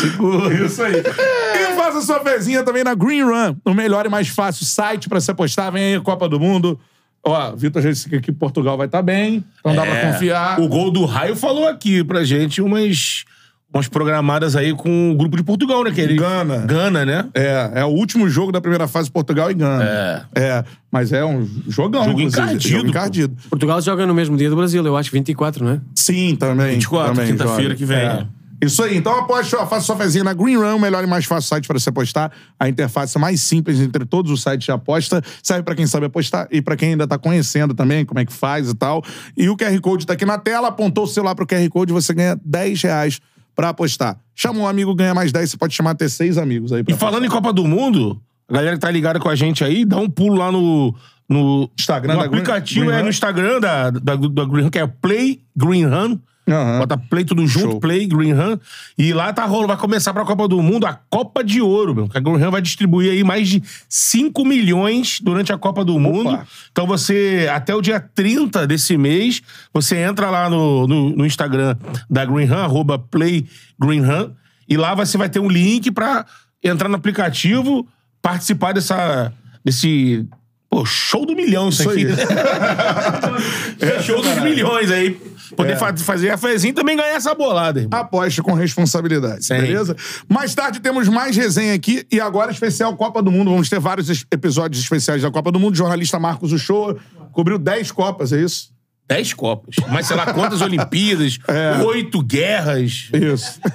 [0.01, 0.53] Segura.
[0.65, 0.93] Isso aí.
[0.95, 5.19] E faça sua fezinha também na Green Run, o melhor e mais fácil site pra
[5.19, 5.71] se apostar.
[5.71, 6.79] Vem aí a Copa do Mundo.
[7.23, 10.11] Ó, Vitor já disse que aqui Portugal vai estar bem, então dá pra É.
[10.13, 10.59] confiar.
[10.61, 13.25] O gol do Raio falou aqui pra gente umas,
[13.73, 15.91] umas programadas aí com o grupo de Portugal, né?
[15.91, 16.15] Que ele...
[16.15, 16.57] Gana.
[16.65, 17.25] Gana, né?
[17.33, 19.83] É, é o último jogo da primeira fase Portugal e Gana.
[19.83, 20.23] É.
[20.35, 23.37] É, mas é um jogão, Jogo encardido, Jogo encardido.
[23.49, 25.81] Portugal joga no mesmo dia do Brasil, eu acho, 24, não é?
[25.93, 26.73] Sim, também.
[26.73, 27.75] 24, também quinta-feira joga.
[27.75, 27.97] que vem.
[27.97, 28.25] É.
[28.61, 28.97] Isso aí.
[28.97, 31.67] Então aposte, ó, faça sua fezinha na Green Run, o melhor e mais fácil site
[31.67, 32.31] para você apostar.
[32.59, 35.21] A interface mais simples entre todos os sites de aposta.
[35.41, 38.33] Serve para quem sabe apostar e para quem ainda tá conhecendo também como é que
[38.33, 39.03] faz e tal.
[39.37, 42.13] E o QR Code tá aqui na tela, apontou o celular pro QR Code, você
[42.13, 43.21] ganha 10 reais
[43.59, 44.17] pra apostar.
[44.33, 46.97] Chama um amigo, ganha mais 10, você pode chamar até seis amigos aí pra E
[46.97, 48.17] falando em Copa do Mundo,
[48.47, 50.95] a galera que tá ligada com a gente aí, dá um pulo lá no.
[51.27, 53.03] No Instagram no da aplicativo, Green é Run.
[53.03, 56.17] no Instagram da, da, da Green Run, que é Play Green Run.
[56.49, 56.79] Aham.
[56.79, 57.79] Bota Play tudo junto, Show.
[57.79, 58.57] Play Green Run.
[58.97, 62.09] E lá tá rolando, vai começar pra Copa do Mundo a Copa de Ouro, meu.
[62.13, 66.39] A Green Run vai distribuir aí mais de 5 milhões durante a Copa do Mundo.
[66.71, 69.41] Então você, até o dia 30 desse mês,
[69.73, 71.75] você entra lá no, no, no Instagram
[72.09, 73.45] da Green Run, arroba Play
[73.79, 74.31] Green Run,
[74.67, 76.25] e lá você vai ter um link pra
[76.63, 77.87] entrar no aplicativo,
[78.21, 79.31] participar dessa,
[79.63, 80.27] desse...
[80.69, 82.05] Pô, show do milhão isso, Isso aqui.
[82.05, 83.89] aí.
[83.89, 85.19] é show dos milhões aí.
[85.55, 85.75] Poder É.
[85.75, 87.99] fa- fazer a fezinha e também ganhar essa bolada, irmão.
[87.99, 89.55] Aposte com responsabilidade, Sim.
[89.55, 89.95] beleza?
[90.27, 93.51] Mais tarde temos mais resenha aqui e agora especial Copa do Mundo.
[93.51, 95.73] Vamos ter vários es- episódios especiais da Copa do Mundo.
[95.73, 96.97] O jornalista Marcos Uchoa
[97.31, 98.69] cobriu 10 Copas, é isso?
[99.09, 99.75] Dez copas.
[99.89, 101.81] Mas sei lá quantas Olimpíadas, É.
[101.83, 103.09] oito guerras.
[103.11, 103.59] Isso.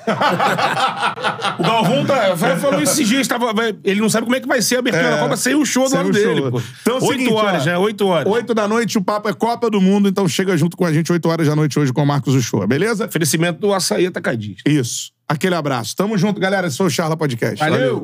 [1.58, 3.52] O Galvão tá, falou esses dias, tava,
[3.84, 5.10] ele não sabe como é que vai ser a abertura É.
[5.12, 6.50] da Copa sem o show do lado dele, show.
[6.52, 6.62] pô.
[6.82, 7.76] Então oito seguinte, horas, né?
[7.78, 8.32] Oito horas.
[8.32, 11.12] 8 da noite, o papo é Copa do Mundo, então chega junto com a gente
[11.12, 13.06] 8 horas da noite hoje com o Marcos Uchoa, beleza?
[13.06, 14.68] Oferecimento do açaí atacadista.
[14.68, 15.12] Isso.
[15.28, 15.96] Aquele abraço.
[15.96, 16.66] Tamo junto, galera.
[16.66, 17.58] Esse foi o Charla Podcast.
[17.58, 18.02] Valeu.